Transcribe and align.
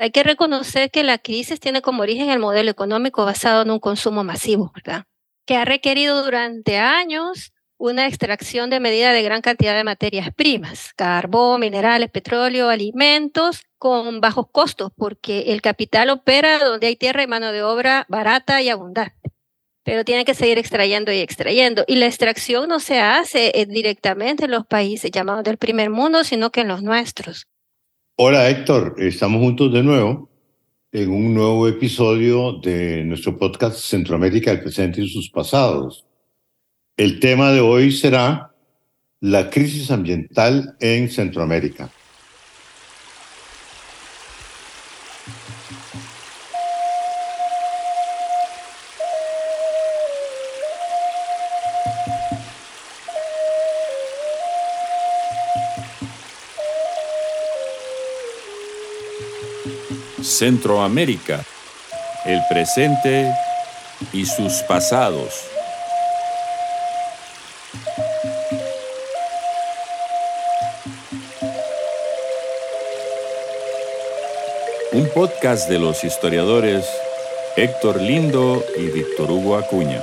Hay 0.00 0.12
que 0.12 0.22
reconocer 0.22 0.90
que 0.92 1.02
la 1.02 1.18
crisis 1.18 1.58
tiene 1.58 1.82
como 1.82 2.02
origen 2.02 2.30
el 2.30 2.38
modelo 2.38 2.70
económico 2.70 3.24
basado 3.24 3.62
en 3.62 3.70
un 3.70 3.80
consumo 3.80 4.22
masivo, 4.22 4.70
¿verdad? 4.72 5.04
Que 5.44 5.56
ha 5.56 5.64
requerido 5.64 6.22
durante 6.22 6.78
años 6.78 7.52
una 7.78 8.06
extracción 8.06 8.70
de 8.70 8.78
medida 8.78 9.12
de 9.12 9.22
gran 9.22 9.40
cantidad 9.40 9.74
de 9.74 9.82
materias 9.82 10.30
primas, 10.34 10.92
carbón, 10.94 11.60
minerales, 11.60 12.10
petróleo, 12.10 12.68
alimentos, 12.68 13.62
con 13.76 14.20
bajos 14.20 14.46
costos, 14.52 14.92
porque 14.96 15.52
el 15.52 15.62
capital 15.62 16.10
opera 16.10 16.58
donde 16.58 16.88
hay 16.88 16.96
tierra 16.96 17.22
y 17.22 17.26
mano 17.26 17.50
de 17.50 17.62
obra 17.62 18.04
barata 18.08 18.62
y 18.62 18.68
abundante. 18.68 19.32
Pero 19.84 20.04
tiene 20.04 20.24
que 20.24 20.34
seguir 20.34 20.58
extrayendo 20.58 21.12
y 21.12 21.18
extrayendo. 21.18 21.84
Y 21.88 21.96
la 21.96 22.06
extracción 22.06 22.68
no 22.68 22.78
se 22.78 23.00
hace 23.00 23.52
eh, 23.54 23.66
directamente 23.66 24.44
en 24.44 24.50
los 24.50 24.66
países 24.66 25.10
llamados 25.10 25.44
del 25.44 25.56
primer 25.56 25.90
mundo, 25.90 26.24
sino 26.24 26.50
que 26.50 26.60
en 26.60 26.68
los 26.68 26.82
nuestros. 26.82 27.46
Hola 28.20 28.50
Héctor, 28.50 28.96
estamos 28.98 29.40
juntos 29.40 29.72
de 29.72 29.80
nuevo 29.84 30.28
en 30.90 31.08
un 31.08 31.34
nuevo 31.34 31.68
episodio 31.68 32.54
de 32.54 33.04
nuestro 33.04 33.38
podcast 33.38 33.78
Centroamérica, 33.78 34.50
el 34.50 34.60
presente 34.60 35.02
y 35.02 35.08
sus 35.08 35.30
pasados. 35.30 36.04
El 36.96 37.20
tema 37.20 37.52
de 37.52 37.60
hoy 37.60 37.92
será 37.92 38.52
la 39.20 39.48
crisis 39.50 39.92
ambiental 39.92 40.76
en 40.80 41.08
Centroamérica. 41.08 41.92
Centroamérica, 60.38 61.44
el 62.24 62.40
presente 62.48 63.28
y 64.12 64.24
sus 64.24 64.62
pasados. 64.68 65.34
Un 74.92 75.08
podcast 75.12 75.68
de 75.68 75.80
los 75.80 76.04
historiadores 76.04 76.86
Héctor 77.56 78.00
Lindo 78.00 78.64
y 78.76 78.86
Víctor 78.90 79.32
Hugo 79.32 79.56
Acuña. 79.56 80.00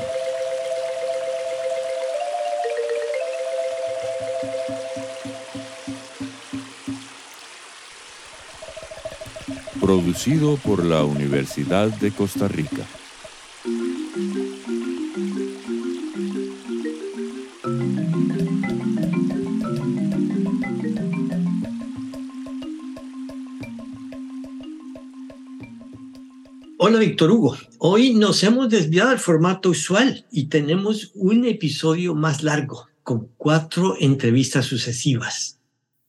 Producido 9.85 10.57
por 10.57 10.83
la 10.83 11.03
Universidad 11.03 11.89
de 11.99 12.09
Costa 12.09 12.47
Rica. 12.47 12.87
Hola 26.79 26.97
Víctor 26.97 27.29
Hugo, 27.29 27.55
hoy 27.77 28.15
nos 28.15 28.43
hemos 28.43 28.71
desviado 28.71 29.11
del 29.11 29.19
formato 29.19 29.69
usual 29.69 30.25
y 30.31 30.47
tenemos 30.47 31.11
un 31.13 31.45
episodio 31.45 32.15
más 32.15 32.41
largo, 32.41 32.87
con 33.03 33.29
cuatro 33.37 33.95
entrevistas 33.99 34.65
sucesivas. 34.65 35.59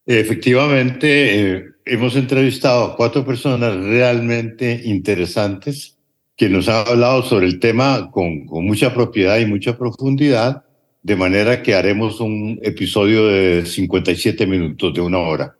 Efectivamente, 0.07 1.51
eh, 1.51 1.76
hemos 1.87 2.17
entrevistado 2.17 2.85
a 2.85 2.97
cuatro 2.97 3.25
personas 3.25 3.77
realmente 3.77 4.83
interesantes 4.85 5.97
que 6.37 6.51
nos 6.51 6.69
han 6.69 6.87
hablado 6.87 7.23
sobre 7.23 7.47
el 7.47 7.61
tema 7.61 8.11
con, 8.11 8.45
con 8.45 8.67
mucha 8.67 8.93
propiedad 8.93 9.39
y 9.39 9.47
mucha 9.47 9.79
profundidad, 9.79 10.65
de 11.03 11.17
manera 11.17 11.63
que 11.63 11.75
haremos 11.75 12.21
un 12.21 12.59
episodio 12.63 13.29
de 13.29 13.65
57 13.65 14.47
minutos, 14.47 14.93
de 14.93 15.01
una 15.01 15.19
hora. 15.19 15.57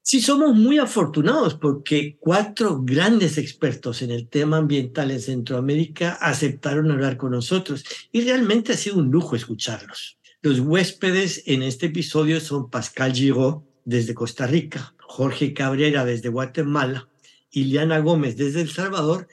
Sí, 0.00 0.20
somos 0.20 0.54
muy 0.54 0.78
afortunados 0.78 1.54
porque 1.54 2.16
cuatro 2.20 2.80
grandes 2.80 3.36
expertos 3.36 4.02
en 4.02 4.12
el 4.12 4.28
tema 4.28 4.58
ambiental 4.58 5.10
en 5.10 5.20
Centroamérica 5.20 6.16
aceptaron 6.20 6.92
hablar 6.92 7.16
con 7.16 7.32
nosotros 7.32 7.84
y 8.12 8.20
realmente 8.20 8.72
ha 8.72 8.76
sido 8.76 8.98
un 8.98 9.10
lujo 9.10 9.34
escucharlos. 9.34 10.16
Los 10.42 10.60
huéspedes 10.60 11.42
en 11.46 11.64
este 11.64 11.86
episodio 11.86 12.38
son 12.38 12.70
Pascal 12.70 13.12
Giraud 13.12 13.64
desde 13.84 14.14
Costa 14.14 14.46
Rica, 14.46 14.94
Jorge 15.08 15.54
Cabrera 15.54 16.04
desde 16.04 16.28
Guatemala, 16.28 17.08
Iliana 17.50 17.98
Gómez 18.00 18.36
desde 18.36 18.60
El 18.60 18.70
Salvador 18.70 19.28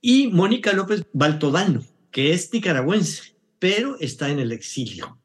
y 0.00 0.28
Mónica 0.28 0.72
López 0.72 1.04
Baltodano, 1.12 1.82
que 2.10 2.32
es 2.32 2.52
nicaragüense, 2.52 3.34
pero 3.58 3.98
está 3.98 4.30
en 4.30 4.38
el 4.38 4.52
exilio. 4.52 5.18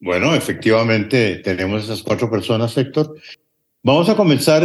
Bueno, 0.00 0.34
efectivamente 0.34 1.36
tenemos 1.36 1.84
esas 1.84 2.02
cuatro 2.02 2.30
personas, 2.30 2.76
Héctor. 2.76 3.14
Vamos 3.82 4.08
a 4.08 4.16
comenzar 4.16 4.62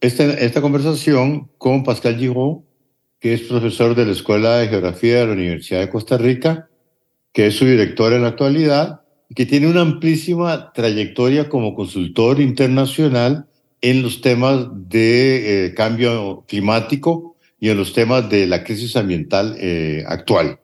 este, 0.00 0.44
esta 0.44 0.60
conversación 0.60 1.50
con 1.58 1.84
Pascal 1.84 2.16
Giraud, 2.16 2.62
que 3.20 3.34
es 3.34 3.42
profesor 3.42 3.94
de 3.94 4.06
la 4.06 4.12
Escuela 4.12 4.58
de 4.58 4.68
Geografía 4.68 5.20
de 5.20 5.26
la 5.26 5.32
Universidad 5.32 5.80
de 5.80 5.90
Costa 5.90 6.16
Rica, 6.18 6.68
que 7.32 7.48
es 7.48 7.56
su 7.56 7.66
director 7.66 8.12
en 8.12 8.22
la 8.22 8.28
actualidad 8.28 9.02
y 9.28 9.34
que 9.34 9.46
tiene 9.46 9.68
una 9.68 9.82
amplísima 9.82 10.72
trayectoria 10.72 11.48
como 11.48 11.74
consultor 11.74 12.40
internacional 12.40 13.46
en 13.90 14.02
los 14.02 14.20
temas 14.20 14.66
de 14.88 15.66
eh, 15.66 15.74
cambio 15.74 16.44
climático 16.48 17.36
y 17.60 17.68
en 17.68 17.76
los 17.76 17.92
temas 17.92 18.28
de 18.28 18.44
la 18.48 18.64
crisis 18.64 18.96
ambiental 18.96 19.56
eh, 19.60 20.02
actual. 20.08 20.58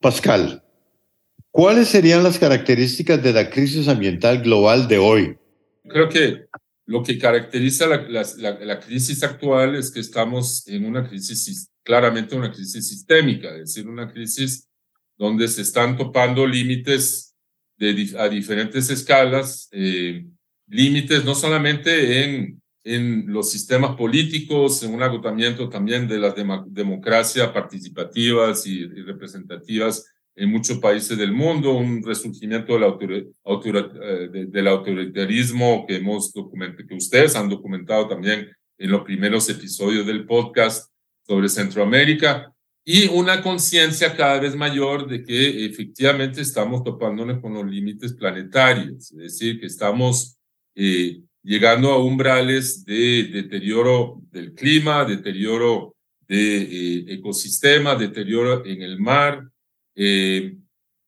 Pascal, 0.00 0.62
¿cuáles 1.50 1.88
serían 1.88 2.22
las 2.22 2.38
características 2.38 3.22
de 3.22 3.34
la 3.34 3.50
crisis 3.50 3.88
ambiental 3.88 4.42
global 4.42 4.88
de 4.88 4.96
hoy? 4.96 5.36
Creo 5.86 6.08
que 6.08 6.46
lo 6.86 7.02
que 7.02 7.18
caracteriza 7.18 7.88
la, 7.88 8.80
crisis 8.80 9.22
actual 9.22 9.76
es 9.76 9.90
que 9.90 10.00
estamos 10.00 10.66
en 10.66 10.86
una 10.86 11.06
crisis, 11.06 11.68
claramente 11.82 12.36
una 12.36 12.50
crisis 12.50 12.88
sistémica, 12.88 13.50
es 13.50 13.74
decir, 13.74 13.86
una 13.86 14.10
crisis 14.10 14.66
donde 15.18 15.46
se 15.48 15.60
están 15.60 15.98
topando 15.98 16.46
límites 16.46 17.34
de, 17.76 18.14
a 18.18 18.30
diferentes 18.30 18.88
escalas, 18.88 19.68
eh, 19.72 20.24
límites 20.68 21.24
no 21.24 21.34
solamente 21.34 22.24
en, 22.24 22.62
en 22.84 23.32
los 23.32 23.50
sistemas 23.50 23.96
políticos, 23.96 24.82
en 24.82 24.94
un 24.94 25.02
agotamiento 25.02 25.68
también 25.68 26.06
de 26.06 26.18
las 26.18 26.34
democracias 26.68 27.48
participativas 27.48 28.66
y 28.66 28.86
representativas 28.86 30.04
en 30.36 30.50
muchos 30.50 30.78
países 30.78 31.16
del 31.16 31.32
mundo, 31.32 31.72
un 31.72 32.02
resurgimiento 32.02 32.78
del, 32.78 33.32
eh, 34.02 34.46
del 34.48 34.68
autoritarismo 34.68 35.86
que, 35.86 35.96
hemos 35.96 36.32
que 36.32 36.94
ustedes 36.94 37.34
han 37.34 37.48
documentado 37.48 38.06
también 38.06 38.48
en 38.78 38.90
los 38.90 39.02
primeros 39.02 39.48
episodios 39.48 40.06
del 40.06 40.26
podcast 40.26 40.92
sobre 41.26 41.48
Centroamérica, 41.48 42.52
y 42.88 43.08
una 43.08 43.42
conciencia 43.42 44.14
cada 44.14 44.38
vez 44.38 44.54
mayor 44.54 45.08
de 45.08 45.24
que 45.24 45.66
efectivamente 45.66 46.40
estamos 46.40 46.84
topándonos 46.84 47.40
con 47.40 47.54
los 47.54 47.66
límites 47.66 48.12
planetarios, 48.12 49.10
es 49.10 49.16
decir, 49.16 49.58
que 49.58 49.66
estamos 49.66 50.35
eh, 50.76 51.20
llegando 51.42 51.92
a 51.92 52.02
umbrales 52.04 52.84
de 52.84 53.30
deterioro 53.32 54.20
del 54.30 54.52
clima, 54.52 55.04
deterioro 55.04 55.94
de 56.26 56.56
eh, 56.56 57.04
ecosistemas, 57.14 57.98
deterioro 57.98 58.64
en 58.66 58.82
el 58.82 58.98
mar, 58.98 59.48
eh, 59.94 60.56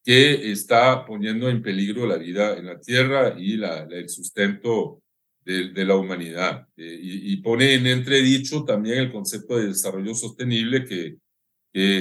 que 0.05 0.53
está 0.53 1.05
poniendo 1.05 1.49
en 1.51 1.61
peligro 1.61 2.07
la 2.07 2.17
vida 2.17 2.57
en 2.57 2.67
la 2.67 2.81
Tierra 2.81 3.35
y 3.39 3.61
el 3.91 4.09
sustento 4.09 5.03
de, 5.45 5.85
la 5.85 5.97
humanidad. 5.97 6.67
Eh, 6.77 6.99
y, 7.03 7.37
pone 7.39 7.75
en 7.75 7.87
entredicho 7.87 8.65
también 8.65 8.99
el 8.99 9.13
concepto 9.13 9.57
de 9.57 9.69
desarrollo 9.69 10.15
sostenible 10.15 10.85
que, 10.85 11.17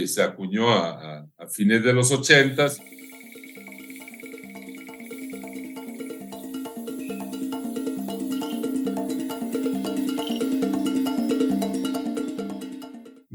se 0.07 0.23
acuñó 0.23 0.69
a, 0.69 1.27
a 1.37 1.47
fines 1.47 1.83
de 1.83 1.93
los 1.93 2.11
ochentas 2.11 2.81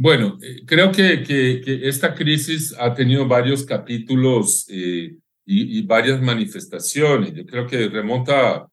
Bueno, 0.02 0.36
eh, 0.42 0.64
creo 0.66 0.90
que, 0.90 1.22
que, 1.22 1.88
esta 1.88 2.12
crisis 2.12 2.74
ha 2.76 2.92
tenido 2.92 3.28
varios 3.28 3.64
capítulos 3.64 4.66
eh, 4.68 5.16
y, 5.46 5.82
varias 5.82 6.20
manifestaciones. 6.20 7.32
Yo 7.34 7.46
creo 7.46 7.68
que 7.68 7.88
remonta 7.88 8.66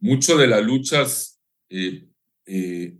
mucho 0.00 0.36
de 0.36 0.46
las 0.46 0.62
luchas 0.62 1.40
eh, 1.70 2.04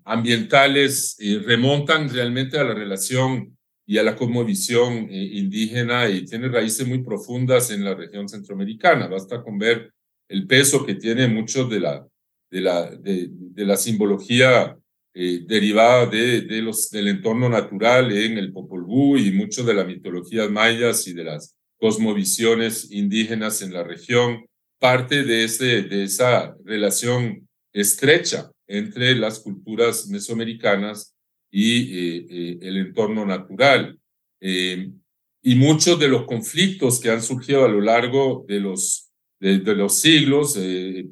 ambientales, 0.03 1.19
remontan 1.45 2.09
realmente 2.09 2.59
a 2.59 2.65
la 2.65 2.73
relación 2.73 3.55
y 3.85 3.99
a 3.99 4.03
la 4.03 4.17
cosmovisión 4.17 5.07
indígena 5.11 6.09
y 6.09 6.25
tiene 6.25 6.49
raíces 6.49 6.89
muy 6.89 7.03
profundas 7.03 7.71
en 7.71 7.85
la 7.85 7.95
región 7.95 8.31
centroamericana. 8.31 9.09
Basta 9.09 9.43
con 9.43 9.59
ver 9.59 9.93
el 10.27 10.47
peso 10.47 10.87
que 10.87 10.95
tiene 10.95 11.29
mucho 11.29 11.67
de 11.67 11.81
la, 11.81 12.09
de 12.51 12.61
la, 12.63 12.87
de, 12.91 13.29
de 13.29 13.67
la 13.67 13.77
simbología 13.77 14.75
derivada 15.15 16.07
de, 16.07 16.61
los, 16.61 16.91
del 16.91 17.09
entorno 17.09 17.49
natural 17.49 18.11
en 18.11 18.37
el 18.37 18.53
Popol 18.53 18.83
Vuh 18.83 19.17
y 19.17 19.31
mucho 19.31 19.63
de 19.63 19.75
las 19.75 19.87
mitologías 19.87 20.51
mayas 20.51 21.07
y 21.07 21.15
de 21.15 21.23
las 21.23 21.57
cosmovisiones 21.79 22.91
indígenas 22.91 23.63
en 23.63 23.73
la 23.73 23.85
región, 23.85 24.45
parte 24.81 25.23
de, 25.23 25.45
ese, 25.45 25.83
de 25.83 26.05
esa 26.05 26.57
relación 26.65 27.49
estrecha 27.73 28.51
entre 28.67 29.15
las 29.15 29.39
culturas 29.39 30.09
mesoamericanas 30.09 31.15
y 31.51 32.67
el 32.67 32.79
entorno 32.79 33.25
natural. 33.25 33.97
y 34.41 35.55
muchos 35.57 35.99
de 36.01 36.09
los 36.09 36.25
conflictos 36.25 36.99
que 36.99 37.11
han 37.11 37.23
surgido 37.23 37.65
a 37.65 37.69
lo 37.69 37.81
largo 37.81 38.45
de 38.49 38.59
los, 38.59 39.11
de 39.39 39.75
los 39.75 40.01
siglos, 40.01 40.59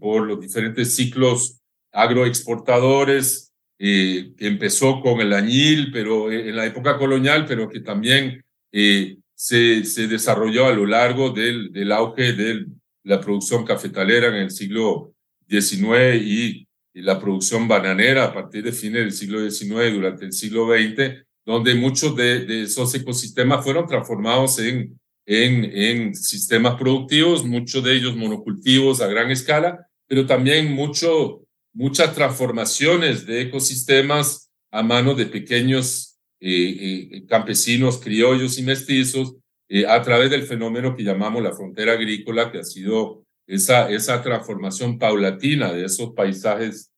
por 0.00 0.26
los 0.26 0.40
diferentes 0.40 0.96
ciclos 0.96 1.60
agroexportadores, 1.93 3.51
eh, 3.84 4.31
empezó 4.38 5.00
con 5.00 5.20
el 5.20 5.32
añil, 5.32 5.90
pero 5.93 6.31
eh, 6.31 6.50
en 6.50 6.55
la 6.55 6.64
época 6.67 6.96
colonial, 6.96 7.46
pero 7.49 7.69
que 7.69 7.81
también 7.81 8.40
eh, 8.70 9.17
se, 9.34 9.84
se, 9.84 10.06
desarrolló 10.06 10.69
a 10.69 10.73
lo 10.73 10.87
largo 10.87 11.31
del, 11.31 11.73
del, 11.73 11.90
auge 11.90 12.32
de 12.32 12.67
la 13.02 13.20
producción 13.20 13.64
cafetalera 13.64 14.29
en 14.29 14.34
el 14.34 14.52
siglo 14.52 15.14
XIX 15.49 16.14
y, 16.23 16.67
la 16.94 17.19
producción 17.19 17.67
bananera 17.67 18.26
a 18.26 18.34
partir 18.34 18.62
de 18.62 18.70
fines 18.70 19.00
del 19.00 19.12
siglo 19.12 19.50
XIX 19.50 19.94
durante 19.94 20.26
el 20.26 20.32
siglo 20.32 20.69
XX, 20.69 21.25
donde 21.44 21.75
muchos 21.75 22.14
de, 22.14 22.44
de 22.44 22.62
esos 22.64 22.94
ecosistemas 22.94 23.64
fueron 23.64 23.87
transformados 23.87 24.58
en, 24.58 25.00
en, 25.26 25.64
en 25.64 26.14
sistemas 26.14 26.75
productivos, 26.75 27.44
muchos 27.46 27.82
de 27.82 27.94
ellos 27.94 28.14
monocultivos 28.14 29.00
a 29.00 29.08
gran 29.08 29.31
escala, 29.31 29.88
pero 30.06 30.26
también 30.26 30.70
mucho 30.70 31.42
muchas 31.73 32.15
transformaciones 32.15 33.27
de 33.27 33.43
ecosistemas 33.43 34.51
a 34.71 34.83
mano 34.83 35.15
de 35.15 35.27
pequeños 35.27 36.19
eh, 36.41 37.09
eh, 37.13 37.27
campesinos, 37.27 37.99
criollos 37.99 38.59
y 38.59 38.63
mestizos 38.63 39.37
eh, 39.69 39.87
a 39.87 40.03
través 40.03 40.31
del 40.31 40.43
fenómeno 40.43 40.97
que 40.97 41.05
llamamos 41.05 41.43
la 41.43 41.53
frontera 41.53 41.93
agrícola, 41.93 42.51
que 42.51 42.59
ha 42.59 42.65
sido 42.65 43.25
esa, 43.47 43.91
esa 43.91 44.23
transformación 44.23 44.99
paulatina 44.99 45.73
de 45.73 45.85
esos 45.85 46.13
paisajes 46.15 46.89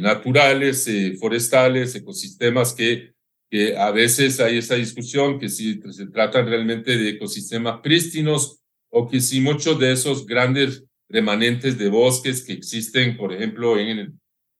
naturales, 0.00 0.86
forestales, 1.18 1.94
ecosistemas 1.94 2.74
que, 2.74 3.14
que 3.50 3.74
a 3.74 3.90
veces 3.90 4.38
hay 4.38 4.58
esa 4.58 4.74
discusión 4.74 5.38
que 5.38 5.48
si 5.48 5.80
se 5.92 6.08
tratan 6.08 6.44
realmente 6.44 6.98
de 6.98 7.08
ecosistemas 7.08 7.80
prístinos 7.80 8.60
o 8.90 9.08
que 9.08 9.22
si 9.22 9.40
muchos 9.40 9.78
de 9.78 9.92
esos 9.92 10.26
grandes 10.26 10.84
remanentes 11.12 11.76
de 11.78 11.90
bosques 11.90 12.42
que 12.42 12.54
existen, 12.54 13.16
por 13.16 13.32
ejemplo, 13.32 13.78
en 13.78 13.98
el, 13.98 14.12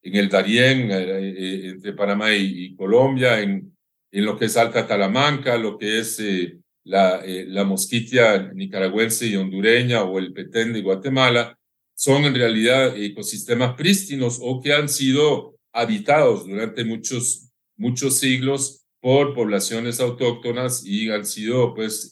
en 0.02 0.28
Darién, 0.28 0.90
eh, 0.90 1.34
eh, 1.36 1.68
entre 1.70 1.94
Panamá 1.94 2.32
y, 2.34 2.76
Colombia, 2.76 3.40
en, 3.40 3.72
lo 4.12 4.38
que 4.38 4.44
es 4.44 4.56
Alta 4.58 4.86
Talamanca, 4.86 5.56
lo 5.56 5.78
que 5.78 5.98
es 6.00 6.20
eh, 6.20 6.58
la, 6.84 7.22
la 7.24 7.64
mosquitia 7.64 8.52
nicaragüense 8.52 9.26
y 9.26 9.36
hondureña 9.36 10.02
o 10.02 10.18
el 10.18 10.34
petén 10.34 10.74
de 10.74 10.82
Guatemala, 10.82 11.56
son 11.94 12.24
en 12.24 12.34
realidad 12.34 12.94
ecosistemas 12.96 13.74
prístinos 13.74 14.38
o 14.42 14.60
que 14.60 14.74
han 14.74 14.88
sido 14.88 15.56
habitados 15.72 16.46
durante 16.46 16.84
muchos, 16.84 17.50
muchos 17.76 18.18
siglos 18.18 18.84
por 19.00 19.34
poblaciones 19.34 20.00
autóctonas 20.00 20.84
y 20.84 21.10
han 21.10 21.24
sido 21.24 21.74
pues 21.74 22.10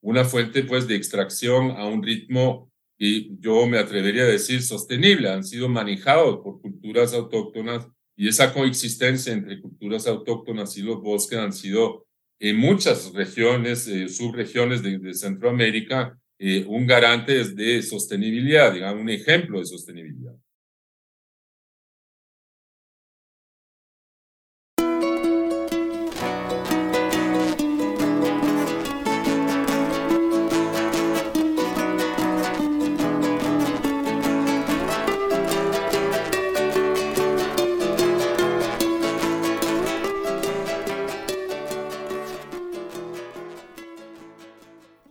una 0.00 0.24
fuente 0.24 0.62
pues 0.62 0.86
de 0.86 0.96
extracción 0.96 1.72
a 1.72 1.86
un 1.86 2.02
ritmo 2.02 2.70
y 2.98 3.38
yo 3.40 3.66
me 3.66 3.78
atrevería 3.78 4.22
a 4.22 4.26
decir 4.26 4.62
sostenible, 4.62 5.28
han 5.28 5.44
sido 5.44 5.68
manejados 5.68 6.38
por 6.42 6.60
culturas 6.60 7.12
autóctonas 7.12 7.86
y 8.16 8.28
esa 8.28 8.52
coexistencia 8.52 9.32
entre 9.32 9.60
culturas 9.60 10.06
autóctonas 10.06 10.76
y 10.78 10.82
los 10.82 11.02
bosques 11.02 11.38
han 11.38 11.52
sido 11.52 12.06
en 12.38 12.56
muchas 12.56 13.12
regiones, 13.12 13.86
eh, 13.88 14.08
subregiones 14.08 14.82
de, 14.82 15.14
Centroamérica, 15.14 16.18
eh, 16.38 16.64
un 16.66 16.86
garante 16.86 17.44
de 17.44 17.82
sostenibilidad, 17.82 18.72
digamos, 18.72 19.02
un 19.02 19.10
ejemplo 19.10 19.58
de 19.58 19.66
sostenibilidad. 19.66 20.34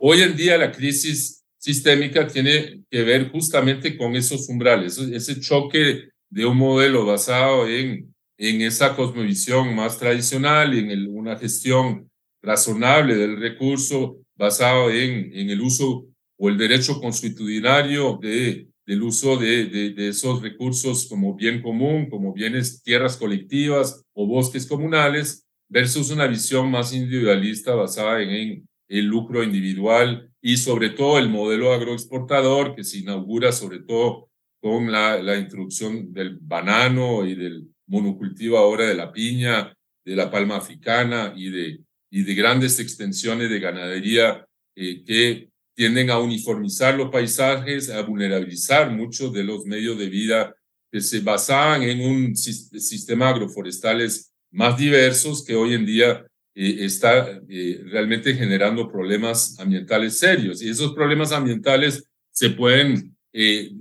Hoy 0.08 0.22
en 0.22 0.36
día 0.36 0.56
la 0.60 0.72
crisis 0.72 1.44
sistémica 1.58 2.28
tiene 2.28 2.84
que 2.92 3.02
ver 3.02 3.32
justamente 3.32 3.98
con 3.98 4.16
esos 4.16 4.48
umbrales, 4.50 5.00
ese 5.00 5.40
choque 5.40 6.10
de 6.30 6.46
un 6.46 6.58
modelo 6.58 7.08
basado 7.08 7.68
en, 7.68 8.14
en 8.38 8.62
esa 8.62 8.96
cosmovisión 8.96 9.76
más 9.76 9.98
tradicional, 9.98 10.78
en 10.78 11.08
una 11.10 11.36
gestión 11.40 12.08
razonable 12.44 13.16
del 13.16 13.40
recurso 13.40 14.20
basado 14.36 14.92
en, 14.92 15.34
en 15.34 15.50
el 15.50 15.60
uso 15.60 16.06
o 16.38 16.50
el 16.50 16.58
derecho 16.60 17.02
consuetudinario 17.02 18.20
de, 18.22 18.68
del 18.86 19.02
uso 19.02 19.38
de, 19.38 19.66
de, 19.66 20.10
esos 20.10 20.40
recursos 20.40 21.08
como 21.08 21.34
bien 21.34 21.64
común, 21.64 22.12
como 22.12 22.32
bienes, 22.32 22.84
tierras 22.84 23.18
colectivas 23.18 24.04
o 24.14 24.28
bosques 24.28 24.68
comunales, 24.68 25.48
versus 25.68 26.12
una 26.12 26.28
visión 26.28 26.70
más 26.70 26.94
individualista 26.94 27.74
basada 27.74 28.22
en, 28.22 28.68
el 28.88 29.06
lucro 29.06 29.44
individual 29.44 30.32
y 30.42 30.58
sobre 30.58 30.92
todo 30.92 31.18
el 31.18 31.30
modelo 31.30 31.74
agroexportador 31.74 32.76
que 32.76 32.84
se 32.84 33.00
inaugura 33.00 33.52
sobre 33.52 33.80
todo 33.80 34.30
con 34.62 34.92
la, 34.92 35.22
la 35.22 35.38
introducción 35.38 36.14
del 36.14 36.38
banano 36.40 37.26
y 37.26 37.36
del 37.36 37.68
monocultivo 37.88 38.58
ahora 38.58 38.86
de 38.86 38.96
la 38.96 39.12
piña, 39.12 39.76
de 40.04 40.16
la 40.16 40.30
palma 40.30 40.58
africana 40.58 41.34
y 41.36 41.50
de, 41.50 41.80
y 42.10 42.24
de 42.24 42.36
grandes 42.36 42.80
extensiones 42.80 43.50
de 43.50 43.60
ganadería 43.60 44.46
eh, 44.76 45.04
que 45.04 45.50
tienden 45.76 46.10
a 46.10 46.20
uniformizar 46.20 46.96
los 46.96 47.10
paisajes, 47.10 47.90
a 47.90 48.02
vulnerabilizar 48.02 48.92
muchos 48.92 49.34
de 49.34 49.44
los 49.44 49.66
medios 49.66 49.98
de 49.98 50.10
vida 50.10 50.56
que 50.92 51.02
se 51.02 51.20
basaban 51.20 51.84
en 51.84 52.02
un 52.02 52.36
sistema 52.36 53.30
agroforestales 53.30 54.34
más 54.52 54.78
diversos 54.78 55.44
que 55.44 55.56
hoy 55.56 55.74
en 55.74 55.86
día 55.86 56.26
eh, 56.58 56.86
está 56.86 57.42
eh, 57.50 57.82
realmente 57.88 58.34
generando 58.34 58.90
problemas 58.90 59.60
ambientales 59.60 60.18
serios. 60.18 60.62
Y 60.62 60.70
esos 60.70 60.94
problemas 60.94 61.34
ambientales 61.34 62.06
se 62.32 62.52
pueden 62.52 63.14
eh, 63.34 63.72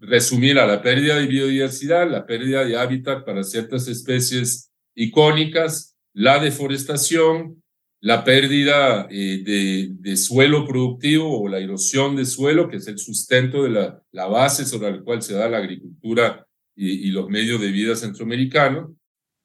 resumir 0.00 0.58
a 0.58 0.66
la 0.66 0.80
pérdida 0.80 1.18
de 1.18 1.26
biodiversidad, 1.26 2.10
la 2.10 2.24
pérdida 2.24 2.64
de 2.64 2.78
hábitat 2.78 3.26
para 3.26 3.44
ciertas 3.44 3.88
especies 3.88 4.70
icónicas, 4.94 5.94
la 6.14 6.38
deforestación, 6.38 7.62
la 8.00 8.24
pérdida 8.24 9.06
de, 9.08 10.16
suelo 10.16 10.66
productivo 10.66 11.42
o 11.42 11.48
la 11.48 11.58
erosión 11.58 12.16
de 12.16 12.24
suelo, 12.24 12.68
que 12.68 12.76
es 12.76 12.88
el 12.88 12.98
sustento 12.98 13.64
de 13.64 13.70
la, 13.70 14.26
base 14.26 14.64
sobre 14.64 14.92
la 14.92 15.02
cual 15.02 15.22
se 15.22 15.34
da 15.34 15.48
la 15.48 15.58
agricultura 15.58 16.46
y 16.74 17.10
los 17.10 17.28
medios 17.28 17.60
de 17.60 17.70
vida 17.70 17.94
centroamericanos, 17.96 18.90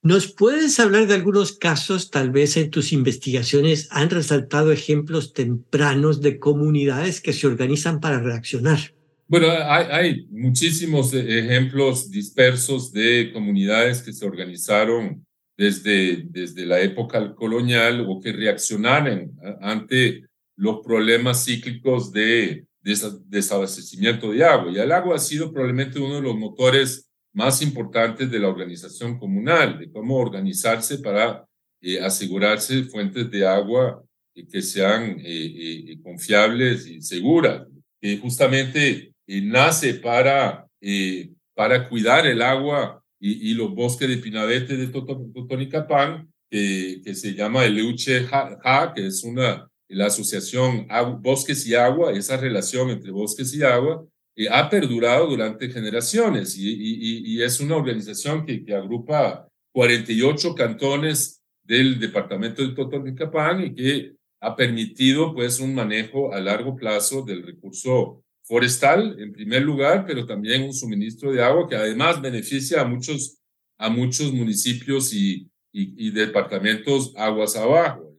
¿Nos 0.07 0.31
puedes 0.31 0.79
hablar 0.79 1.05
de 1.05 1.15
algunos 1.15 1.51
casos, 1.51 2.11
tal 2.11 2.31
vez 2.31 2.55
en 2.55 2.69
tus 2.69 2.93
investigaciones 2.93 3.89
han 3.91 4.09
resaltado 4.09 4.71
ejemplos 4.71 5.33
tempranos 5.33 6.21
de 6.21 6.39
comunidades 6.39 7.19
que 7.19 7.33
se 7.33 7.45
organizan 7.45 7.99
para 7.99 8.21
reaccionar? 8.21 8.79
Bueno, 9.27 9.47
hay, 9.49 10.25
muchísimos 10.29 11.13
ejemplos 11.13 12.09
dispersos 12.09 12.93
de 12.93 13.31
comunidades 13.33 14.01
que 14.01 14.13
se 14.13 14.25
organizaron 14.25 15.25
desde, 15.57 16.23
desde 16.29 16.65
la 16.65 16.79
época 16.79 17.35
colonial 17.35 18.05
o 18.07 18.21
que 18.21 18.31
reaccionaron 18.31 19.33
ante 19.59 20.23
los 20.55 20.77
problemas 20.85 21.43
cíclicos 21.43 22.13
de 22.13 22.65
desabastecimiento 23.25 24.31
de 24.31 24.45
agua. 24.45 24.71
Y 24.71 24.79
el 24.79 24.93
agua 24.93 25.17
ha 25.17 25.19
sido 25.19 25.51
probablemente 25.51 25.99
uno 25.99 26.15
de 26.15 26.21
los 26.21 26.37
motores 26.37 27.06
más 27.37 27.61
importantes 27.61 28.31
de 28.31 28.39
la 28.39 28.47
organización 28.47 29.19
comunal, 29.19 29.77
de 29.77 29.91
cómo 29.91 30.17
organizarse 30.17 30.97
para 30.97 31.45
eh, 31.79 31.99
asegurarse 32.01 32.85
fuentes 32.85 33.29
de 33.29 33.45
agua 33.45 34.03
que 34.33 34.59
sean 34.59 35.19
eh, 35.19 35.91
eh, 35.91 36.01
confiables 36.01 36.87
y 36.87 36.99
seguras, 36.99 37.61
que 38.01 38.17
justamente 38.17 39.13
nace 39.27 39.93
para, 39.93 40.65
para 41.53 41.87
cuidar 41.87 42.25
el 42.25 42.41
agua 42.41 43.03
y, 43.19 43.53
los 43.53 43.73
bosques 43.73 44.09
de 44.09 44.17
Pinabete 44.17 44.75
de 44.75 44.87
Totonicapán, 44.87 46.27
que, 46.49 47.01
se 47.13 47.35
llama 47.35 47.65
el 47.65 47.77
EUCHE-JA, 47.77 48.93
que 48.95 49.07
es 49.07 49.23
una, 49.23 49.69
la 49.89 50.05
asociación 50.07 50.87
Bosques 51.19 51.67
y 51.67 51.75
Agua, 51.75 52.13
esa 52.13 52.37
relación 52.37 52.89
entre 52.89 53.11
bosques 53.11 53.53
y 53.53 53.63
agua, 53.63 54.03
ha 54.51 54.69
perdurado 54.69 55.27
durante 55.27 55.69
generaciones 55.69 56.57
y, 56.57 56.69
y, 56.69 57.33
y, 57.33 57.41
es 57.41 57.59
una 57.59 57.75
organización 57.75 58.45
que, 58.45 58.63
que 58.63 58.75
agrupa 58.75 59.47
48 59.73 60.53
cantones 60.53 61.41
del 61.63 61.99
departamento 61.99 62.61
de 62.61 62.75
Totonicapán 62.75 63.65
y 63.65 63.73
que 63.73 64.13
ha 64.39 64.55
permitido 64.55 65.33
pues 65.33 65.59
un 65.59 65.73
manejo 65.73 66.33
a 66.33 66.39
largo 66.39 66.75
plazo 66.75 67.23
del 67.23 67.43
recurso 67.43 68.23
forestal 68.43 69.19
en 69.19 69.33
primer 69.33 69.61
lugar, 69.61 70.05
pero 70.07 70.25
también 70.25 70.63
un 70.63 70.73
suministro 70.73 71.31
de 71.31 71.43
agua 71.43 71.67
que 71.67 71.75
además 71.75 72.21
beneficia 72.21 72.81
a 72.81 72.85
muchos, 72.85 73.39
a 73.77 73.89
muchos 73.89 74.31
municipios 74.31 75.13
y, 75.13 75.49
y, 75.71 76.11
departamentos 76.11 77.13
aguas 77.15 77.55
abajo. 77.55 78.15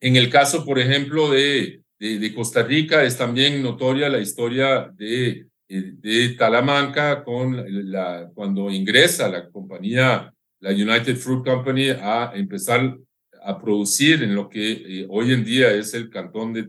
En 0.00 0.16
el 0.16 0.28
caso, 0.28 0.64
por 0.64 0.78
ejemplo, 0.78 1.30
de, 1.30 1.82
de, 1.98 2.34
Costa 2.34 2.62
Rica, 2.62 3.04
es 3.04 3.16
también 3.16 3.62
notoria 3.62 4.08
la 4.08 4.20
historia 4.20 4.92
de, 4.96 5.46
de 5.68 6.34
Talamanca 6.38 7.22
con 7.22 7.62
la, 7.90 8.30
cuando 8.34 8.70
ingresa 8.70 9.28
la 9.28 9.50
compañía, 9.50 10.32
la 10.60 10.70
United 10.70 11.16
Fruit 11.16 11.44
Company, 11.44 11.90
a 11.90 12.32
empezar 12.34 12.96
a 13.42 13.60
producir 13.60 14.22
en 14.22 14.34
lo 14.34 14.48
que 14.48 14.72
eh, 14.72 15.06
hoy 15.08 15.32
en 15.32 15.44
día 15.44 15.72
es 15.72 15.94
el 15.94 16.10
cantón 16.10 16.52
de, 16.52 16.68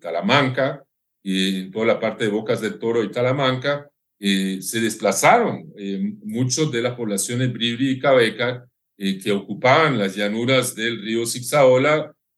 Talamanca, 0.00 0.84
y 1.22 1.60
en 1.60 1.70
toda 1.70 1.86
la 1.86 2.00
parte 2.00 2.24
de 2.24 2.30
Bocas 2.30 2.60
del 2.60 2.78
Toro 2.78 3.02
y 3.04 3.10
Talamanca, 3.10 3.88
eh, 4.18 4.58
se 4.60 4.80
desplazaron 4.80 5.72
eh, 5.76 6.14
muchos 6.24 6.70
de 6.70 6.82
las 6.82 6.94
poblaciones 6.94 7.52
Bribri 7.52 7.90
y 7.90 7.98
Cabeca 7.98 8.66
que 8.96 9.32
ocupaban 9.32 9.98
las 9.98 10.14
llanuras 10.14 10.76
del 10.76 11.02
río 11.02 11.26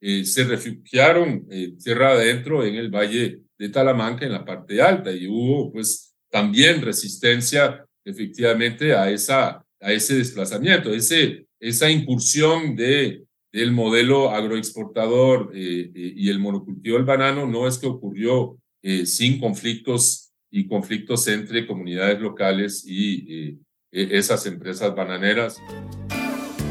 Zixaola, 0.04 0.24
se 0.24 0.44
refugiaron 0.44 1.48
tierra 1.82 2.12
adentro 2.12 2.64
en 2.64 2.74
el 2.74 2.90
valle 2.90 3.40
de 3.58 3.68
Talamanca, 3.68 4.26
en 4.26 4.32
la 4.32 4.44
parte 4.44 4.80
alta, 4.82 5.10
y 5.12 5.26
hubo 5.26 5.72
pues 5.72 6.14
también 6.30 6.82
resistencia 6.82 7.86
efectivamente 8.04 8.94
a, 8.94 9.10
esa, 9.10 9.64
a 9.80 9.92
ese 9.92 10.16
desplazamiento, 10.16 10.92
ese, 10.92 11.46
esa 11.58 11.90
incursión 11.90 12.76
de, 12.76 13.24
del 13.52 13.72
modelo 13.72 14.30
agroexportador 14.30 15.52
y 15.54 16.28
el 16.28 16.38
monocultivo 16.40 16.96
del 16.96 17.06
banano 17.06 17.46
no 17.46 17.68
es 17.68 17.78
que 17.78 17.86
ocurrió 17.86 18.58
eh, 18.86 19.06
sin 19.06 19.40
conflictos 19.40 20.30
y 20.50 20.68
conflictos 20.68 21.26
entre 21.28 21.66
comunidades 21.66 22.20
locales 22.20 22.84
y 22.86 23.32
eh, 23.32 23.58
e, 23.90 24.18
esas 24.18 24.44
empresas 24.44 24.94
bananeras. 24.94 25.56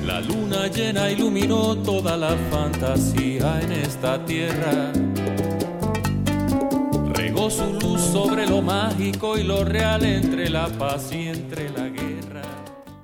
La 0.05 0.21
luna 0.21 0.67
llena 0.67 1.11
iluminó 1.11 1.77
toda 1.77 2.17
la 2.17 2.35
fantasía 2.51 3.61
en 3.61 3.71
esta 3.71 4.23
tierra. 4.25 4.91
Regó 7.13 7.49
su 7.49 7.73
luz 7.73 8.01
sobre 8.01 8.45
lo 8.47 8.61
mágico 8.61 9.37
y 9.37 9.43
lo 9.43 9.63
real 9.63 10.05
entre 10.05 10.49
la 10.49 10.67
paz 10.67 11.11
y 11.11 11.27
entre 11.27 11.69
la 11.69 11.89
guerra. 11.89 12.41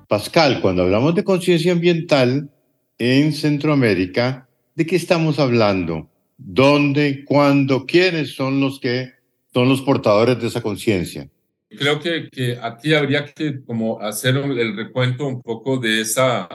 Pascal, 0.08 0.60
cuando 0.60 0.82
hablamos 0.82 1.14
de 1.14 1.24
conciencia 1.24 1.72
ambiental 1.72 2.50
en 2.98 3.32
Centroamérica, 3.32 4.48
¿de 4.74 4.86
qué 4.86 4.96
estamos 4.96 5.38
hablando? 5.38 6.10
dónde, 6.42 7.24
cuándo, 7.24 7.86
quiénes 7.86 8.34
son 8.34 8.60
los 8.60 8.80
que 8.80 9.12
son 9.52 9.68
los 9.68 9.82
portadores 9.82 10.40
de 10.40 10.48
esa 10.48 10.62
conciencia. 10.62 11.28
Creo 11.68 12.00
que, 12.00 12.28
que 12.30 12.58
aquí 12.60 12.94
habría 12.94 13.24
que 13.24 13.62
como 13.62 14.00
hacer 14.00 14.36
el 14.36 14.76
recuento 14.76 15.26
un 15.26 15.40
poco 15.40 15.78
de 15.78 16.00
esa, 16.00 16.48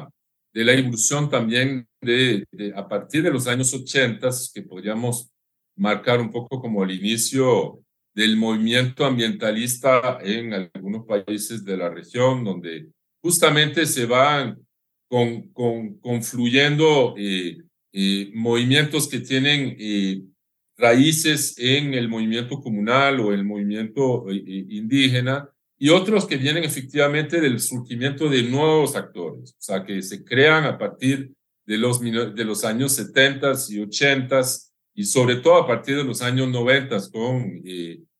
de 0.55 0.63
la 0.63 0.71
evolución 0.71 1.29
también 1.29 1.85
de, 2.01 2.45
a 2.77 2.87
partir 2.87 3.21
de 3.23 3.29
los 3.29 3.45
años 3.45 3.73
80, 3.73 4.29
que 4.53 4.61
podríamos 4.61 5.29
marcar 5.75 6.21
un 6.21 6.31
poco 6.31 6.61
como 6.61 6.81
el 6.81 6.91
inicio 6.91 7.81
del 8.15 8.37
movimiento 8.37 9.03
ambientalista 9.03 10.19
en 10.23 10.53
algunos 10.53 11.05
países 11.05 11.65
de 11.65 11.75
la 11.75 11.89
región, 11.89 12.45
donde 12.45 12.87
justamente 13.21 13.85
se 13.85 14.05
van 14.05 14.57
con, 15.09 15.49
con, 15.49 15.95
confluyendo 15.95 17.15
eh, 17.17 17.57
eh, 17.91 18.31
movimientos 18.33 19.09
que 19.09 19.19
tienen 19.19 19.75
eh, 19.77 20.21
raíces 20.77 21.55
en 21.57 21.93
el 21.93 22.07
movimiento 22.07 22.61
comunal 22.61 23.19
o 23.19 23.33
el 23.33 23.43
movimiento 23.43 24.25
indígena 24.31 25.49
y 25.85 25.89
otros 25.89 26.25
que 26.25 26.37
vienen 26.37 26.63
efectivamente 26.63 27.39
del 27.39 27.59
surgimiento 27.59 28.27
de 28.27 28.41
nuevos 28.41 28.95
actores, 28.95 29.51
o 29.51 29.61
sea, 29.61 29.83
que 29.83 30.01
se 30.01 30.23
crean 30.23 30.63
a 30.63 30.79
partir 30.79 31.31
de 31.63 31.77
los, 31.77 32.01
de 32.01 32.43
los 32.43 32.65
años 32.65 32.93
70 32.93 33.51
y 33.69 33.81
80 33.81 34.41
y 34.95 35.03
sobre 35.03 35.35
todo 35.35 35.57
a 35.57 35.67
partir 35.67 35.95
de 35.97 36.03
los 36.03 36.23
años 36.23 36.49
90 36.49 37.11
con 37.11 37.61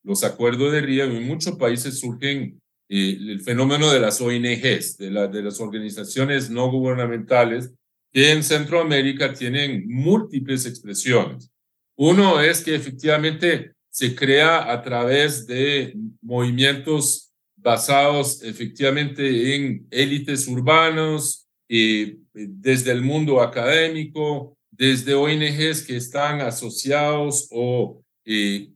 los 0.04 0.24
acuerdos 0.24 0.74
de 0.74 0.82
Río. 0.82 1.06
En 1.06 1.26
muchos 1.26 1.58
países 1.58 2.00
surgen 2.00 2.62
el 2.88 3.42
fenómeno 3.42 3.92
de 3.92 4.00
las 4.00 4.22
ONGs, 4.22 4.98
de, 5.00 5.10
la, 5.10 5.28
de 5.28 5.42
las 5.42 5.60
organizaciones 5.60 6.52
no 6.52 6.70
gubernamentales, 6.70 7.74
que 8.14 8.32
en 8.32 8.44
Centroamérica 8.44 9.34
tienen 9.34 9.86
múltiples 9.88 10.68
expresiones. 10.68 11.50
Uno 11.98 12.42
es 12.42 12.64
que 12.64 12.76
efectivamente 12.76 13.72
se 13.90 14.14
crea 14.14 14.72
a 14.72 14.84
través 14.84 15.48
de 15.48 15.96
movimientos 16.22 17.25
basados 17.66 18.44
efectivamente 18.44 19.56
en 19.56 19.88
élites 19.90 20.48
urbanos, 20.48 21.48
y 21.68 22.20
desde 22.32 22.92
el 22.92 23.02
mundo 23.02 23.42
académico, 23.42 24.56
desde 24.70 25.16
ONGs 25.16 25.82
que 25.82 25.98
están 25.98 26.42
asociados 26.42 27.48
o 27.50 28.04
que 28.24 28.70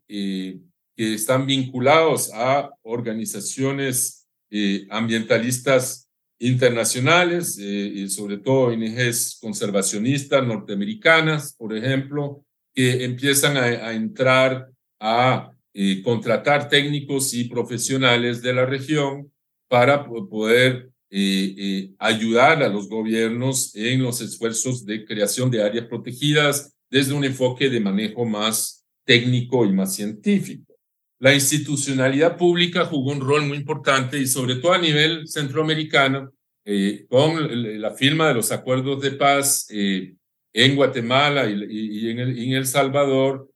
están 0.97 1.45
vinculados 1.45 2.31
a 2.33 2.71
organizaciones 2.81 4.27
eh, 4.49 4.87
ambientalistas 4.89 6.09
internacionales, 6.39 7.59
eh, 7.59 7.91
y 7.95 8.09
sobre 8.09 8.37
todo 8.37 8.69
ONGs 8.69 9.37
conservacionistas 9.39 10.43
norteamericanas, 10.47 11.53
por 11.53 11.77
ejemplo, 11.77 12.43
que 12.73 13.03
empiezan 13.03 13.57
a, 13.57 13.93
entrar 13.93 14.69
a 14.99 15.51
eh, 15.73 16.01
contratar 16.03 16.69
técnicos 16.69 17.33
y 17.33 17.45
profesionales 17.45 18.41
de 18.41 18.53
la 18.53 18.65
región 18.65 19.31
para 19.67 20.05
poder 20.05 20.91
eh, 21.11 21.91
ayudar 21.97 22.61
a 22.61 22.69
los 22.69 22.87
gobiernos 22.87 23.75
en 23.75 24.03
los 24.03 24.21
esfuerzos 24.21 24.85
de 24.85 25.05
creación 25.05 25.49
de 25.49 25.63
áreas 25.63 25.87
protegidas 25.87 26.75
desde 26.89 27.13
un 27.13 27.23
enfoque 27.23 27.69
de 27.69 27.79
manejo 27.79 28.25
más 28.25 28.85
técnico 29.05 29.65
y 29.65 29.71
más 29.71 29.95
científico. 29.95 30.75
La 31.19 31.33
institucionalidad 31.33 32.37
pública 32.37 32.85
jugó 32.85 33.11
un 33.11 33.21
rol 33.21 33.45
muy 33.45 33.57
importante 33.57 34.19
y 34.19 34.27
sobre 34.27 34.55
todo 34.55 34.73
a 34.73 34.77
nivel 34.77 35.27
centroamericano, 35.27 36.31
eh, 36.63 37.05
con 37.09 37.81
la 37.81 37.91
firma 37.91 38.27
de 38.27 38.35
los 38.35 38.51
acuerdos 38.51 39.01
de 39.01 39.11
paz 39.11 39.67
eh, 39.69 40.13
en 40.53 40.75
Guatemala 40.75 41.49
y, 41.49 42.09
en, 42.09 42.19
el, 42.19 42.65
Salvador 42.67 43.49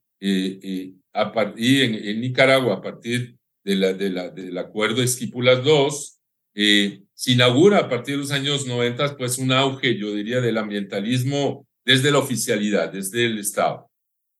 eh, 1.13 1.53
y 1.57 1.81
en, 1.81 2.21
Nicaragua 2.21 2.75
a 2.75 2.81
partir 2.81 3.35
de 3.63 3.75
la, 3.75 3.93
de 3.93 4.09
la, 4.09 4.29
del 4.29 4.57
acuerdo 4.57 4.97
de 4.97 5.05
Esquipulas 5.05 5.59
II, 5.65 7.03
se 7.13 7.31
inaugura 7.31 7.79
a 7.79 7.89
partir 7.89 8.15
de 8.15 8.21
los 8.21 8.31
años 8.31 8.67
90 8.67 9.17
pues 9.17 9.37
un 9.37 9.51
auge, 9.51 9.97
yo 9.97 10.13
diría, 10.13 10.41
del 10.41 10.57
ambientalismo 10.57 11.65
desde 11.85 12.11
la 12.11 12.19
oficialidad, 12.19 12.91
desde 12.91 13.25
el 13.25 13.39
Estado. 13.39 13.89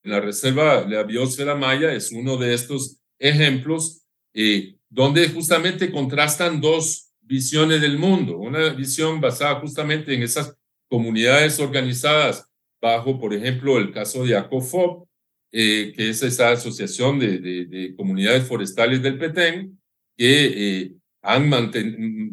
La 0.04 0.20
Reserva 0.20 0.84
de 0.84 0.96
la 0.96 1.04
Biosfera 1.04 1.56
Maya 1.56 1.94
es 1.94 2.12
uno 2.12 2.38
de 2.38 2.54
estos 2.54 2.98
ejemplos 3.20 4.04
eh, 4.34 4.76
donde 4.90 5.30
justamente 5.30 5.92
contrastan 5.92 6.60
dos 6.60 7.12
visiones 7.22 7.80
del 7.82 7.98
mundo, 7.98 8.38
una 8.38 8.70
visión 8.70 9.22
basada 9.22 9.60
justamente 9.62 10.14
en 10.14 10.24
esas 10.24 10.56
comunidades 10.90 11.60
organizadas 11.60 12.46
bajo, 12.82 13.18
por 13.18 13.34
ejemplo, 13.34 13.78
el 13.78 13.94
caso 13.94 14.26
de 14.26 14.36
ACOFOP, 14.36 15.08
eh, 15.56 15.94
que 15.96 16.10
es 16.10 16.24
esa 16.24 16.50
asociación 16.50 17.20
de, 17.20 17.38
de, 17.38 17.96
comunidades 17.96 18.44
forestales 18.48 19.04
del 19.04 19.20
Petén, 19.20 19.80
que 20.18 20.82
eh, 20.82 20.92
han 21.22 21.48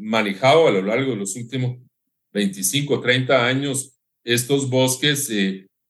manejado 0.00 0.66
a 0.66 0.70
lo 0.70 0.80
largo 0.80 1.10
de 1.10 1.18
los 1.18 1.36
últimos 1.36 1.76
25, 2.32 2.98
30 2.98 3.46
años 3.46 3.92
estos 4.24 4.70
bosques, 4.70 5.30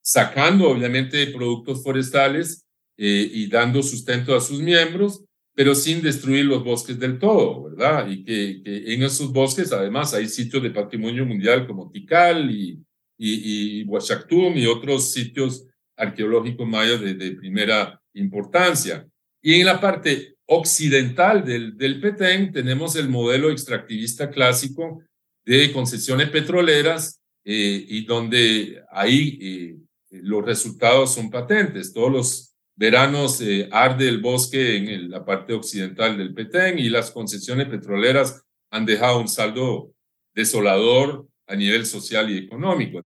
sacando 0.03 0.71
obviamente 0.71 1.25
productos 1.29 1.85
forestales 1.85 2.65
y 2.97 3.47
dando 3.47 3.83
sustento 3.83 4.35
a 4.35 4.41
sus 4.41 4.61
miembros, 4.61 5.25
pero 5.55 5.75
sin 5.75 6.03
destruir 6.03 6.47
los 6.47 6.65
bosques 6.65 6.99
del 6.99 7.19
todo, 7.19 7.63
¿verdad? 7.71 8.09
Y 8.09 8.25
que, 8.25 8.61
en 8.93 9.03
esos 9.05 9.33
bosques 9.33 9.73
además 9.73 10.15
hay 10.15 10.27
sitios 10.27 10.63
de 10.63 10.71
patrimonio 10.71 11.25
mundial 11.25 11.67
como 11.67 11.91
Tikal 11.91 12.51
y, 12.51 12.83
y, 13.17 13.83
y 13.83 13.85
y 13.85 14.67
otros 14.67 15.13
sitios 15.13 15.67
arqueológicos 16.01 16.67
mayas 16.67 17.01
de, 17.01 17.33
primera 17.33 18.01
importancia. 18.15 19.07
Y 19.43 19.61
en 19.61 19.67
la 19.67 19.81
parte 19.81 20.37
occidental 20.47 21.45
del, 21.45 21.77
del 21.77 22.01
Petén 22.01 22.53
tenemos 22.53 22.97
el 22.97 23.09
modelo 23.09 23.51
extractivista 23.51 24.31
clásico 24.31 25.03
de 25.45 25.73
concesiones 25.73 26.29
petroleras 26.31 27.21
eh, 27.45 27.85
y 27.89 28.05
donde 28.05 28.83
ahí 28.91 29.39
eh, 29.41 29.77
los 30.11 30.45
resultados 30.45 31.15
son 31.15 31.31
patentes. 31.31 31.93
Todos 31.93 32.13
los 32.13 32.55
veranos 32.77 33.41
eh, 33.41 33.69
arde 33.73 34.09
el 34.09 34.21
bosque 34.21 34.77
en 34.77 35.11
la 35.11 35.25
parte 35.25 35.53
occidental 35.53 36.19
del 36.19 36.35
Petén 36.35 36.79
y 36.79 36.89
las 36.89 37.11
concesiones 37.11 37.69
petroleras 37.69 38.43
han 38.71 38.87
dejado 38.87 39.21
un 39.21 39.29
saldo 39.29 39.93
desolador 40.35 41.27
a 41.47 41.57
nivel 41.57 41.87
social 41.87 42.31
y 42.31 42.39
económico. 42.39 43.03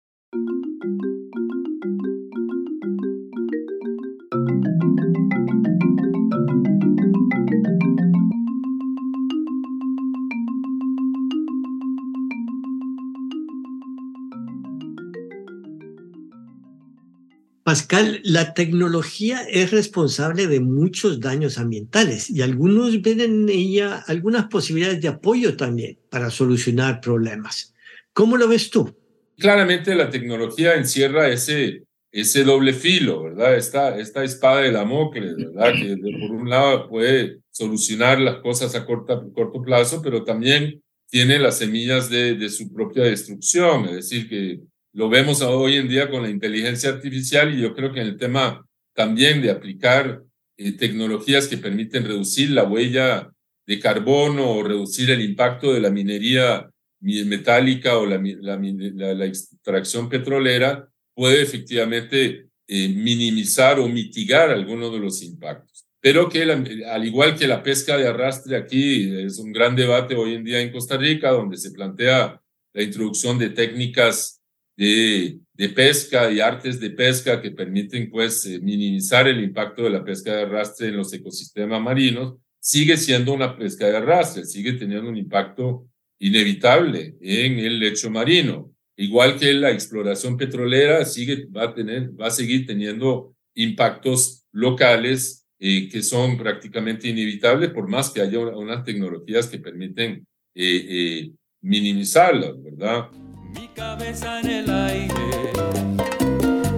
Pascal, 17.65 18.21
la 18.25 18.55
tecnología 18.55 19.43
es 19.49 19.71
responsable 19.71 20.49
de 20.49 20.59
muchos 20.59 21.21
daños 21.21 21.59
ambientales 21.59 22.29
y 22.29 22.43
algunos 22.43 23.01
ven 23.03 23.21
en 23.21 23.49
ella 23.49 24.03
algunas 24.09 24.47
posibilidades 24.49 25.01
de 25.01 25.09
apoyo 25.09 25.57
también 25.57 25.97
para 26.11 26.31
solucionar 26.31 27.01
problemas. 27.01 27.73
¿Cómo 28.13 28.37
lo 28.37 28.49
ves 28.49 28.69
tú? 28.69 28.93
Claramente 29.39 29.95
la 29.95 30.11
tecnología 30.11 30.75
encierra 30.75 31.29
ese, 31.29 31.85
ese 32.11 32.43
doble 32.43 32.73
filo, 32.73 33.23
¿verdad? 33.23 33.55
Esta, 33.55 33.97
esta 33.97 34.25
espada 34.25 34.63
de 34.63 34.73
Damocles, 34.73 35.37
¿verdad? 35.37 35.73
Que 35.73 35.97
por 35.97 36.31
un 36.33 36.51
lado 36.51 36.89
puede 36.89 37.39
solucionar 37.53 38.21
las 38.21 38.41
cosas 38.41 38.75
a 38.75 38.85
corto, 38.85 39.33
corto 39.33 39.63
plazo, 39.63 40.03
pero 40.03 40.25
también 40.25 40.83
tiene 41.09 41.39
las 41.39 41.59
semillas 41.59 42.11
de, 42.11 42.35
de 42.35 42.49
su 42.49 42.73
propia 42.73 43.05
destrucción, 43.05 43.85
es 43.85 43.95
decir, 43.95 44.29
que 44.29 44.61
lo 44.93 45.09
vemos 45.09 45.41
hoy 45.43 45.77
en 45.77 45.89
día 45.89 46.11
con 46.11 46.23
la 46.23 46.31
inteligencia 46.31 46.91
artificial 46.91 47.55
y 47.55 47.63
yo 47.63 47.75
creo 47.75 47.93
que 47.93 48.01
en 48.01 48.09
el 48.09 48.17
tema 48.19 48.67
también 48.95 49.41
de 49.41 49.51
aplicar 49.51 50.23
eh, 50.57 50.73
tecnologías 50.73 51.49
que 51.49 51.57
permiten 51.57 52.05
reducir 52.05 52.51
la 52.51 52.65
huella 52.65 53.31
de 53.67 53.79
carbono 53.79 54.51
o 54.51 54.63
reducir 54.63 55.11
el 55.11 55.23
impacto 55.23 55.73
de 55.73 55.81
la 55.81 55.91
minería 55.91 56.69
metálica 57.01 57.97
o 57.97 58.07
la, 58.07 58.21
la, 58.21 59.27
extracción 59.27 60.09
petrolera, 60.09 60.89
puede 61.15 61.43
efectivamente 61.43 62.47
eh, 62.69 62.89
minimizar 62.89 63.81
o 63.81 63.89
mitigar 63.89 64.51
algunos 64.51 64.93
de 64.93 65.01
los 65.01 65.23
impactos. 65.23 65.85
Pero 66.01 66.29
que 66.29 66.43
al 66.43 67.05
igual 67.05 67.37
que 67.37 67.49
la 67.49 67.63
pesca 67.63 67.97
de 67.97 68.07
arrastre 68.07 68.57
aquí, 68.57 69.13
es 69.19 69.39
un 69.39 69.53
gran 69.53 69.75
debate 69.75 70.15
hoy 70.15 70.35
en 70.35 70.45
día 70.45 70.61
en 70.61 70.71
Costa 70.71 70.97
Rica, 70.97 71.31
donde 71.31 71.57
se 71.57 71.73
plantea 71.73 72.41
la 72.73 72.83
introducción 72.83 73.39
de 73.39 73.51
técnicas 73.51 74.42
de, 74.77 75.39
pesca 75.75 76.31
y 76.31 76.41
artes 76.41 76.81
de 76.81 76.91
pesca 76.91 77.41
que 77.41 77.53
permiten 77.53 78.11
pues 78.11 78.45
eh, 78.47 78.59
minimizar 78.61 79.29
el 79.29 79.43
impacto 79.43 79.85
de 79.85 79.91
la 79.91 80.05
pesca 80.05 80.35
de 80.35 80.43
arrastre 80.43 80.89
en 80.89 80.97
los 80.97 81.13
ecosistemas 81.13 81.81
marinos, 81.81 82.35
sigue 82.59 82.97
siendo 82.97 83.33
una 83.33 83.57
pesca 83.57 83.87
de 83.87 83.97
arrastre, 83.97 84.45
sigue 84.45 84.73
teniendo 84.73 85.09
un 85.09 85.17
impacto 85.17 85.87
inevitable 86.19 87.17
en 87.21 87.59
el 87.59 87.79
lecho 87.79 88.11
marino. 88.11 88.73
Igual 88.97 89.39
que 89.39 89.53
la 89.55 89.71
exploración 89.71 90.37
petrolera 90.37 91.05
sigue, 91.05 91.47
va, 91.47 91.65
a 91.65 91.75
tener, 91.75 92.11
va 92.21 92.27
a 92.27 92.31
seguir 92.31 92.67
teniendo 92.67 93.35
impactos 93.55 94.45
locales 94.53 95.47
eh, 95.59 95.89
que 95.89 96.03
son 96.03 96.37
prácticamente 96.37 97.09
inevitables, 97.09 97.71
por 97.71 97.89
más 97.89 98.11
que 98.11 98.21
haya 98.21 98.39
unas 98.39 98.85
tecnologías 98.85 99.47
que 99.47 99.59
permiten 99.59 100.27
eh, 100.55 100.87
eh, 100.89 101.31
minimizarlas, 101.61 102.61
¿verdad? 102.63 103.11
Mi 103.55 103.69
cabeza 103.69 104.41
en 104.41 104.49
el 104.49 104.71
aire, 104.71 105.53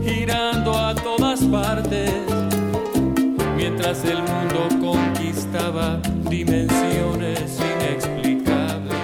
girando 0.02 0.76
a 0.76 0.94
todas 0.94 1.42
partes, 1.44 2.10
mientras 3.56 4.04
el 4.04 4.18
mundo 4.18 4.68
conquistaba 4.80 6.00
dimensiones 6.28 7.60
inexplicables. 7.60 8.96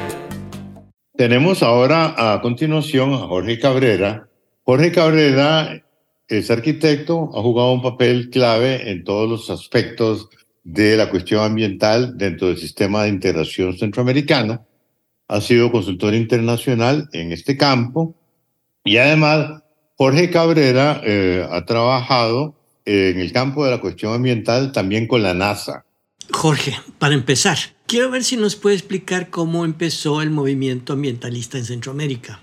Tenemos 1.17 1.62
ahora 1.62 2.15
a 2.17 2.41
continuación 2.41 3.15
a 3.15 3.19
Jorge 3.19 3.59
Cabrera. 3.59 4.29
Jorge 4.65 4.91
Cabrera 4.91 5.83
es 6.27 6.50
arquitecto, 6.50 7.31
ha 7.35 7.43
jugado 7.43 7.73
un 7.73 7.83
papel 7.83 8.31
clave 8.31 8.90
en 8.90 9.05
todos 9.05 9.29
los 9.29 9.51
aspectos 9.51 10.29
de 10.64 10.97
la 10.97 11.09
cuestión 11.09 11.44
ambiental 11.44 12.18
dentro 12.18 12.49
del 12.49 12.59
sistema 12.59 13.05
de 13.05 13.11
integración 13.11 13.77
centroamericano 13.79 14.66
ha 15.31 15.40
sido 15.40 15.71
consultor 15.71 16.12
internacional 16.14 17.09
en 17.12 17.31
este 17.31 17.57
campo 17.57 18.16
y 18.85 18.97
además 18.97 19.62
Jorge 19.97 20.29
Cabrera 20.29 21.01
eh, 21.05 21.47
ha 21.49 21.64
trabajado 21.64 22.57
en 22.85 23.21
el 23.21 23.33
campo 23.33 23.64
de 23.64 23.71
la 23.71 23.81
cuestión 23.81 24.12
ambiental 24.12 24.73
también 24.73 25.07
con 25.07 25.23
la 25.23 25.33
NASA. 25.33 25.85
Jorge, 26.33 26.77
para 26.99 27.14
empezar, 27.14 27.59
quiero 27.87 28.11
ver 28.11 28.25
si 28.25 28.37
nos 28.37 28.57
puede 28.57 28.75
explicar 28.75 29.31
cómo 29.31 29.64
empezó 29.64 30.21
el 30.21 30.31
movimiento 30.31 30.95
ambientalista 30.95 31.59
en 31.59 31.64
Centroamérica. 31.64 32.40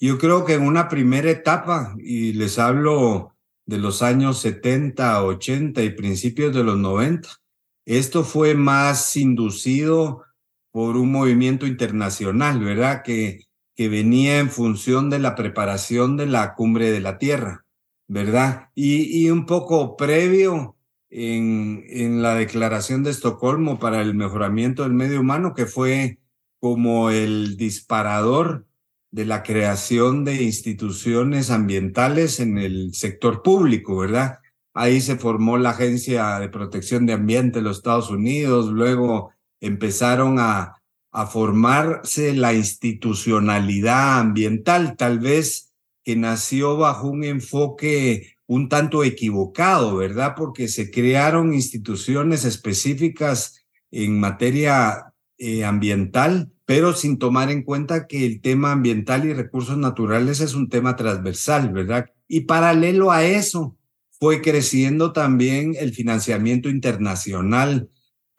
Yo 0.00 0.16
creo 0.16 0.46
que 0.46 0.54
en 0.54 0.62
una 0.62 0.88
primera 0.88 1.30
etapa, 1.30 1.94
y 1.98 2.32
les 2.32 2.58
hablo 2.58 3.34
de 3.66 3.76
los 3.76 4.00
años 4.00 4.40
70, 4.40 5.24
80 5.24 5.82
y 5.82 5.90
principios 5.90 6.54
de 6.54 6.64
los 6.64 6.78
90, 6.78 7.28
esto 7.84 8.24
fue 8.24 8.54
más 8.54 9.14
inducido 9.16 10.22
por 10.70 10.96
un 10.96 11.12
movimiento 11.12 11.66
internacional, 11.66 12.60
¿verdad? 12.60 13.02
Que, 13.02 13.46
que 13.74 13.88
venía 13.88 14.38
en 14.38 14.50
función 14.50 15.10
de 15.10 15.18
la 15.18 15.34
preparación 15.34 16.16
de 16.16 16.26
la 16.26 16.54
cumbre 16.54 16.90
de 16.90 17.00
la 17.00 17.18
Tierra, 17.18 17.64
¿verdad? 18.08 18.70
Y, 18.74 19.24
y 19.24 19.30
un 19.30 19.46
poco 19.46 19.96
previo 19.96 20.76
en, 21.10 21.84
en 21.88 22.22
la 22.22 22.34
declaración 22.34 23.02
de 23.02 23.10
Estocolmo 23.10 23.78
para 23.78 24.00
el 24.00 24.14
mejoramiento 24.14 24.84
del 24.84 24.92
medio 24.92 25.20
humano, 25.20 25.54
que 25.54 25.66
fue 25.66 26.18
como 26.60 27.10
el 27.10 27.56
disparador 27.56 28.66
de 29.10 29.24
la 29.24 29.42
creación 29.42 30.24
de 30.24 30.42
instituciones 30.42 31.50
ambientales 31.50 32.38
en 32.38 32.58
el 32.58 32.94
sector 32.94 33.42
público, 33.42 33.96
¿verdad? 33.96 34.38
Ahí 34.72 35.00
se 35.00 35.16
formó 35.16 35.58
la 35.58 35.70
Agencia 35.70 36.38
de 36.38 36.48
Protección 36.48 37.06
de 37.06 37.14
Ambiente 37.14 37.58
de 37.58 37.64
los 37.64 37.78
Estados 37.78 38.10
Unidos, 38.10 38.66
luego 38.70 39.32
empezaron 39.60 40.38
a, 40.38 40.80
a 41.12 41.26
formarse 41.26 42.34
la 42.34 42.54
institucionalidad 42.54 44.20
ambiental, 44.20 44.96
tal 44.96 45.18
vez 45.18 45.72
que 46.04 46.16
nació 46.16 46.76
bajo 46.76 47.08
un 47.08 47.24
enfoque 47.24 48.36
un 48.46 48.68
tanto 48.68 49.04
equivocado, 49.04 49.96
¿verdad? 49.96 50.34
Porque 50.36 50.66
se 50.66 50.90
crearon 50.90 51.54
instituciones 51.54 52.44
específicas 52.44 53.64
en 53.92 54.18
materia 54.18 55.12
eh, 55.38 55.64
ambiental, 55.64 56.50
pero 56.64 56.92
sin 56.92 57.18
tomar 57.18 57.52
en 57.52 57.62
cuenta 57.62 58.08
que 58.08 58.26
el 58.26 58.40
tema 58.40 58.72
ambiental 58.72 59.24
y 59.24 59.34
recursos 59.34 59.78
naturales 59.78 60.40
es 60.40 60.54
un 60.54 60.68
tema 60.68 60.96
transversal, 60.96 61.72
¿verdad? 61.72 62.10
Y 62.26 62.40
paralelo 62.40 63.12
a 63.12 63.24
eso, 63.24 63.76
fue 64.18 64.42
creciendo 64.42 65.12
también 65.12 65.76
el 65.78 65.94
financiamiento 65.94 66.68
internacional 66.68 67.88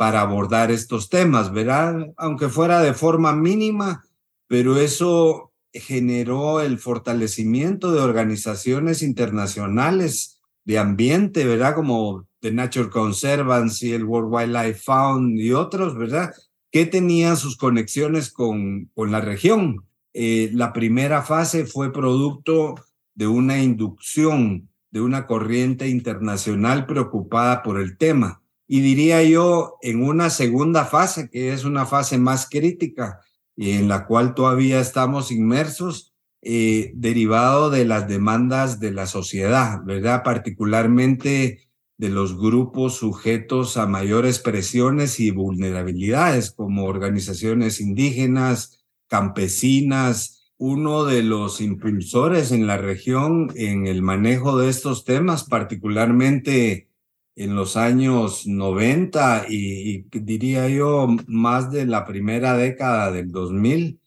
para 0.02 0.22
abordar 0.22 0.72
estos 0.72 1.10
temas, 1.10 1.54
¿verdad? 1.54 2.12
Aunque 2.18 2.50
fuera 2.50 2.82
de 2.82 2.96
forma 2.96 3.36
mínima, 3.36 4.04
pero 4.48 4.78
eso 4.78 5.54
generó 5.72 6.60
el 6.60 6.80
fortalecimiento 6.80 7.92
de 7.92 8.00
organizaciones 8.02 9.04
internacionales 9.04 10.42
de 10.66 10.80
ambiente, 10.80 11.46
¿verdad? 11.46 11.76
Como 11.76 12.28
The 12.40 12.52
Nature 12.52 12.90
Conservancy, 12.90 13.94
el 13.94 14.06
World 14.06 14.34
Wildlife 14.34 14.82
Fund 14.84 15.40
y 15.40 15.52
otros, 15.52 15.96
¿verdad? 15.96 16.34
Que 16.72 16.88
tenían 16.88 17.38
sus 17.38 17.56
conexiones 17.56 18.32
con, 18.34 18.90
con 18.96 19.12
la 19.12 19.22
región. 19.22 19.86
Eh, 20.14 20.50
la 20.52 20.74
primera 20.74 21.22
fase 21.22 21.68
fue 21.68 21.94
producto 21.94 22.74
de 23.14 23.28
una 23.28 23.62
inducción 23.62 24.68
de 24.90 25.02
una 25.02 25.28
corriente 25.28 25.88
internacional 25.90 26.88
preocupada 26.88 27.62
por 27.62 27.80
el 27.80 28.00
tema 28.00 28.41
y 28.74 28.80
diría 28.80 29.22
yo 29.22 29.80
en 29.82 30.02
una 30.02 30.30
segunda 30.30 30.86
fase, 30.86 31.30
que 31.30 31.52
es 31.52 31.66
una 31.66 31.86
fase 31.86 32.18
más 32.18 32.48
crítica 32.50 33.20
y 33.54 33.72
en 33.72 33.90
la 33.90 34.06
cual 34.08 34.34
todavía 34.34 34.80
estamos 34.80 35.30
inmersos, 35.30 36.14
eh, 36.42 36.94
derivado 36.96 37.70
de 37.70 37.84
las 37.84 38.08
demandas 38.08 38.80
de 38.80 38.92
la 38.92 39.08
sociedad, 39.08 39.82
¿verdad? 39.84 40.24
Particularmente 40.24 41.68
de 41.98 42.10
los 42.10 42.38
grupos 42.38 42.96
sujetos 42.96 43.76
a 43.76 43.88
mayores 43.88 44.40
presiones 44.40 45.20
y 45.20 45.32
vulnerabilidades, 45.32 46.52
como 46.52 46.86
organizaciones 46.86 47.82
indígenas, 47.82 48.86
campesinas, 49.10 50.54
uno 50.56 51.04
de 51.04 51.24
los 51.24 51.60
impulsores 51.60 52.54
en 52.54 52.68
la 52.68 52.78
región 52.78 53.52
en 53.56 53.86
el 53.86 54.02
manejo 54.02 54.58
de 54.58 54.70
estos 54.70 55.04
temas, 55.04 55.44
particularmente 55.44 56.88
en 57.36 57.56
los 57.56 57.78
años 57.78 58.46
90 58.48 59.46
y, 59.50 60.06
diría 60.12 60.68
yo 60.70 61.08
más 61.28 61.72
de 61.72 61.86
la 61.86 62.06
primera 62.06 62.58
década 62.58 63.12
del 63.12 63.32
2000 63.32 64.00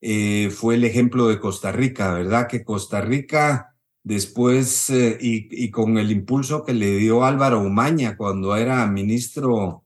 eh, 0.00 0.50
fue 0.50 0.74
el 0.74 0.84
ejemplo 0.84 1.28
de 1.28 1.38
Costa 1.38 1.70
Rica, 1.72 2.12
¿verdad? 2.12 2.48
Que 2.48 2.64
Costa 2.64 3.00
Rica 3.00 3.76
después 4.02 4.90
eh, 4.90 5.16
y, 5.20 5.70
con 5.70 5.96
el 5.98 6.10
impulso 6.10 6.64
que 6.64 6.74
le 6.74 6.96
dio 6.96 7.24
Álvaro 7.24 7.60
Umaña 7.60 8.16
cuando 8.16 8.56
era 8.56 8.86
ministro 8.86 9.84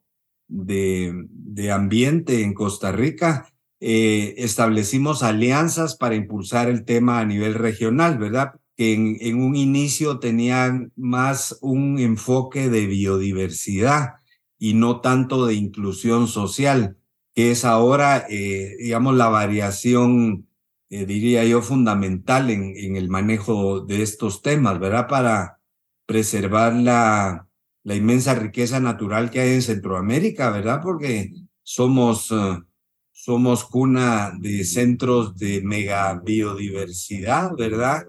de, 0.49 1.13
de 1.29 1.71
Ambiente 1.71 2.43
en 2.43 2.55
Costa 2.55 2.93
Rica, 2.93 3.47
eh, 3.81 4.35
establecimos 4.39 5.23
alianzas 5.23 5.97
para 5.97 6.15
impulsar 6.15 6.69
el 6.71 6.85
tema 6.85 7.21
a 7.21 7.27
nivel 7.27 7.55
regional, 7.55 8.19
¿verdad? 8.19 8.55
Que 8.77 8.93
en, 8.93 9.17
en 9.21 9.43
un 9.43 9.57
inicio 9.57 10.19
tenían 10.19 10.93
más 10.97 11.59
un 11.63 11.99
enfoque 11.99 12.69
de 12.69 12.87
biodiversidad 12.87 14.17
y 14.59 14.75
no 14.75 15.01
tanto 15.01 15.47
de 15.47 15.55
inclusión 15.55 16.29
social, 16.29 16.97
que 17.35 17.51
es 17.51 17.65
ahora, 17.65 18.27
eh, 18.29 18.77
digamos, 18.79 19.15
la 19.17 19.29
variación, 19.29 20.49
eh, 20.91 21.05
diría 21.07 21.45
yo, 21.45 21.63
fundamental 21.63 22.51
en, 22.51 22.75
en 22.77 22.97
el 22.97 23.09
manejo 23.09 23.81
de 23.81 24.03
estos 24.03 24.43
temas, 24.43 24.79
¿verdad? 24.79 25.09
Para 25.09 25.59
preservar 26.07 26.75
la, 26.75 27.47
la 27.87 27.95
inmensa 27.95 28.35
riqueza 28.35 28.81
natural 28.81 29.31
que 29.31 29.41
hay 29.41 29.55
en 29.55 29.63
Centroamérica, 29.63 30.51
¿verdad? 30.51 30.81
Porque 30.83 31.33
somos, 31.63 32.31
uh, 32.31 32.65
somos 33.13 33.65
cuna 33.65 34.33
de 34.39 34.65
centros 34.65 35.37
de 35.37 35.63
mega 35.63 36.15
biodiversidad, 36.15 37.55
¿verdad? 37.57 38.07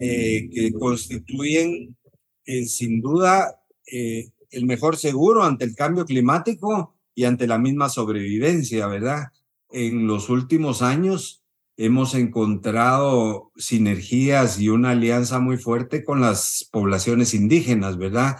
Eh, 0.00 0.48
que 0.52 0.72
constituyen 0.72 1.96
eh, 2.44 2.66
sin 2.66 3.00
duda 3.00 3.60
eh, 3.84 4.28
el 4.50 4.64
mejor 4.64 4.96
seguro 4.96 5.42
ante 5.42 5.64
el 5.64 5.74
cambio 5.74 6.04
climático 6.04 6.94
y 7.16 7.24
ante 7.24 7.48
la 7.48 7.58
misma 7.58 7.88
sobrevivencia, 7.88 8.86
¿verdad? 8.86 9.32
En 9.70 10.06
los 10.06 10.30
últimos 10.30 10.82
años 10.82 11.42
hemos 11.76 12.14
encontrado 12.14 13.50
sinergias 13.56 14.60
y 14.60 14.68
una 14.68 14.90
alianza 14.90 15.40
muy 15.40 15.56
fuerte 15.56 16.04
con 16.04 16.20
las 16.20 16.68
poblaciones 16.70 17.34
indígenas, 17.34 17.98
¿verdad? 17.98 18.36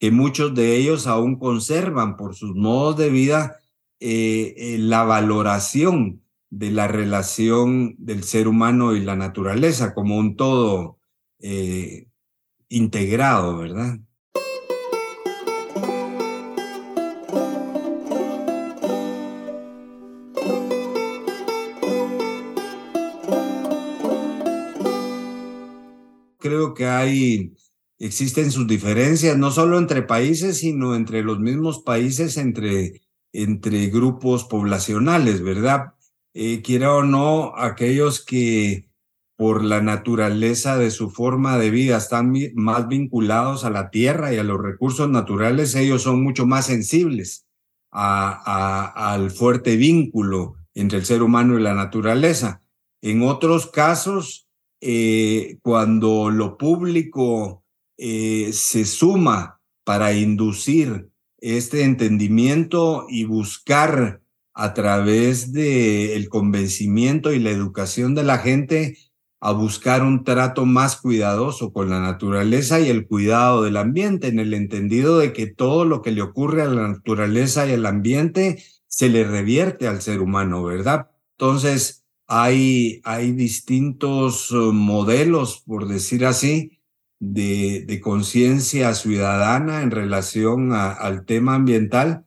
que 0.00 0.12
muchos 0.12 0.54
de 0.54 0.76
ellos 0.76 1.08
aún 1.08 1.40
conservan 1.40 2.16
por 2.16 2.36
sus 2.36 2.54
modos 2.54 2.96
de 2.98 3.10
vida 3.10 3.60
la 3.98 5.02
valoración 5.02 6.22
de 6.50 6.70
la 6.70 6.86
relación 6.86 7.96
del 7.98 8.22
ser 8.22 8.46
humano 8.46 8.94
y 8.94 9.00
la 9.00 9.16
naturaleza 9.16 9.94
como 9.94 10.16
un 10.16 10.36
todo 10.36 10.97
eh, 11.40 12.08
integrado, 12.68 13.56
¿verdad? 13.56 13.98
Creo 26.38 26.74
que 26.74 26.86
hay 26.86 27.54
existen 27.98 28.50
sus 28.50 28.66
diferencias, 28.66 29.36
no 29.36 29.50
solo 29.50 29.78
entre 29.78 30.02
países, 30.02 30.58
sino 30.58 30.94
entre 30.94 31.22
los 31.22 31.40
mismos 31.40 31.82
países, 31.82 32.36
entre, 32.36 33.02
entre 33.32 33.88
grupos 33.88 34.44
poblacionales, 34.44 35.42
¿verdad? 35.42 35.94
Eh, 36.34 36.62
quiera 36.62 36.94
o 36.94 37.02
no, 37.02 37.54
aquellos 37.56 38.24
que 38.24 38.87
por 39.38 39.62
la 39.62 39.80
naturaleza 39.80 40.78
de 40.78 40.90
su 40.90 41.10
forma 41.10 41.58
de 41.58 41.70
vida 41.70 41.96
están 41.96 42.34
más 42.56 42.88
vinculados 42.88 43.64
a 43.64 43.70
la 43.70 43.88
tierra 43.88 44.34
y 44.34 44.36
a 44.36 44.42
los 44.42 44.60
recursos 44.60 45.08
naturales, 45.08 45.76
ellos 45.76 46.02
son 46.02 46.24
mucho 46.24 46.44
más 46.44 46.66
sensibles 46.66 47.46
al 47.92 49.30
fuerte 49.30 49.76
vínculo 49.76 50.56
entre 50.74 50.98
el 50.98 51.04
ser 51.04 51.22
humano 51.22 51.56
y 51.56 51.62
la 51.62 51.72
naturaleza. 51.72 52.62
En 53.00 53.22
otros 53.22 53.68
casos, 53.68 54.48
eh, 54.80 55.58
cuando 55.62 56.30
lo 56.30 56.58
público 56.58 57.62
eh, 57.96 58.50
se 58.52 58.84
suma 58.84 59.60
para 59.84 60.14
inducir 60.14 61.10
este 61.38 61.84
entendimiento 61.84 63.06
y 63.08 63.22
buscar 63.22 64.20
a 64.52 64.74
través 64.74 65.52
del 65.52 66.10
el 66.10 66.28
convencimiento 66.28 67.32
y 67.32 67.38
la 67.38 67.50
educación 67.50 68.16
de 68.16 68.24
la 68.24 68.38
gente 68.38 68.98
a 69.40 69.52
buscar 69.52 70.02
un 70.02 70.24
trato 70.24 70.66
más 70.66 70.96
cuidadoso 70.96 71.72
con 71.72 71.90
la 71.90 72.00
naturaleza 72.00 72.80
y 72.80 72.88
el 72.88 73.06
cuidado 73.06 73.62
del 73.62 73.76
ambiente, 73.76 74.28
en 74.28 74.40
el 74.40 74.52
entendido 74.54 75.18
de 75.18 75.32
que 75.32 75.46
todo 75.46 75.84
lo 75.84 76.02
que 76.02 76.10
le 76.10 76.22
ocurre 76.22 76.62
a 76.62 76.66
la 76.66 76.88
naturaleza 76.88 77.66
y 77.66 77.72
al 77.72 77.86
ambiente 77.86 78.62
se 78.86 79.08
le 79.08 79.24
revierte 79.24 79.86
al 79.86 80.02
ser 80.02 80.20
humano, 80.20 80.64
¿verdad? 80.64 81.10
Entonces, 81.38 82.04
hay, 82.26 83.00
hay 83.04 83.32
distintos 83.32 84.50
uh, 84.50 84.72
modelos, 84.72 85.62
por 85.66 85.86
decir 85.86 86.26
así, 86.26 86.78
de, 87.20 88.00
conciencia 88.02 88.94
ciudadana 88.94 89.82
en 89.82 89.90
relación 89.90 90.72
al 90.72 91.24
tema 91.24 91.54
ambiental. 91.54 92.24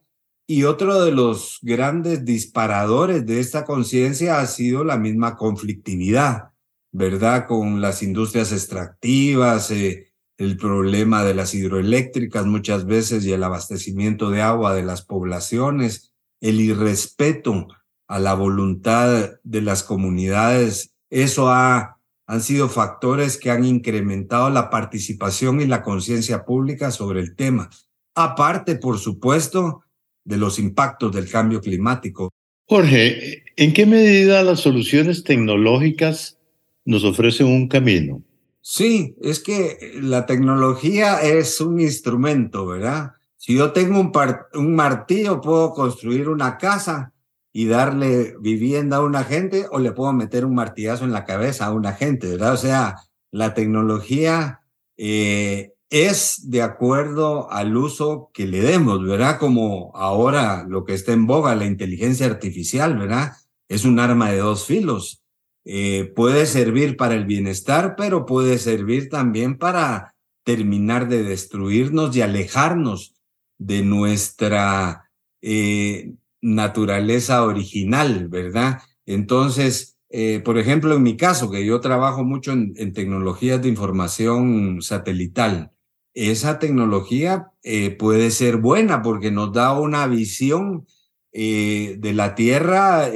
Y 0.48 0.64
otro 0.64 1.04
de 1.04 1.12
los 1.12 1.60
grandes 1.62 2.26
disparadores 2.26 3.26
de 3.26 3.40
esta 3.40 3.64
conciencia 3.64 4.40
ha 4.40 4.48
sido 4.48 4.84
la 4.84 4.98
misma 4.98 5.38
conflictividad, 5.38 6.51
¿verdad? 6.92 7.48
Con 7.48 7.82
las 7.82 8.04
industrias 8.04 8.52
extractivas, 8.52 9.72
eh, 9.72 10.12
el 10.38 10.58
problema 10.58 11.24
de 11.24 11.34
las 11.34 11.54
hidroeléctricas 11.54 12.46
muchas 12.46 12.86
veces 12.86 13.26
y 13.26 13.32
el 13.32 13.44
abastecimiento 13.44 14.30
de 14.30 14.42
agua 14.42 14.74
de 14.74 14.84
las 14.84 15.04
poblaciones, 15.04 16.14
el 16.40 16.60
irrespeto 16.60 17.68
a 18.08 18.20
la 18.20 18.34
voluntad 18.34 19.32
de 19.44 19.62
las 19.62 19.84
comunidades. 19.84 20.94
Eso 21.10 21.50
ha 21.50 22.02
han 22.32 22.42
sido 22.42 22.70
factores 22.70 23.36
que 23.36 23.52
han 23.52 23.66
incrementado 23.66 24.50
la 24.50 24.70
participación 24.70 25.60
y 25.60 25.68
la 25.68 25.84
conciencia 25.84 26.46
pública 26.46 26.90
sobre 26.90 27.20
el 27.20 27.36
tema, 27.36 27.70
aparte, 28.16 28.76
por 28.76 29.00
supuesto, 29.00 29.84
de 30.24 30.38
los 30.38 30.58
impactos 30.58 31.12
del 31.14 31.30
cambio 31.30 31.60
climático. 31.60 32.32
Jorge, 32.70 33.44
¿en 33.58 33.74
qué 33.74 33.86
medida 33.86 34.44
las 34.44 34.62
soluciones 34.62 35.26
tecnológicas 35.26 36.38
nos 36.86 37.04
ofrecen 37.04 37.48
un 37.48 37.68
camino? 37.68 38.22
Sí, 38.62 39.16
es 39.22 39.40
que 39.40 40.00
la 40.02 40.26
tecnología 40.26 41.22
es 41.22 41.60
un 41.62 41.80
instrumento, 41.80 42.66
¿verdad? 42.66 43.14
Si 43.38 43.56
yo 43.56 43.72
tengo 43.72 44.00
un, 44.00 44.12
un 44.54 44.76
martillo, 44.76 45.42
puedo 45.42 45.74
construir 45.74 46.30
una 46.30 46.58
casa, 46.58 47.12
y 47.54 47.66
darle 47.66 48.36
vivienda 48.40 48.98
a 48.98 49.02
una 49.02 49.24
gente 49.24 49.66
o 49.72 49.80
le 49.80 49.92
puedo 49.92 50.14
meter 50.14 50.46
un 50.46 50.56
martillazo 50.56 51.04
en 51.04 51.12
la 51.12 51.26
cabeza 51.26 51.66
a 51.66 51.74
una 51.74 51.94
gente, 51.94 52.28
¿verdad? 52.28 52.54
O 52.54 52.58
sea, 52.58 52.96
la 53.30 53.54
tecnología 53.54 54.62
eh, 54.98 55.74
es 55.90 56.50
de 56.50 56.62
acuerdo 56.62 57.52
al 57.52 57.76
uso 57.76 58.30
que 58.34 58.48
le 58.48 58.62
demos, 58.62 59.06
¿verdad? 59.06 59.38
Como 59.38 59.92
ahora 59.96 60.66
lo 60.68 60.86
que 60.86 60.94
está 60.94 61.12
en 61.12 61.28
boga, 61.28 61.56
la 61.56 61.66
inteligencia 61.66 62.26
artificial, 62.26 62.98
¿verdad? 62.98 63.34
Es 63.68 63.84
un 63.84 64.00
arma 64.00 64.32
de 64.32 64.38
dos 64.38 64.66
filos. 64.66 65.21
Eh, 65.64 66.12
puede 66.16 66.46
servir 66.48 66.98
para 66.98 67.14
el 67.14 67.26
bienestar, 67.26 67.96
pero 67.96 68.26
puede 68.26 68.58
servir 68.58 69.10
también 69.10 69.58
para 69.58 70.16
terminar 70.44 71.08
de 71.08 71.24
destruirnos 71.24 72.16
y 72.16 72.22
alejarnos 72.22 73.14
de 73.60 73.84
nuestra 73.84 75.12
eh, 75.42 76.14
naturaleza 76.42 77.46
original, 77.46 78.28
¿verdad? 78.28 78.80
Entonces, 79.06 79.98
eh, 80.10 80.42
por 80.44 80.58
ejemplo, 80.58 80.96
en 80.96 81.04
mi 81.04 81.16
caso, 81.16 81.52
que 81.52 81.64
yo 81.64 81.80
trabajo 81.80 82.24
mucho 82.24 82.54
en, 82.54 82.94
tecnologías 82.94 83.62
de 83.62 83.70
información 83.70 84.82
satelital, 84.82 85.72
esa 86.14 86.60
tecnología 86.60 87.52
puede 87.98 88.32
ser 88.32 88.58
buena 88.58 89.02
porque 89.02 89.32
nos 89.32 89.54
da 89.54 89.80
una 89.80 90.08
visión 90.08 90.86
de 91.32 92.12
la 92.14 92.36
Tierra 92.36 93.10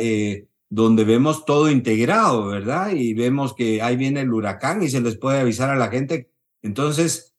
donde 0.75 1.05
vemos 1.05 1.45
todo 1.45 1.71
integrado, 1.71 2.47
¿verdad? 2.47 2.91
Y 2.91 3.13
vemos 3.13 3.53
que 3.53 3.81
ahí 3.81 3.95
viene 3.95 4.19
el 4.19 4.33
huracán 4.33 4.83
y 4.83 4.89
se 4.89 4.99
les 4.99 5.17
puede 5.17 5.39
avisar 5.39 5.69
a 5.69 5.77
la 5.77 5.87
gente. 5.87 6.29
Entonces, 6.61 7.33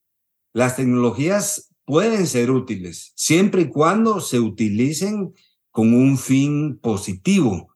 las 0.55 0.77
tecnologías 0.77 1.71
pueden 1.85 2.27
ser 2.27 2.51
útiles 2.51 3.13
siempre 3.15 3.63
y 3.63 3.69
cuando 3.69 4.21
se 4.23 4.41
utilicen 4.41 5.35
con 5.71 5.93
un 5.93 6.17
fin 6.17 6.79
positivo. 6.79 7.75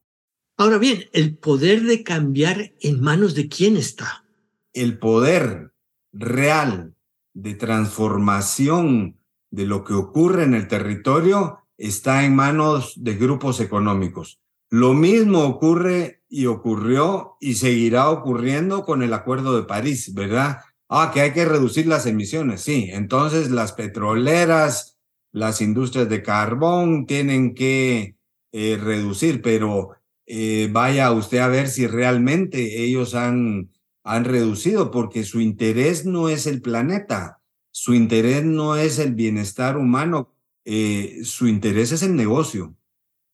Ahora 0.56 0.78
bien, 0.78 1.04
el 1.12 1.36
poder 1.36 1.82
de 1.82 2.04
cambiar 2.04 2.72
en 2.80 3.02
manos 3.02 3.34
de 3.34 3.48
quién 3.48 3.76
está. 3.76 4.24
El 4.72 4.98
poder 4.98 5.74
real 6.10 6.94
de 7.34 7.52
transformación 7.52 9.18
de 9.50 9.66
lo 9.66 9.84
que 9.84 9.92
ocurre 9.92 10.44
en 10.44 10.54
el 10.54 10.68
territorio 10.68 11.58
está 11.76 12.24
en 12.24 12.34
manos 12.34 12.94
de 12.96 13.14
grupos 13.16 13.60
económicos. 13.60 14.40
Lo 14.70 14.94
mismo 14.94 15.44
ocurre 15.44 16.22
y 16.28 16.46
ocurrió 16.46 17.36
y 17.40 17.54
seguirá 17.54 18.08
ocurriendo 18.10 18.84
con 18.84 19.02
el 19.02 19.12
Acuerdo 19.12 19.56
de 19.56 19.64
París, 19.66 20.14
¿verdad? 20.14 20.58
Ah, 20.88 21.10
que 21.12 21.20
hay 21.20 21.32
que 21.32 21.44
reducir 21.44 21.86
las 21.86 22.06
emisiones, 22.06 22.62
sí. 22.62 22.88
Entonces 22.92 23.50
las 23.50 23.72
petroleras, 23.72 24.98
las 25.32 25.60
industrias 25.60 26.08
de 26.08 26.22
carbón 26.22 27.06
tienen 27.06 27.54
que 27.54 28.16
eh, 28.52 28.78
reducir, 28.80 29.42
pero 29.42 29.90
eh, 30.26 30.68
vaya 30.70 31.10
usted 31.12 31.38
a 31.38 31.48
ver 31.48 31.68
si 31.68 31.86
realmente 31.88 32.84
ellos 32.84 33.16
han, 33.16 33.70
han 34.04 34.24
reducido, 34.24 34.90
porque 34.92 35.24
su 35.24 35.40
interés 35.40 36.06
no 36.06 36.28
es 36.28 36.46
el 36.46 36.62
planeta, 36.62 37.40
su 37.72 37.94
interés 37.94 38.44
no 38.44 38.76
es 38.76 39.00
el 39.00 39.14
bienestar 39.14 39.76
humano, 39.76 40.32
eh, 40.64 41.20
su 41.24 41.48
interés 41.48 41.92
es 41.92 42.02
el 42.02 42.14
negocio. 42.14 42.76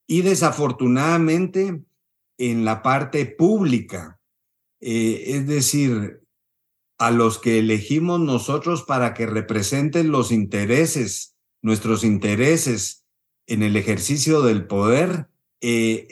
Y 0.06 0.22
desafortunadamente, 0.22 1.82
en 2.38 2.64
la 2.64 2.82
parte 2.82 3.26
pública, 3.26 4.20
eh, 4.80 5.36
es 5.36 5.46
decir, 5.46 6.22
a 6.98 7.10
los 7.10 7.38
que 7.38 7.58
elegimos 7.58 8.20
nosotros 8.20 8.82
para 8.82 9.14
que 9.14 9.26
representen 9.26 10.10
los 10.10 10.32
intereses, 10.32 11.36
nuestros 11.62 12.04
intereses 12.04 13.04
en 13.46 13.62
el 13.62 13.76
ejercicio 13.76 14.42
del 14.42 14.66
poder, 14.66 15.28
eh, 15.60 16.08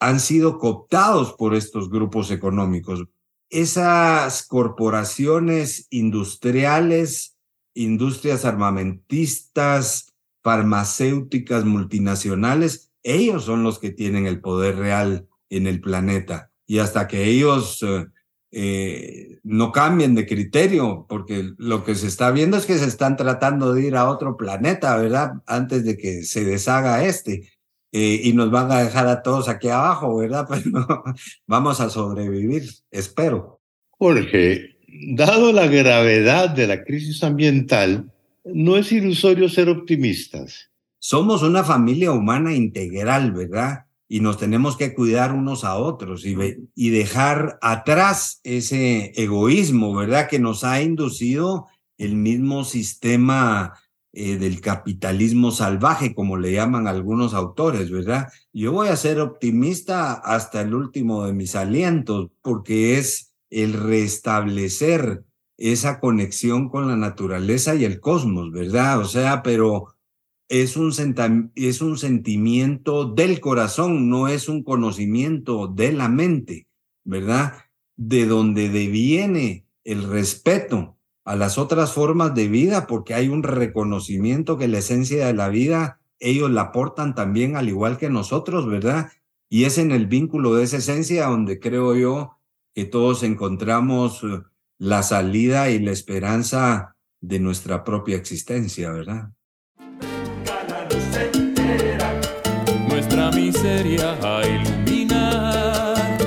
han 0.00 0.20
sido 0.20 0.58
cooptados 0.58 1.34
por 1.34 1.54
estos 1.54 1.90
grupos 1.90 2.30
económicos. 2.30 3.04
Esas 3.50 4.46
corporaciones 4.46 5.86
industriales, 5.90 7.36
industrias 7.74 8.44
armamentistas, 8.44 10.12
farmacéuticas, 10.42 11.64
multinacionales, 11.64 12.91
ellos 13.02 13.44
son 13.44 13.62
los 13.62 13.78
que 13.78 13.90
tienen 13.90 14.26
el 14.26 14.40
poder 14.40 14.76
real 14.76 15.26
en 15.50 15.66
el 15.66 15.80
planeta. 15.80 16.50
Y 16.66 16.78
hasta 16.78 17.08
que 17.08 17.24
ellos 17.24 17.82
eh, 17.82 18.06
eh, 18.50 19.38
no 19.42 19.72
cambien 19.72 20.14
de 20.14 20.26
criterio, 20.26 21.06
porque 21.08 21.52
lo 21.58 21.84
que 21.84 21.94
se 21.94 22.06
está 22.06 22.30
viendo 22.30 22.56
es 22.56 22.66
que 22.66 22.78
se 22.78 22.86
están 22.86 23.16
tratando 23.16 23.72
de 23.72 23.86
ir 23.86 23.96
a 23.96 24.08
otro 24.08 24.36
planeta, 24.36 24.96
¿verdad? 24.96 25.32
Antes 25.46 25.84
de 25.84 25.96
que 25.96 26.22
se 26.22 26.44
deshaga 26.44 27.04
este. 27.04 27.48
Eh, 27.92 28.20
y 28.24 28.32
nos 28.32 28.50
van 28.50 28.70
a 28.72 28.82
dejar 28.82 29.06
a 29.06 29.22
todos 29.22 29.48
aquí 29.48 29.68
abajo, 29.68 30.16
¿verdad? 30.16 30.46
Pero 30.50 31.04
vamos 31.46 31.80
a 31.80 31.90
sobrevivir, 31.90 32.64
espero. 32.90 33.60
Jorge, 33.90 34.76
dado 35.14 35.52
la 35.52 35.66
gravedad 35.66 36.50
de 36.50 36.66
la 36.66 36.84
crisis 36.84 37.22
ambiental, 37.22 38.10
no 38.44 38.76
es 38.76 38.92
ilusorio 38.92 39.48
ser 39.48 39.68
optimistas. 39.68 40.71
Somos 41.04 41.42
una 41.42 41.64
familia 41.64 42.12
humana 42.12 42.54
integral, 42.54 43.32
¿verdad? 43.32 43.86
y 44.12 44.20
nos 44.20 44.36
tenemos 44.36 44.76
que 44.76 44.92
cuidar 44.92 45.32
unos 45.32 45.64
a 45.64 45.76
otros 45.76 46.26
y, 46.26 46.36
y 46.74 46.90
dejar 46.90 47.58
atrás 47.62 48.40
ese 48.44 49.10
egoísmo, 49.16 49.94
¿verdad? 49.94 50.28
Que 50.28 50.38
nos 50.38 50.64
ha 50.64 50.82
inducido 50.82 51.66
el 51.96 52.16
mismo 52.16 52.64
sistema 52.64 53.72
eh, 54.12 54.36
del 54.36 54.60
capitalismo 54.60 55.50
salvaje, 55.50 56.14
como 56.14 56.36
le 56.36 56.52
llaman 56.52 56.86
algunos 56.86 57.32
autores, 57.32 57.90
¿verdad? 57.90 58.28
Yo 58.52 58.72
voy 58.72 58.88
a 58.88 58.96
ser 58.96 59.18
optimista 59.18 60.12
hasta 60.12 60.60
el 60.60 60.74
último 60.74 61.24
de 61.24 61.32
mis 61.32 61.56
alientos, 61.56 62.28
porque 62.42 62.98
es 62.98 63.32
el 63.48 63.72
restablecer 63.72 65.24
esa 65.56 66.00
conexión 66.00 66.68
con 66.68 66.86
la 66.86 66.98
naturaleza 66.98 67.74
y 67.74 67.86
el 67.86 67.98
cosmos, 67.98 68.52
¿verdad? 68.52 68.98
O 68.98 69.06
sea, 69.06 69.42
pero 69.42 69.94
es 70.52 70.76
un, 70.76 70.92
es 71.54 71.80
un 71.80 71.96
sentimiento 71.96 73.06
del 73.06 73.40
corazón, 73.40 74.10
no 74.10 74.28
es 74.28 74.50
un 74.50 74.62
conocimiento 74.62 75.66
de 75.66 75.92
la 75.92 76.10
mente, 76.10 76.68
¿verdad? 77.04 77.54
De 77.96 78.26
donde 78.26 78.68
deviene 78.68 79.64
el 79.82 80.02
respeto 80.02 80.98
a 81.24 81.36
las 81.36 81.56
otras 81.56 81.94
formas 81.94 82.34
de 82.34 82.48
vida, 82.48 82.86
porque 82.86 83.14
hay 83.14 83.30
un 83.30 83.42
reconocimiento 83.42 84.58
que 84.58 84.68
la 84.68 84.80
esencia 84.80 85.26
de 85.26 85.32
la 85.32 85.48
vida, 85.48 86.00
ellos 86.18 86.50
la 86.50 86.60
aportan 86.60 87.14
también 87.14 87.56
al 87.56 87.70
igual 87.70 87.96
que 87.96 88.10
nosotros, 88.10 88.68
¿verdad? 88.68 89.10
Y 89.48 89.64
es 89.64 89.78
en 89.78 89.90
el 89.90 90.06
vínculo 90.06 90.54
de 90.54 90.64
esa 90.64 90.76
esencia 90.76 91.28
donde 91.28 91.60
creo 91.60 91.96
yo 91.96 92.36
que 92.74 92.84
todos 92.84 93.22
encontramos 93.22 94.22
eh, 94.22 94.42
la 94.76 95.02
salida 95.02 95.70
y 95.70 95.78
la 95.78 95.92
esperanza 95.92 96.94
de 97.22 97.40
nuestra 97.40 97.84
propia 97.84 98.16
existencia, 98.16 98.92
¿verdad? 98.92 99.30
Nuestra 103.12 103.30
miseria 103.30 104.18
a 104.22 104.46
iluminar. 104.46 106.18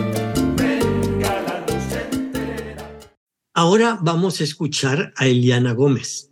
Venga 0.56 1.42
la 1.42 1.66
luz 1.68 1.84
Ahora 3.54 3.98
vamos 4.02 4.40
a 4.40 4.44
escuchar 4.44 5.14
a 5.16 5.26
Eliana 5.26 5.74
Gómez. 5.74 6.32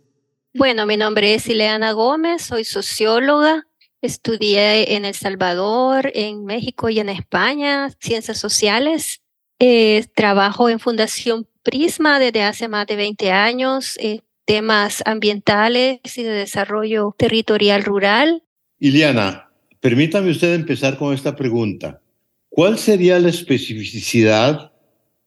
Bueno, 0.52 0.86
mi 0.86 0.96
nombre 0.96 1.34
es 1.34 1.48
Ileana 1.48 1.92
Gómez, 1.92 2.42
soy 2.42 2.64
socióloga. 2.64 3.66
Estudié 4.00 4.94
en 4.94 5.04
El 5.04 5.14
Salvador, 5.14 6.12
en 6.14 6.44
México 6.44 6.88
y 6.88 7.00
en 7.00 7.08
España, 7.08 7.90
ciencias 7.98 8.38
sociales. 8.38 9.22
Eh, 9.58 10.06
trabajo 10.14 10.68
en 10.68 10.78
Fundación 10.78 11.48
Prisma 11.62 12.18
desde 12.20 12.42
hace 12.42 12.68
más 12.68 12.86
de 12.86 12.96
20 12.96 13.32
años, 13.32 13.96
eh, 13.98 14.20
temas 14.44 15.02
ambientales 15.06 16.00
y 16.16 16.22
de 16.22 16.30
desarrollo 16.30 17.14
territorial 17.18 17.82
rural. 17.82 18.44
Ileana, 18.78 19.43
Permítame 19.84 20.30
usted 20.30 20.54
empezar 20.54 20.96
con 20.96 21.12
esta 21.12 21.36
pregunta. 21.36 22.00
¿Cuál 22.48 22.78
sería 22.78 23.18
la 23.18 23.28
especificidad 23.28 24.72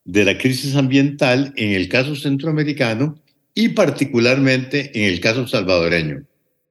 de 0.04 0.26
la 0.26 0.36
crisis 0.36 0.76
ambiental 0.76 1.54
en 1.58 1.74
el 1.74 1.88
caso 1.88 2.16
centroamericano 2.16 3.20
y 3.54 3.70
particularmente 3.70 4.90
en 4.96 5.14
el 5.14 5.20
caso 5.20 5.46
salvadoreño? 5.46 6.24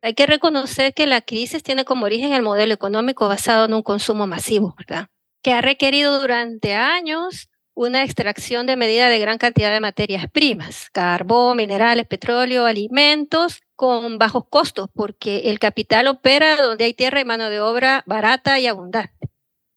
Hay 0.02 0.14
que 0.14 0.26
reconocer 0.26 0.94
que 0.94 1.06
la 1.06 1.20
crisis 1.20 1.62
tiene 1.62 1.84
como 1.84 2.06
origen 2.06 2.32
el 2.32 2.42
modelo 2.42 2.74
económico 2.74 3.28
basado 3.28 3.66
en 3.66 3.74
un 3.74 3.84
consumo 3.84 4.26
masivo, 4.26 4.74
¿verdad? 4.76 5.06
Que 5.40 5.52
ha 5.52 5.60
requerido 5.60 6.20
durante 6.20 6.74
años 6.74 7.48
una 7.72 8.02
extracción 8.02 8.66
de 8.66 8.74
medida 8.74 9.08
de 9.08 9.20
gran 9.20 9.38
cantidad 9.38 9.70
de 9.70 9.78
materias 9.78 10.28
primas, 10.32 10.90
carbón, 10.90 11.58
minerales, 11.58 12.08
petróleo, 12.08 12.66
alimentos, 12.66 13.60
con 13.76 14.18
bajos 14.18 14.44
costos, 14.48 14.88
porque 14.94 15.50
el 15.50 15.58
capital 15.58 16.08
opera 16.08 16.56
donde 16.56 16.86
hay 16.86 16.94
tierra 16.94 17.20
y 17.20 17.24
mano 17.24 17.50
de 17.50 17.60
obra 17.60 18.02
barata 18.06 18.58
y 18.58 18.66
abundante. 18.66 19.12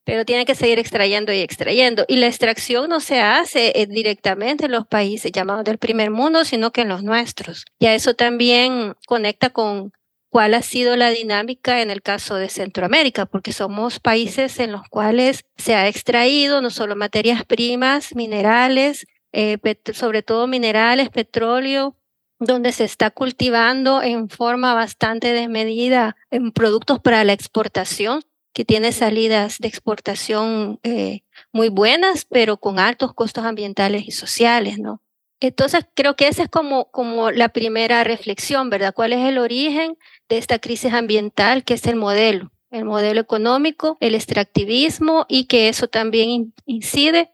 Pero 0.05 0.25
tiene 0.25 0.45
que 0.45 0.55
seguir 0.55 0.79
extrayendo 0.79 1.31
y 1.31 1.39
extrayendo. 1.39 2.05
Y 2.07 2.15
la 2.15 2.25
extracción 2.25 2.89
no 2.89 2.99
se 2.99 3.19
hace 3.21 3.73
eh, 3.75 3.85
directamente 3.85 4.65
en 4.65 4.71
los 4.71 4.87
países 4.87 5.31
llamados 5.31 5.65
del 5.65 5.77
primer 5.77 6.09
mundo, 6.09 6.45
sino 6.45 6.71
que 6.71 6.81
en 6.81 6.89
los 6.89 7.03
nuestros. 7.03 7.65
Y 7.77 7.85
eso 7.85 8.15
también 8.15 8.95
conecta 9.05 9.51
con 9.51 9.91
cuál 10.29 10.53
ha 10.53 10.61
sido 10.61 10.95
la 10.95 11.09
dinámica 11.09 11.81
en 11.81 11.91
el 11.91 12.01
caso 12.01 12.35
de 12.35 12.49
Centroamérica, 12.49 13.25
porque 13.25 13.51
somos 13.51 13.99
países 13.99 14.59
en 14.59 14.71
los 14.71 14.87
cuales 14.89 15.45
se 15.57 15.75
ha 15.75 15.87
extraído 15.87 16.61
no 16.61 16.69
solo 16.69 16.95
materias 16.95 17.43
primas, 17.45 18.15
minerales, 18.15 19.05
eh, 19.31 19.57
sobre 19.93 20.23
todo 20.23 20.47
minerales, 20.47 21.09
petróleo, 21.09 21.95
donde 22.39 22.71
se 22.71 22.85
está 22.85 23.11
cultivando 23.11 24.01
en 24.01 24.29
forma 24.29 24.73
bastante 24.73 25.33
desmedida 25.33 26.15
en 26.31 26.51
productos 26.51 26.99
para 26.99 27.23
la 27.23 27.33
exportación, 27.33 28.23
que 28.53 28.65
tiene 28.65 28.91
salidas 28.91 29.57
de 29.59 29.67
exportación 29.67 30.79
eh, 30.83 31.21
muy 31.51 31.69
buenas, 31.69 32.25
pero 32.25 32.57
con 32.57 32.79
altos 32.79 33.13
costos 33.13 33.45
ambientales 33.45 34.07
y 34.07 34.11
sociales, 34.11 34.79
¿no? 34.79 35.01
Entonces, 35.41 35.85
creo 35.93 36.15
que 36.15 36.27
esa 36.27 36.43
es 36.43 36.49
como, 36.49 36.91
como 36.91 37.31
la 37.31 37.49
primera 37.49 38.03
reflexión, 38.03 38.69
¿verdad? 38.69 38.93
¿Cuál 38.93 39.13
es 39.13 39.25
el 39.25 39.37
origen 39.37 39.97
de 40.27 40.37
esta 40.37 40.59
crisis 40.59 40.93
ambiental, 40.93 41.63
que 41.63 41.75
es 41.75 41.85
el 41.87 41.95
modelo? 41.95 42.51
El 42.71 42.85
modelo 42.85 43.21
económico, 43.21 43.97
el 44.01 44.15
extractivismo 44.15 45.25
y 45.29 45.45
que 45.45 45.69
eso 45.69 45.87
también 45.87 46.53
incide 46.65 47.31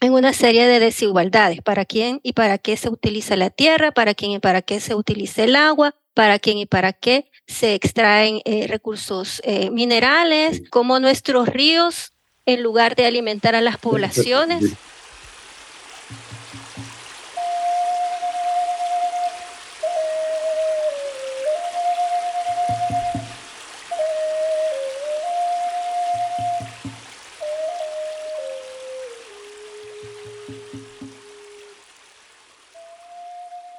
en 0.00 0.12
una 0.12 0.32
serie 0.32 0.66
de 0.66 0.78
desigualdades, 0.78 1.62
para 1.62 1.84
quién 1.84 2.20
y 2.22 2.32
para 2.32 2.58
qué 2.58 2.76
se 2.76 2.88
utiliza 2.90 3.36
la 3.36 3.50
tierra, 3.50 3.92
para 3.92 4.14
quién 4.14 4.32
y 4.32 4.38
para 4.38 4.62
qué 4.62 4.80
se 4.80 4.94
utiliza 4.94 5.44
el 5.44 5.56
agua, 5.56 5.94
para 6.14 6.38
quién 6.38 6.58
y 6.58 6.66
para 6.66 6.92
qué 6.92 7.30
se 7.46 7.74
extraen 7.74 8.40
eh, 8.44 8.66
recursos 8.66 9.40
eh, 9.44 9.70
minerales, 9.70 10.62
como 10.70 10.98
nuestros 10.98 11.48
ríos, 11.48 12.12
en 12.44 12.62
lugar 12.62 12.94
de 12.94 13.06
alimentar 13.06 13.54
a 13.54 13.60
las 13.60 13.78
poblaciones, 13.78 14.72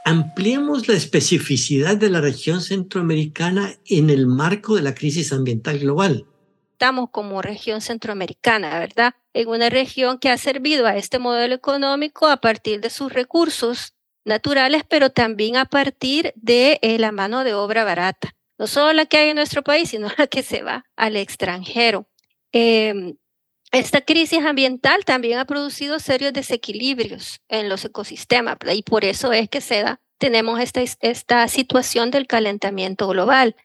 ampliemos 0.08 0.88
la 0.88 0.93
especificidad 0.93 1.98
de 1.98 2.10
la 2.10 2.22
región 2.22 2.62
centroamericana 2.62 3.76
en 3.86 4.10
el 4.10 4.26
marco 4.26 4.78
de 4.78 4.82
la 4.82 4.96
crisis 4.96 5.34
ambiental 5.34 5.80
global. 5.80 6.26
Estamos 6.72 7.10
como 7.12 7.41
región 7.41 7.82
centroamericana, 7.82 8.80
¿verdad? 8.80 9.15
En 9.34 9.50
una 9.50 9.70
región 9.70 10.17
que 10.17 10.30
ha 10.30 10.38
servido 10.38 10.86
a 10.86 10.96
este 10.96 11.20
modelo 11.20 11.54
económico 11.54 12.28
a 12.28 12.38
partir 12.38 12.80
de 12.80 12.89
sus 12.89 13.12
recursos 13.12 13.96
naturales, 14.24 14.84
pero 14.88 15.10
también 15.10 15.58
a 15.58 15.65
partir 15.65 16.32
de 16.38 16.80
eh, 16.82 16.98
la 17.00 17.12
mano 17.12 17.43
de 17.43 17.54
obra 17.54 17.84
barata. 17.84 18.34
No 18.58 18.65
solo 18.65 18.93
la 18.93 19.08
que 19.08 19.17
hay 19.17 19.30
en 19.32 19.36
nuestro 19.36 19.62
país, 19.62 19.89
sino 19.89 20.08
la 20.17 20.28
que 20.28 20.41
se 20.41 20.63
va 20.63 20.86
al 20.96 21.17
extranjero. 21.17 22.08
Em, 22.54 23.17
esta 23.71 24.01
crisis 24.01 24.45
ambiental 24.45 25.06
también 25.06 25.39
ha 25.39 25.45
producido 25.45 25.99
serios 25.99 26.34
desequilibrios 26.34 27.41
en 27.49 27.69
los 27.69 27.84
ecosistemas 27.86 28.58
y 28.73 28.84
por 28.84 29.03
eso 29.06 29.34
es 29.34 29.49
que 29.49 29.62
se 29.62 29.84
da 29.84 29.99
tenemos 30.17 30.60
esta, 30.60 30.82
esta 31.01 31.47
situación 31.47 32.12
del 32.12 32.27
calentamiento 32.27 33.08
global. 33.08 33.56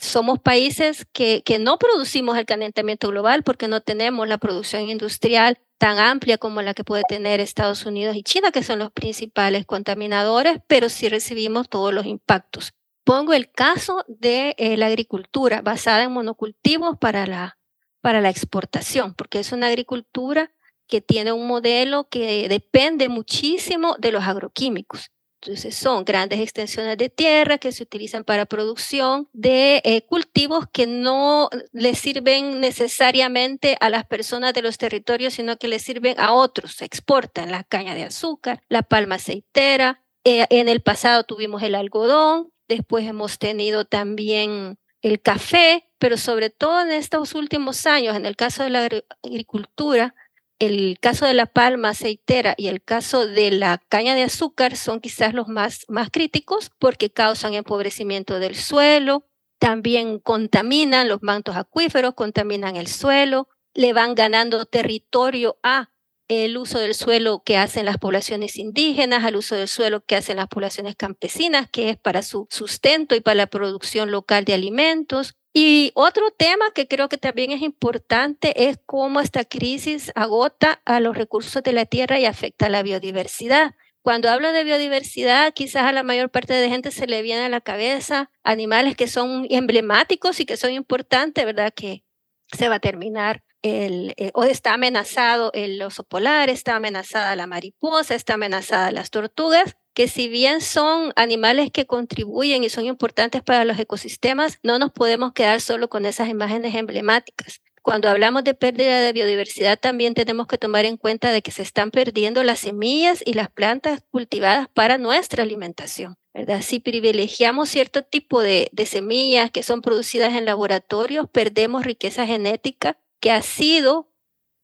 somos 0.00 0.38
países 0.38 1.06
que, 1.12 1.42
que 1.42 1.58
no 1.58 1.78
producimos 1.78 2.38
el 2.38 2.46
calentamiento 2.46 3.08
global 3.08 3.42
porque 3.42 3.68
no 3.68 3.80
tenemos 3.80 4.28
la 4.28 4.38
producción 4.38 4.88
industrial 4.88 5.58
tan 5.78 5.98
amplia 5.98 6.38
como 6.38 6.62
la 6.62 6.74
que 6.74 6.84
puede 6.84 7.02
tener 7.08 7.40
Estados 7.40 7.84
Unidos 7.86 8.14
y 8.14 8.22
China, 8.22 8.52
que 8.52 8.62
son 8.62 8.78
los 8.78 8.92
principales 8.92 9.66
contaminadores, 9.66 10.58
pero 10.68 10.88
sí 10.88 11.08
recibimos 11.08 11.68
todos 11.68 11.92
los 11.92 12.06
impactos. 12.06 12.72
Pongo 13.04 13.32
el 13.32 13.50
caso 13.50 14.04
de 14.06 14.54
eh, 14.58 14.76
la 14.76 14.86
agricultura 14.86 15.60
basada 15.60 16.04
en 16.04 16.12
monocultivos 16.12 16.96
para 16.98 17.26
la, 17.26 17.58
para 18.02 18.20
la 18.20 18.28
exportación, 18.28 19.14
porque 19.14 19.38
es 19.38 19.52
una 19.52 19.68
agricultura 19.68 20.52
que 20.86 21.00
tiene 21.00 21.32
un 21.32 21.46
modelo 21.46 22.08
que 22.10 22.48
depende 22.48 23.08
muchísimo 23.08 23.96
de 23.98 24.12
los 24.12 24.24
agroquímicos. 24.24 25.10
Entonces 25.40 25.74
son 25.74 26.04
grandes 26.04 26.38
extensiones 26.38 26.96
de 26.98 27.08
tierra 27.08 27.58
que 27.58 27.72
se 27.72 27.82
utilizan 27.82 28.22
para 28.22 28.46
producción 28.46 29.28
de 29.32 29.80
eh, 29.84 30.02
cultivos 30.02 30.66
que 30.72 30.86
no 30.86 31.48
le 31.72 31.96
sirven 31.96 32.60
necesariamente 32.60 33.76
a 33.80 33.90
las 33.90 34.04
personas 34.06 34.54
de 34.54 34.62
los 34.62 34.78
territorios, 34.78 35.34
sino 35.34 35.56
que 35.56 35.66
le 35.66 35.80
sirven 35.80 36.20
a 36.20 36.32
otros. 36.32 36.74
Se 36.74 36.84
exportan 36.84 37.50
la 37.50 37.64
caña 37.64 37.94
de 37.94 38.04
azúcar, 38.04 38.62
la 38.68 38.82
palma 38.82 39.16
aceitera. 39.16 40.04
Eh, 40.24 40.46
en 40.50 40.68
el 40.68 40.80
pasado 40.80 41.24
tuvimos 41.24 41.62
el 41.64 41.74
algodón, 41.74 42.52
después 42.68 43.04
hemos 43.04 43.38
tenido 43.38 43.84
también 43.84 44.78
el 45.02 45.20
café, 45.20 45.88
pero 45.98 46.16
sobre 46.16 46.50
todo 46.50 46.80
en 46.80 46.90
estos 46.90 47.34
últimos 47.34 47.86
años, 47.86 48.16
en 48.16 48.24
el 48.24 48.36
caso 48.36 48.62
de 48.62 48.70
la 48.70 48.88
agricultura, 49.22 50.14
el 50.58 50.98
caso 51.00 51.26
de 51.26 51.34
la 51.34 51.46
palma 51.46 51.90
aceitera 51.90 52.54
y 52.56 52.68
el 52.68 52.82
caso 52.82 53.26
de 53.26 53.50
la 53.50 53.78
caña 53.88 54.14
de 54.14 54.22
azúcar 54.22 54.76
son 54.76 55.00
quizás 55.00 55.34
los 55.34 55.48
más, 55.48 55.84
más 55.88 56.10
críticos 56.10 56.70
porque 56.78 57.10
causan 57.10 57.54
empobrecimiento 57.54 58.38
del 58.38 58.54
suelo, 58.54 59.26
también 59.58 60.20
contaminan 60.20 61.08
los 61.08 61.22
mantos 61.22 61.56
acuíferos, 61.56 62.14
contaminan 62.14 62.76
el 62.76 62.86
suelo, 62.86 63.48
le 63.74 63.92
van 63.92 64.14
ganando 64.14 64.64
territorio 64.66 65.58
a 65.62 65.91
el 66.28 66.56
uso 66.56 66.78
del 66.78 66.94
suelo 66.94 67.42
que 67.44 67.56
hacen 67.56 67.84
las 67.86 67.98
poblaciones 67.98 68.56
indígenas, 68.56 69.24
al 69.24 69.36
uso 69.36 69.54
del 69.54 69.68
suelo 69.68 70.04
que 70.04 70.16
hacen 70.16 70.36
las 70.36 70.48
poblaciones 70.48 70.96
campesinas, 70.96 71.68
que 71.70 71.90
es 71.90 71.96
para 71.96 72.22
su 72.22 72.46
sustento 72.50 73.14
y 73.14 73.20
para 73.20 73.34
la 73.34 73.46
producción 73.46 74.10
local 74.10 74.44
de 74.44 74.54
alimentos. 74.54 75.34
Y 75.52 75.92
otro 75.94 76.30
tema 76.30 76.70
que 76.74 76.88
creo 76.88 77.08
que 77.08 77.18
también 77.18 77.52
es 77.52 77.60
importante 77.60 78.68
es 78.68 78.78
cómo 78.86 79.20
esta 79.20 79.44
crisis 79.44 80.10
agota 80.14 80.80
a 80.86 81.00
los 81.00 81.16
recursos 81.16 81.62
de 81.62 81.72
la 81.72 81.84
tierra 81.84 82.18
y 82.18 82.24
afecta 82.24 82.66
a 82.66 82.70
la 82.70 82.82
biodiversidad. 82.82 83.74
Cuando 84.00 84.30
hablo 84.30 84.52
de 84.52 84.64
biodiversidad, 84.64 85.52
quizás 85.54 85.84
a 85.84 85.92
la 85.92 86.02
mayor 86.02 86.30
parte 86.30 86.54
de 86.54 86.68
gente 86.68 86.90
se 86.90 87.06
le 87.06 87.22
viene 87.22 87.44
a 87.44 87.48
la 87.48 87.60
cabeza 87.60 88.30
animales 88.42 88.96
que 88.96 89.06
son 89.06 89.46
emblemáticos 89.50 90.40
y 90.40 90.46
que 90.46 90.56
son 90.56 90.72
importantes, 90.72 91.44
¿verdad? 91.44 91.72
Que 91.74 92.02
se 92.50 92.68
va 92.68 92.76
a 92.76 92.80
terminar 92.80 93.44
el, 93.62 94.14
eh, 94.16 94.30
o 94.34 94.44
está 94.44 94.74
amenazado 94.74 95.50
el 95.54 95.80
oso 95.82 96.04
polar, 96.04 96.50
está 96.50 96.76
amenazada 96.76 97.36
la 97.36 97.46
mariposa, 97.46 98.14
está 98.14 98.34
amenazada 98.34 98.90
las 98.90 99.10
tortugas, 99.10 99.76
que 99.94 100.08
si 100.08 100.28
bien 100.28 100.60
son 100.60 101.12
animales 101.16 101.70
que 101.70 101.86
contribuyen 101.86 102.64
y 102.64 102.70
son 102.70 102.86
importantes 102.86 103.42
para 103.42 103.64
los 103.64 103.78
ecosistemas, 103.78 104.58
no 104.62 104.78
nos 104.78 104.92
podemos 104.92 105.32
quedar 105.32 105.60
solo 105.60 105.88
con 105.88 106.06
esas 106.06 106.28
imágenes 106.28 106.74
emblemáticas. 106.74 107.60
Cuando 107.82 108.08
hablamos 108.08 108.44
de 108.44 108.54
pérdida 108.54 109.00
de 109.00 109.12
biodiversidad, 109.12 109.78
también 109.78 110.14
tenemos 110.14 110.46
que 110.46 110.56
tomar 110.56 110.84
en 110.84 110.96
cuenta 110.96 111.32
de 111.32 111.42
que 111.42 111.50
se 111.50 111.62
están 111.62 111.90
perdiendo 111.90 112.44
las 112.44 112.60
semillas 112.60 113.22
y 113.26 113.34
las 113.34 113.50
plantas 113.50 114.02
cultivadas 114.10 114.68
para 114.72 114.98
nuestra 114.98 115.42
alimentación. 115.42 116.16
¿verdad? 116.32 116.62
Si 116.62 116.78
privilegiamos 116.78 117.68
cierto 117.68 118.02
tipo 118.02 118.40
de, 118.40 118.70
de 118.72 118.86
semillas 118.86 119.50
que 119.50 119.64
son 119.64 119.82
producidas 119.82 120.32
en 120.34 120.44
laboratorios, 120.44 121.28
perdemos 121.28 121.84
riqueza 121.84 122.24
genética 122.24 122.96
que 123.22 123.30
ha 123.30 123.40
sido 123.40 124.10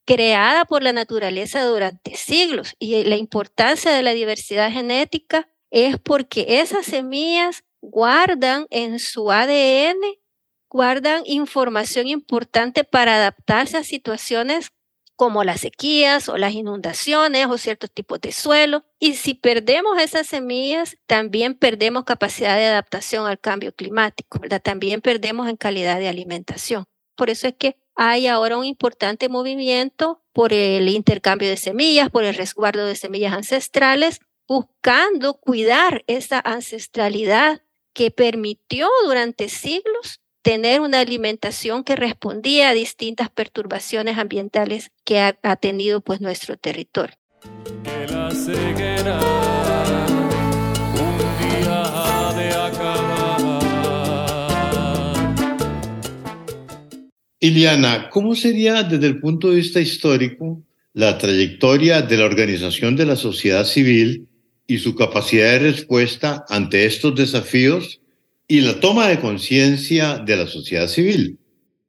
creada 0.04 0.64
por 0.64 0.82
la 0.82 0.92
naturaleza 0.92 1.62
durante 1.64 2.16
siglos. 2.16 2.74
Y 2.78 3.04
la 3.04 3.16
importancia 3.16 3.92
de 3.92 4.02
la 4.02 4.12
diversidad 4.12 4.72
genética 4.72 5.48
es 5.70 5.96
porque 5.98 6.60
esas 6.60 6.84
semillas 6.84 7.62
guardan 7.80 8.66
en 8.70 8.98
su 8.98 9.30
ADN, 9.30 9.98
guardan 10.68 11.22
información 11.24 12.08
importante 12.08 12.82
para 12.82 13.14
adaptarse 13.14 13.76
a 13.76 13.84
situaciones 13.84 14.72
como 15.14 15.44
las 15.44 15.60
sequías 15.60 16.28
o 16.28 16.36
las 16.36 16.52
inundaciones 16.52 17.46
o 17.46 17.58
ciertos 17.58 17.92
tipos 17.92 18.20
de 18.20 18.32
suelo. 18.32 18.84
Y 18.98 19.14
si 19.14 19.34
perdemos 19.34 20.00
esas 20.00 20.26
semillas, 20.26 20.96
también 21.06 21.54
perdemos 21.54 22.04
capacidad 22.04 22.56
de 22.56 22.66
adaptación 22.66 23.26
al 23.26 23.38
cambio 23.38 23.72
climático. 23.72 24.40
También 24.62 25.00
perdemos 25.00 25.48
en 25.48 25.56
calidad 25.56 26.00
de 26.00 26.08
alimentación. 26.08 26.86
Por 27.14 27.30
eso 27.30 27.46
es 27.46 27.54
que 27.54 27.76
hay 28.00 28.28
ahora 28.28 28.56
un 28.56 28.64
importante 28.64 29.28
movimiento 29.28 30.22
por 30.32 30.52
el 30.52 30.88
intercambio 30.88 31.48
de 31.48 31.56
semillas, 31.56 32.10
por 32.10 32.22
el 32.22 32.36
resguardo 32.36 32.86
de 32.86 32.94
semillas 32.94 33.32
ancestrales, 33.32 34.20
buscando 34.46 35.34
cuidar 35.34 36.04
esa 36.06 36.38
ancestralidad 36.38 37.60
que 37.92 38.12
permitió 38.12 38.86
durante 39.04 39.48
siglos 39.48 40.20
tener 40.42 40.80
una 40.80 41.00
alimentación 41.00 41.82
que 41.82 41.96
respondía 41.96 42.68
a 42.68 42.72
distintas 42.72 43.30
perturbaciones 43.30 44.16
ambientales 44.16 44.92
que 45.04 45.18
ha, 45.18 45.56
tenido 45.56 46.00
pues 46.00 46.20
nuestro 46.20 46.56
territorio. 46.56 47.16
Iliana, 57.40 58.10
¿cómo 58.10 58.34
sería 58.34 58.82
desde 58.82 59.06
el 59.06 59.20
punto 59.20 59.50
de 59.50 59.56
vista 59.56 59.80
histórico 59.80 60.60
la 60.92 61.18
trayectoria 61.18 62.02
de 62.02 62.16
la 62.16 62.24
organización 62.24 62.96
de 62.96 63.06
la 63.06 63.14
sociedad 63.14 63.64
civil 63.64 64.26
y 64.66 64.78
su 64.78 64.96
capacidad 64.96 65.52
de 65.52 65.58
respuesta 65.60 66.44
ante 66.48 66.84
estos 66.84 67.14
desafíos 67.14 68.00
y 68.48 68.62
la 68.62 68.80
toma 68.80 69.06
de 69.06 69.20
conciencia 69.20 70.18
de 70.18 70.36
la 70.36 70.46
sociedad 70.48 70.88
civil? 70.88 71.38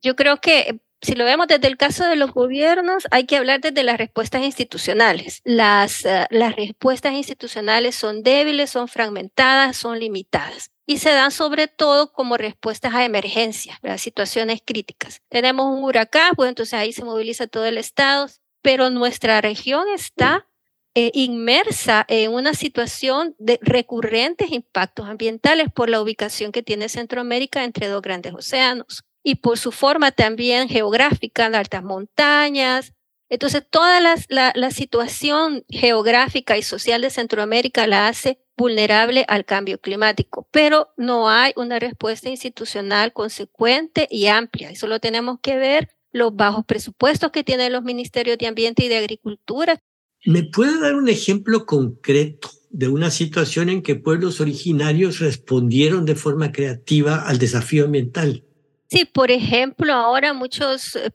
Yo 0.03 0.15
creo 0.15 0.38
que 0.38 0.79
si 1.01 1.15
lo 1.15 1.25
vemos 1.25 1.47
desde 1.47 1.67
el 1.67 1.77
caso 1.77 2.05
de 2.05 2.15
los 2.15 2.31
gobiernos, 2.31 3.07
hay 3.09 3.25
que 3.25 3.38
hablar 3.38 3.59
desde 3.62 3.83
las 3.83 3.97
respuestas 3.97 4.43
institucionales. 4.43 5.41
Las, 5.45 6.05
eh, 6.05 6.27
las 6.29 6.55
respuestas 6.55 7.13
institucionales 7.13 7.95
son 7.95 8.21
débiles, 8.21 8.69
son 8.69 8.88
fragmentadas, 8.88 9.77
son 9.77 9.97
limitadas 9.97 10.69
y 10.89 10.97
se 10.97 11.12
dan 11.12 11.30
sobre 11.30 11.67
todo 11.67 12.12
como 12.12 12.36
respuestas 12.36 12.95
a 12.95 13.06
emergencias, 13.06 13.78
a 13.84 13.99
situaciones 13.99 14.60
críticas. 14.65 15.21
Tenemos 15.30 15.67
un 15.67 15.84
huracán, 15.84 16.34
pues 16.36 16.49
entonces 16.49 16.73
ahí 16.73 16.93
se 16.93 17.06
moviliza 17.06 17.45
todo 17.45 17.65
el 17.65 17.78
Estado, 17.78 18.28
pero 18.63 18.89
nuestra 18.89 19.39
región 19.39 19.86
está 19.93 20.47
eh, 20.95 21.12
inmersa 21.13 22.04
en 22.08 22.34
una 22.34 22.56
situación 22.56 23.36
de 23.38 23.60
recurrentes 23.62 24.52
impactos 24.52 25.08
ambientales 25.08 25.67
por 25.71 25.91
la 25.91 26.02
ubicación 26.02 26.52
que 26.52 26.63
tiene 26.63 26.89
Centroamérica 26.89 27.63
entre 27.63 27.88
dos 27.88 28.02
grandes 28.02 28.34
océanos 28.34 29.04
y 29.21 29.36
por 29.36 29.60
su 29.60 29.71
forma 29.71 30.12
también 30.12 30.69
geográfica, 30.69 31.45
altas 31.45 31.84
montañas. 31.84 32.93
Entonces, 33.30 33.63
toda 33.69 34.02
la, 34.02 34.15
la 34.56 34.71
situación 34.71 35.63
geográfica 35.69 36.58
y 36.58 36.63
social 36.63 37.04
de 37.04 37.12
Centroamérica 37.12 37.86
la 37.86 38.08
hace 38.08 38.39
vulnerable 38.59 39.23
al 39.29 39.45
cambio 39.45 39.79
climático, 39.79 40.45
pero 40.51 40.89
no 40.97 41.29
hay 41.29 41.53
una 41.55 41.79
respuesta 41.79 42.27
institucional 42.27 43.13
consecuente 43.13 44.05
y 44.11 44.27
amplia. 44.27 44.69
Eso 44.69 44.85
lo 44.85 44.99
tenemos 44.99 45.39
que 45.41 45.57
ver 45.57 45.89
los 46.11 46.35
bajos 46.35 46.65
presupuestos 46.65 47.31
que 47.31 47.45
tienen 47.45 47.71
los 47.71 47.83
ministerios 47.83 48.37
de 48.37 48.47
Ambiente 48.47 48.83
y 48.83 48.89
de 48.89 48.97
Agricultura. 48.97 49.81
¿Me 50.25 50.43
puede 50.43 50.77
dar 50.81 50.95
un 50.95 51.07
ejemplo 51.07 51.65
concreto 51.65 52.49
de 52.69 52.89
una 52.89 53.11
situación 53.11 53.69
en 53.69 53.81
que 53.81 53.95
pueblos 53.95 54.41
originarios 54.41 55.19
respondieron 55.19 56.03
de 56.03 56.15
forma 56.15 56.51
creativa 56.51 57.27
al 57.27 57.39
desafío 57.39 57.85
ambiental? 57.85 58.43
Sí, 58.91 59.06
por 59.06 59.30
ejemplo, 59.30 59.93
ahora 59.93 60.34
muchas 60.34 60.95
eh, 60.95 61.12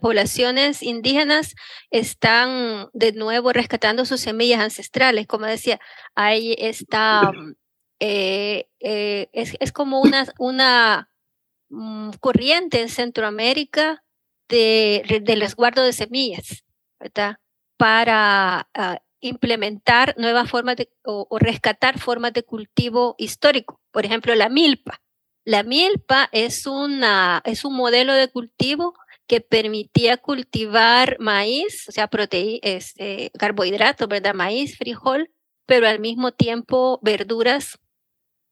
poblaciones 0.00 0.82
indígenas 0.82 1.54
están 1.90 2.88
de 2.94 3.12
nuevo 3.12 3.52
rescatando 3.52 4.06
sus 4.06 4.20
semillas 4.22 4.60
ancestrales. 4.60 5.26
Como 5.26 5.44
decía, 5.44 5.78
ahí 6.14 6.54
está, 6.58 7.30
mm, 7.32 7.54
eh, 8.00 8.68
eh, 8.80 9.28
es, 9.32 9.56
es, 9.60 9.72
como 9.72 10.00
una, 10.00 10.26
una 10.38 11.10
mm, 11.70 12.12
corriente 12.20 12.80
en 12.80 12.88
Centroamérica 12.88 14.04
de, 14.48 15.20
de 15.22 15.36
resguardo 15.36 15.84
de 15.84 15.92
semillas, 15.92 16.64
¿verdad? 16.98 17.36
Para 17.76 18.68
ah, 18.74 19.02
implementar 19.20 20.14
nuevas 20.18 20.50
formas 20.50 20.76
de, 20.76 20.90
o 21.04 21.38
rescatar 21.38 21.98
formas 21.98 22.32
de 22.32 22.44
cultivo 22.44 23.16
histórico. 23.18 23.80
Por 23.92 24.06
ejemplo, 24.06 24.34
la 24.34 24.48
milpa 24.48 25.02
la 25.48 25.62
milpa 25.62 26.28
es, 26.32 26.66
una, 26.66 27.40
es 27.46 27.64
un 27.64 27.74
modelo 27.74 28.12
de 28.12 28.28
cultivo 28.28 28.92
que 29.26 29.40
permitía 29.40 30.18
cultivar 30.18 31.16
maíz, 31.20 31.88
o 31.88 31.92
sea, 31.92 32.10
este, 32.12 33.30
carbohidratos, 33.38 34.08
¿verdad? 34.08 34.34
Maíz, 34.34 34.76
frijol, 34.76 35.30
pero 35.64 35.88
al 35.88 36.00
mismo 36.00 36.32
tiempo 36.32 37.00
verduras 37.02 37.78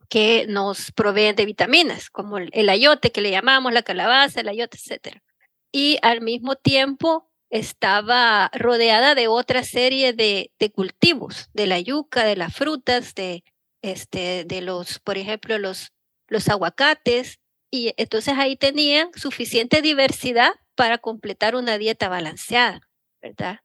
que 0.08 0.46
nos 0.48 0.90
proveen 0.90 1.36
de 1.36 1.44
vitaminas, 1.44 2.08
como 2.08 2.38
el, 2.38 2.48
el 2.54 2.70
ayote 2.70 3.12
que 3.12 3.20
le 3.20 3.30
llamamos, 3.30 3.74
la 3.74 3.82
calabaza, 3.82 4.40
el 4.40 4.48
ayote, 4.48 4.78
etc. 4.82 5.18
Y 5.72 5.98
al 6.00 6.22
mismo 6.22 6.56
tiempo 6.56 7.28
estaba 7.50 8.50
rodeada 8.54 9.14
de 9.14 9.28
otra 9.28 9.64
serie 9.64 10.14
de, 10.14 10.50
de, 10.58 10.72
cultivos, 10.72 11.50
de 11.52 11.66
la 11.66 11.78
yuca, 11.78 12.24
de 12.24 12.36
las 12.36 12.54
frutas, 12.54 13.14
de, 13.14 13.44
este, 13.82 14.46
de 14.46 14.62
los, 14.62 14.98
por 14.98 15.18
ejemplo, 15.18 15.58
los, 15.58 15.92
los 16.28 16.48
aguacates. 16.48 17.38
Y 17.70 17.92
entonces 17.96 18.34
ahí 18.36 18.56
tenían 18.56 19.10
suficiente 19.14 19.82
diversidad 19.82 20.52
para 20.74 20.98
completar 20.98 21.56
una 21.56 21.78
dieta 21.78 22.08
balanceada, 22.08 22.80
¿verdad? 23.20 23.60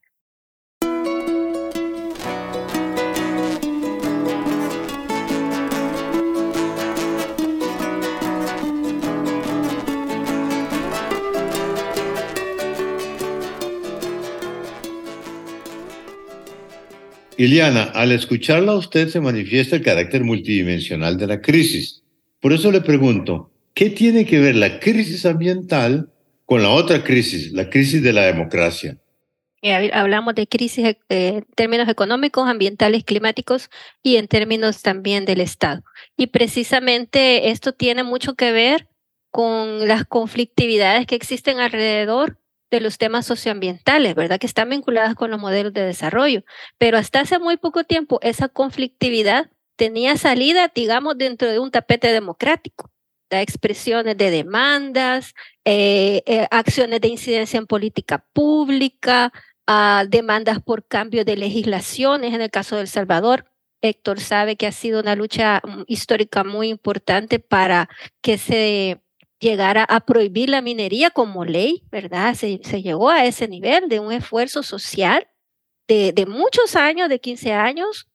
Iliana, 17.42 17.86
al 17.86 18.12
escucharla 18.12 18.76
usted 18.76 19.08
se 19.08 19.20
manifiesta 19.20 19.76
el 19.76 19.82
carácter 19.82 20.24
multidimensional 20.24 21.18
de 21.18 21.26
la 21.26 21.42
crisis. 21.42 22.01
Por 22.42 22.54
eso 22.54 22.72
le 22.72 22.82
pregunto, 22.82 23.52
¿qué 23.76 23.92
tiene 23.92 24.26
que 24.26 24.40
ver 24.40 24.56
la 24.56 24.80
crisis 24.80 25.26
ambiental 25.26 26.12
con 26.46 26.64
la 26.64 26.72
otra 26.72 27.04
crisis, 27.04 27.52
la 27.54 27.70
crisis 27.70 28.02
de 28.02 28.14
la 28.14 28.24
democracia? 28.24 28.98
Eh, 29.62 29.92
hablamos 29.94 30.34
de 30.34 30.48
crisis 30.48 30.86
eh, 30.86 30.98
en 31.10 31.46
términos 31.56 31.88
económicos, 31.88 32.50
ambientales, 32.50 33.04
climáticos 33.04 33.70
y 34.02 34.16
en 34.16 34.28
términos 34.28 34.82
también 34.82 35.24
del 35.26 35.40
Estado. 35.40 35.84
Y 36.18 36.28
precisamente 36.28 37.52
esto 37.52 37.74
tiene 37.74 38.04
mucho 38.04 38.34
que 38.34 38.52
ver 38.52 38.88
con 39.30 39.88
las 39.88 40.06
conflictividades 40.06 41.06
que 41.06 41.16
existen 41.16 41.60
alrededor 41.60 42.40
de 42.72 42.82
los 42.82 42.98
temas 42.98 43.28
socioambientales, 43.28 44.16
¿verdad? 44.16 44.40
Que 44.40 44.48
están 44.48 44.70
vinculadas 44.70 45.14
con 45.14 45.30
los 45.30 45.40
modelos 45.40 45.74
de 45.74 45.86
desarrollo. 45.86 46.44
Pero 46.80 46.98
hasta 46.98 47.20
hace 47.20 47.38
muy 47.38 47.58
poco 47.58 47.84
tiempo 47.84 48.20
esa 48.24 48.50
conflictividad 48.50 49.52
tenía 49.82 50.16
salida, 50.16 50.72
digamos, 50.76 51.18
dentro 51.18 51.50
de 51.50 51.58
un 51.58 51.72
tapete 51.72 52.14
democrático. 52.14 52.92
Da 53.32 53.42
expresiones 53.42 54.16
de 54.16 54.30
demandas, 54.30 55.34
eh, 55.66 56.22
eh, 56.28 56.48
acciones 56.52 57.02
de 57.02 57.08
incidencia 57.08 57.58
en 57.58 57.66
política 57.66 58.24
pública, 58.32 59.34
uh, 59.68 60.08
demandas 60.08 60.62
por 60.62 60.86
cambio 60.86 61.26
de 61.26 61.36
legislaciones, 61.36 62.32
en 62.36 62.44
el 62.44 62.52
caso 62.52 62.76
de 62.76 62.84
El 62.84 62.90
Salvador. 62.90 63.46
Héctor 63.82 64.20
sabe 64.20 64.56
que 64.56 64.68
ha 64.68 64.72
sido 64.72 65.00
una 65.00 65.16
lucha 65.16 65.64
mm, 65.64 65.86
histórica 65.88 66.44
muy 66.44 66.68
importante 66.70 67.40
para 67.40 67.90
que 68.22 68.38
se 68.38 69.02
llegara 69.40 69.84
a 69.84 70.02
prohibir 70.02 70.52
la 70.52 70.62
minería 70.62 71.10
como 71.10 71.44
ley, 71.44 71.82
¿verdad? 71.90 72.36
Se, 72.36 72.60
llegó 72.60 73.10
a 73.10 73.26
ese 73.26 73.48
nivel 73.48 73.90
de 73.90 74.00
un 74.00 74.12
esfuerzo 74.12 74.62
social 74.62 75.28
de, 75.88 76.14
de, 76.14 76.28
muchos 76.28 76.76
años, 76.76 77.10
de 77.10 77.20
15 77.20 77.54
años, 77.54 78.11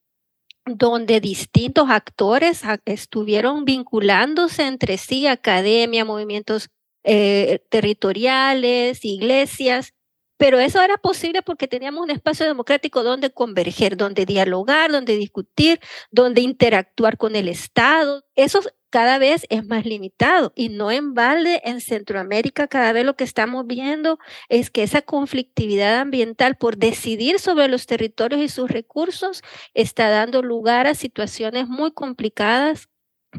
donde 0.67 1.21
distintos 1.21 1.89
actores 1.91 2.63
estuvieron 2.85 3.65
vinculándose 3.65 4.67
entre 4.67 4.99
sí, 4.99 5.27
academia, 5.27 6.05
movimientos 6.05 6.69
eh, 7.05 7.61
territoriales, 7.71 9.05
iglesias, 9.05 9.95
pero 10.39 10.59
eso 10.59 10.83
era 10.83 10.99
posible 10.99 11.43
porque 11.43 11.69
teníamos 11.69 12.03
un 12.03 12.11
espacio 12.11 12.47
democrático 12.47 13.03
donde 13.03 13.31
converger, 13.31 13.97
donde 13.97 14.27
dialogar, 14.27 14.93
donde 14.93 15.17
discutir, 15.17 15.81
donde 16.11 16.43
interactuar 16.43 17.17
con 17.17 17.37
el 17.37 17.49
Estado. 17.49 18.25
Eso 18.35 18.61
cada 18.91 19.19
vez 19.19 19.47
es 19.51 19.67
más 19.67 19.85
limitado 19.85 20.53
y 20.55 20.69
no 20.69 20.91
en 20.91 21.15
balde 21.15 21.61
en 21.65 21.81
Centroamérica 21.81 22.69
cada 22.69 22.93
vez 22.93 23.05
lo 23.05 23.17
que 23.17 23.25
estamos 23.25 23.67
viendo 23.67 24.19
es 24.49 24.71
que 24.71 24.83
esa 24.83 25.03
conflictividad 25.03 25.99
ambiental 25.99 26.57
por 26.57 26.77
decidir 26.77 27.39
sobre 27.41 27.69
los 27.69 27.87
territorios 27.87 28.41
y 28.41 28.49
sus 28.49 28.71
recursos 28.71 29.43
está 29.75 30.09
dando 30.09 30.43
lugar 30.43 30.87
a 30.87 30.95
situaciones 30.95 31.69
muy 31.69 31.93
complicadas 31.93 32.89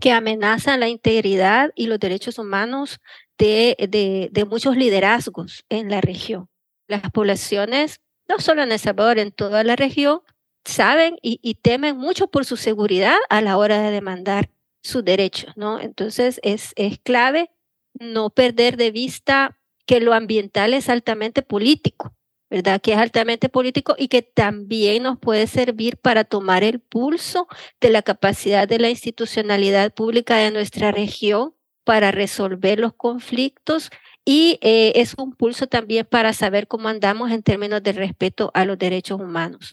que 0.01 0.11
amenazan 0.11 0.79
la 0.79 0.89
integridad 0.89 1.71
y 1.75 1.87
los 1.87 1.99
derechos 1.99 2.37
humanos 2.37 2.99
de, 3.37 4.29
de, 4.31 4.45
muchos 4.45 4.75
liderazgos 4.75 5.63
en 5.69 5.89
la 5.89 6.01
región. 6.01 6.49
Las 6.87 7.09
poblaciones, 7.11 8.01
no 8.27 8.39
solo 8.39 8.63
en 8.63 8.71
El 8.71 8.79
Salvador, 8.79 9.17
en 9.19 9.31
toda 9.31 9.63
la 9.63 9.75
región, 9.75 10.21
saben 10.65 11.17
y 11.21 11.55
temen 11.55 11.97
mucho 11.97 12.27
por 12.27 12.45
su 12.45 12.57
seguridad 12.57 13.17
a 13.29 13.41
la 13.41 13.57
hora 13.57 13.81
de 13.81 13.91
demandar 13.91 14.49
sus 14.87 15.03
derechos, 15.03 15.53
¿no? 15.55 15.79
Entonces 15.79 16.39
es, 16.43 16.73
es 16.75 16.99
clave 16.99 17.51
no 17.99 18.29
perder 18.29 18.77
de 18.77 18.91
vista 18.91 19.57
que 19.85 19.99
lo 19.99 20.13
ambiental 20.13 20.73
es 20.73 20.89
altamente 20.89 21.41
político, 21.41 22.13
¿verdad? 22.49 22.81
Que 22.81 22.93
es 22.93 22.97
altamente 22.97 23.49
político 23.49 23.95
y 23.97 24.07
que 24.07 24.21
también 24.21 25.03
nos 25.03 25.17
puede 25.19 25.47
servir 25.47 25.97
para 25.97 26.23
tomar 26.23 26.63
el 26.63 26.79
pulso 26.79 27.47
de 27.79 27.89
la 27.89 28.01
capacidad 28.01 28.67
de 28.67 28.79
la 28.79 28.89
institucionalidad 28.89 29.93
pública 29.93 30.37
de 30.37 30.51
nuestra 30.51 30.91
región 30.91 31.53
para 31.83 32.11
resolver 32.11 32.79
los 32.79 32.93
conflictos 32.93 33.89
y 34.25 34.59
eh, 34.61 34.91
es 34.95 35.13
un 35.17 35.33
pulso 35.33 35.67
también 35.67 36.05
para 36.05 36.33
saber 36.33 36.67
cómo 36.67 36.89
andamos 36.89 37.31
en 37.31 37.43
términos 37.43 37.81
de 37.81 37.93
respeto 37.93 38.51
a 38.53 38.65
los 38.65 38.77
derechos 38.77 39.21
humanos. 39.21 39.71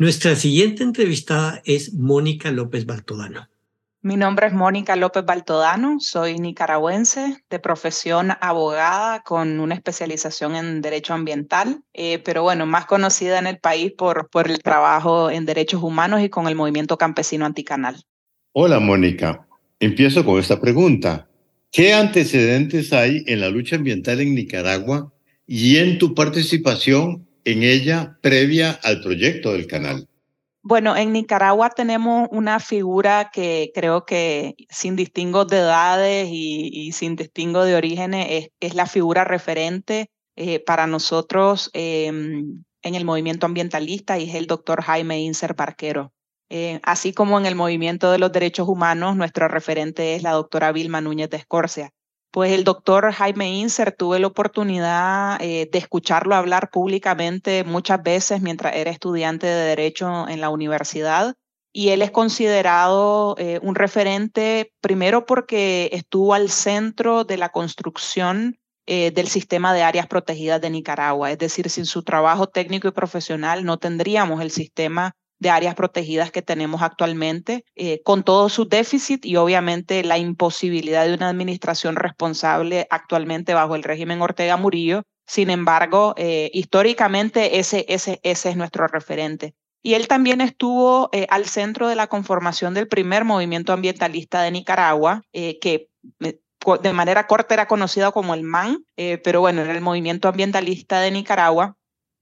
Nuestra 0.00 0.36
siguiente 0.36 0.84
entrevistada 0.84 1.60
es 1.64 1.92
Mónica 1.92 2.52
López 2.52 2.86
Baltodano. 2.86 3.48
Mi 4.00 4.14
nombre 4.14 4.46
es 4.46 4.52
Mónica 4.52 4.94
López 4.94 5.24
Baltodano, 5.24 5.96
soy 5.98 6.38
nicaragüense, 6.38 7.38
de 7.50 7.58
profesión 7.58 8.30
abogada 8.40 9.24
con 9.24 9.58
una 9.58 9.74
especialización 9.74 10.54
en 10.54 10.82
derecho 10.82 11.14
ambiental, 11.14 11.82
eh, 11.94 12.20
pero 12.20 12.44
bueno, 12.44 12.64
más 12.64 12.86
conocida 12.86 13.40
en 13.40 13.48
el 13.48 13.58
país 13.58 13.90
por, 13.90 14.30
por 14.30 14.48
el 14.48 14.62
trabajo 14.62 15.30
en 15.30 15.46
derechos 15.46 15.82
humanos 15.82 16.22
y 16.22 16.28
con 16.28 16.46
el 16.46 16.54
movimiento 16.54 16.96
campesino 16.96 17.44
anticanal. 17.44 18.00
Hola 18.52 18.78
Mónica, 18.78 19.48
empiezo 19.80 20.24
con 20.24 20.38
esta 20.38 20.60
pregunta. 20.60 21.26
¿Qué 21.72 21.92
antecedentes 21.92 22.92
hay 22.92 23.24
en 23.26 23.40
la 23.40 23.48
lucha 23.48 23.74
ambiental 23.74 24.20
en 24.20 24.36
Nicaragua 24.36 25.12
y 25.44 25.78
en 25.78 25.98
tu 25.98 26.14
participación 26.14 27.27
en 27.50 27.62
ella 27.62 28.18
previa 28.20 28.78
al 28.82 29.00
proyecto 29.00 29.52
del 29.52 29.66
canal? 29.66 30.06
Bueno, 30.62 30.96
en 30.96 31.12
Nicaragua 31.12 31.70
tenemos 31.70 32.28
una 32.30 32.60
figura 32.60 33.30
que 33.32 33.70
creo 33.74 34.04
que 34.04 34.54
sin 34.68 34.96
distingo 34.96 35.46
de 35.46 35.58
edades 35.58 36.28
y, 36.30 36.92
sin 36.92 37.16
distingo 37.16 37.64
de 37.64 37.74
orígenes 37.74 38.50
es, 38.60 38.74
la 38.74 38.84
figura 38.84 39.24
referente 39.24 40.10
eh, 40.36 40.60
para 40.60 40.86
nosotros 40.86 41.70
em, 41.72 42.64
en 42.82 42.94
el 42.94 43.06
movimiento 43.06 43.46
ambientalista 43.46 44.18
y 44.18 44.28
es 44.28 44.34
el 44.34 44.46
doctor 44.46 44.82
Jaime 44.82 45.20
Inser 45.20 45.54
Barquero. 45.54 46.12
Eh, 46.50 46.80
así 46.82 47.14
como 47.14 47.38
en 47.38 47.46
el 47.46 47.54
movimiento 47.54 48.10
de 48.10 48.18
los 48.18 48.32
derechos 48.32 48.68
humanos, 48.68 49.16
nuestro 49.16 49.48
referente 49.48 50.16
es 50.16 50.22
la 50.22 50.32
doctora 50.32 50.72
Vilma 50.72 51.00
Núñez 51.00 51.30
de 51.30 51.38
Escorcia. 51.38 51.92
Pues 52.30 52.52
el 52.52 52.64
doctor 52.64 53.10
Jaime 53.10 53.50
Inser 53.52 53.92
tuve 53.92 54.18
la 54.18 54.26
oportunidad 54.26 55.40
eh, 55.40 55.68
de 55.70 55.78
escucharlo 55.78 56.34
hablar 56.34 56.70
públicamente 56.70 57.64
muchas 57.64 58.02
veces 58.02 58.42
mientras 58.42 58.76
era 58.76 58.90
estudiante 58.90 59.46
de 59.46 59.64
Derecho 59.68 60.28
en 60.28 60.40
la 60.40 60.50
universidad. 60.50 61.34
Y 61.72 61.90
él 61.90 62.02
es 62.02 62.10
considerado 62.10 63.34
eh, 63.38 63.60
un 63.62 63.74
referente, 63.74 64.72
primero 64.80 65.26
porque 65.26 65.90
estuvo 65.92 66.34
al 66.34 66.50
centro 66.50 67.24
de 67.24 67.38
la 67.38 67.50
construcción 67.50 68.58
eh, 68.86 69.10
del 69.10 69.28
sistema 69.28 69.72
de 69.72 69.82
áreas 69.82 70.06
protegidas 70.06 70.60
de 70.60 70.70
Nicaragua. 70.70 71.30
Es 71.30 71.38
decir, 71.38 71.70
sin 71.70 71.86
su 71.86 72.02
trabajo 72.02 72.46
técnico 72.46 72.88
y 72.88 72.92
profesional 72.92 73.64
no 73.64 73.78
tendríamos 73.78 74.40
el 74.42 74.50
sistema 74.50 75.14
de 75.38 75.50
áreas 75.50 75.74
protegidas 75.74 76.30
que 76.30 76.42
tenemos 76.42 76.82
actualmente, 76.82 77.64
eh, 77.76 78.02
con 78.02 78.22
todos 78.22 78.52
sus 78.52 78.68
déficits 78.68 79.26
y 79.26 79.36
obviamente 79.36 80.02
la 80.02 80.18
imposibilidad 80.18 81.06
de 81.06 81.14
una 81.14 81.28
administración 81.28 81.96
responsable 81.96 82.86
actualmente 82.90 83.54
bajo 83.54 83.74
el 83.74 83.82
régimen 83.82 84.20
Ortega 84.20 84.56
Murillo. 84.56 85.02
Sin 85.26 85.50
embargo, 85.50 86.14
eh, 86.16 86.50
históricamente 86.52 87.58
ese, 87.58 87.84
ese, 87.88 88.18
ese 88.22 88.50
es 88.50 88.56
nuestro 88.56 88.86
referente. 88.88 89.54
Y 89.82 89.94
él 89.94 90.08
también 90.08 90.40
estuvo 90.40 91.08
eh, 91.12 91.26
al 91.30 91.44
centro 91.44 91.86
de 91.86 91.94
la 91.94 92.08
conformación 92.08 92.74
del 92.74 92.88
primer 92.88 93.24
movimiento 93.24 93.72
ambientalista 93.72 94.42
de 94.42 94.50
Nicaragua, 94.50 95.22
que 95.32 95.88
de 96.82 96.92
manera 96.92 97.28
corta 97.28 97.54
era 97.54 97.68
conocido 97.68 98.10
como 98.12 98.34
el 98.34 98.42
MAN, 98.42 98.84
pero 99.22 99.40
bueno, 99.40 99.62
era 99.62 99.72
el 99.72 99.80
movimiento 99.80 100.28
ambientalista 100.28 101.00
de 101.00 101.12
Nicaragua, 101.12 101.77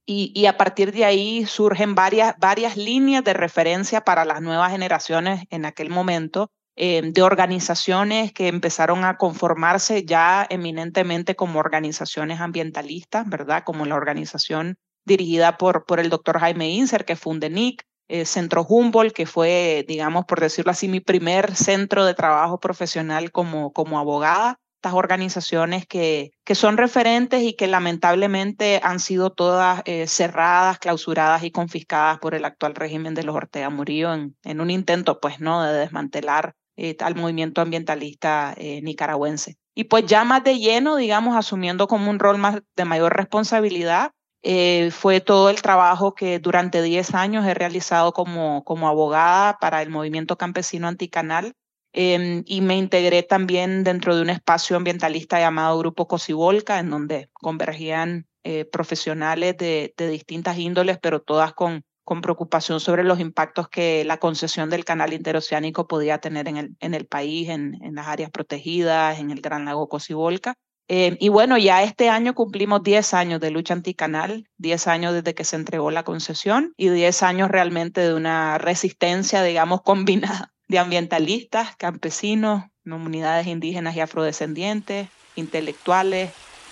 y, 0.07 0.47
a 0.47 0.57
partir 0.57 0.93
de 0.93 1.05
ahí 1.05 1.47
surgen 1.47 1.95
varias, 1.95 2.35
varias 2.39 2.77
líneas 2.77 3.25
de 3.25 3.35
referencia 3.35 4.03
para 4.03 4.25
las 4.25 4.41
nuevas 4.41 4.71
generaciones 4.71 5.45
en 5.51 5.65
aquel 5.65 5.91
momento. 5.91 6.51
eh, 6.79 7.01
de 7.11 7.23
organizaciones 7.23 8.33
que 8.35 8.49
empezaron 8.49 9.05
a 9.05 9.17
conformarse 9.17 10.05
ya 10.05 10.47
eminentemente 10.51 11.35
como 11.35 11.59
organizaciones 11.59 12.41
ambientalistas, 12.41 13.27
¿verdad? 13.29 13.65
Como 13.65 13.87
la 13.87 13.95
organización 13.95 14.77
dirigida 15.07 15.57
por, 15.57 15.87
por 15.87 16.01
el 16.01 16.11
doctor 16.11 16.39
Jaime 16.39 16.69
Inser, 16.69 17.07
que 17.07 17.17
funde 17.17 17.49
NIC, 17.49 17.83
eh, 18.09 18.25
Centro 18.27 18.65
Humboldt, 18.69 19.15
que 19.15 19.27
fue, 19.27 19.85
digamos, 19.89 20.27
por 20.27 20.41
decirlo 20.41 20.71
así, 20.71 20.87
mi 20.87 21.01
primer 21.01 21.57
centro 21.57 22.05
de 22.05 22.15
trabajo 22.15 22.61
profesional 22.61 23.33
como, 23.33 23.73
como 23.73 23.99
abogada. 23.99 24.61
Estas 24.87 24.99
organizaciones 24.99 25.85
que, 25.85 26.31
que 26.45 26.55
son 26.55 26.77
referentes 26.77 27.43
y 27.43 27.55
que 27.55 27.67
lamentablemente 27.67 28.79
han 28.85 29.01
sido 29.01 29.31
todas 29.31 29.83
eh, 29.85 30.07
cerradas, 30.07 30.79
clausuradas 30.79 31.43
y 31.43 31.51
confiscadas 31.51 32.21
por 32.21 32.37
el 32.37 32.45
actual 32.45 32.77
régimen 32.77 33.15
de 33.15 33.25
los 33.25 33.35
Ortega 33.35 33.69
Murillo 33.69 34.15
en, 34.15 34.37
en 34.45 34.61
un 34.61 34.71
intento, 34.71 35.19
pues, 35.19 35.41
¿no?, 35.41 35.61
de 35.65 35.77
desmantelar 35.77 36.55
eh, 36.77 36.97
al 37.01 37.17
movimiento 37.17 37.63
ambientalista 37.63 38.55
eh, 38.57 38.81
nicaragüense. 38.81 39.57
Y 39.75 39.85
pues 39.85 40.07
ya 40.07 40.23
más 40.23 40.45
de 40.45 40.61
lleno, 40.61 40.95
digamos, 40.95 41.35
asumiendo 41.35 41.89
como 41.89 42.09
un 42.09 42.21
rol 42.21 42.39
más 42.39 42.61
de 42.77 42.85
mayor 42.85 43.17
responsabilidad, 43.17 44.13
eh, 44.45 44.93
fue 44.93 45.21
todo 45.21 45.51
el 45.51 45.63
trabajo 45.63 46.15
que 46.15 46.39
durante 46.39 46.81
10 46.81 47.13
años 47.17 47.45
he 47.45 47.55
realizado 47.55 48.13
como, 48.13 48.63
como 48.63 48.87
abogada 48.87 49.59
para 49.59 49.83
el 49.83 49.91
movimiento 49.91 50.39
campesino 50.39 50.87
anticanal 50.87 51.55
em, 51.97 52.45
y 52.47 52.61
me 52.61 52.77
integré 52.77 53.23
también 53.25 53.83
dentro 53.83 54.15
de 54.15 54.23
un 54.23 54.31
espacio 54.31 54.77
ambientalista 54.77 55.41
llamado 55.41 55.79
Grupo 55.79 56.07
Cosibolca, 56.07 56.79
en 56.79 56.91
donde 56.91 57.31
convergían 57.33 58.27
profesionales 58.71 59.57
de, 59.57 59.93
de 59.97 60.09
distintas 60.09 60.57
índoles, 60.57 60.99
pero 61.03 61.21
todas 61.21 61.53
con 61.53 61.83
con 62.07 62.21
preocupación 62.21 62.79
sobre 62.79 63.03
los 63.03 63.19
impactos 63.19 63.69
que 63.69 64.05
la 64.05 64.19
concesión 64.19 64.71
del 64.71 64.85
canal 64.85 65.13
interoceánico 65.13 65.89
podía 65.89 66.19
tener 66.19 66.47
en 66.47 66.57
el, 66.57 66.77
en 66.79 66.95
el 66.95 67.05
país, 67.05 67.49
en, 67.49 67.77
en 67.83 67.97
las 67.97 68.07
áreas 68.07 68.31
protegidas, 68.31 69.19
en 69.19 69.33
el 69.33 69.41
Gran 69.41 69.65
Lago 69.65 69.89
Cocibolca. 69.89 70.55
Eh, 70.87 71.17
y 71.19 71.31
bueno, 71.31 71.59
ya 71.59 71.83
este 71.83 72.09
año 72.09 72.33
cumplimos 72.33 72.85
10 72.85 73.13
años 73.13 73.41
de 73.41 73.51
lucha 73.51 73.75
anticanal, 73.75 74.49
10 74.59 74.87
años 74.87 75.15
desde 75.15 75.35
que 75.35 75.43
se 75.43 75.57
entregó 75.57 75.91
la 75.91 76.05
concesión 76.05 76.75
y 76.77 76.91
10 76.91 77.25
años 77.25 77.51
realmente 77.51 78.01
de 78.03 78.15
una 78.15 78.57
resistencia, 78.59 79.43
digamos, 79.43 79.83
combinada 79.85 80.55
de 80.69 80.79
ambientalistas, 80.79 81.77
campesinos, 81.77 82.65
comunidades 82.89 83.47
indígenas 83.47 83.97
y 83.97 84.01
afrodescendientes, 84.01 85.09
intelectuales 85.35 86.31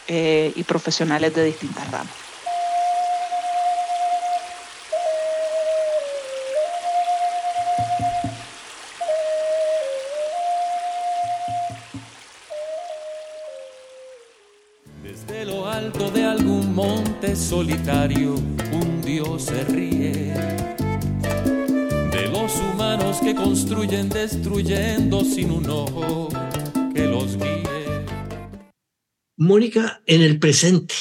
eh, 0.09 0.53
y 0.55 0.62
profesionales 0.64 1.34
de 1.34 1.45
distintas 1.45 1.90
ramas. 1.90 2.24
solitario 17.36 18.34
un 18.72 19.03
dios 19.03 19.45
se 19.45 19.64
ríe 19.64 20.12
de 20.12 20.74
que 23.20 23.34
construyen 23.34 24.08
destruyendo 24.08 25.24
sin 25.24 25.50
un 25.50 25.68
ojo 25.68 26.28
que 26.94 27.04
los 27.06 27.36
guíe. 27.36 28.06
Mónica, 29.36 30.02
en 30.06 30.22
el 30.22 30.38
presente, 30.38 30.94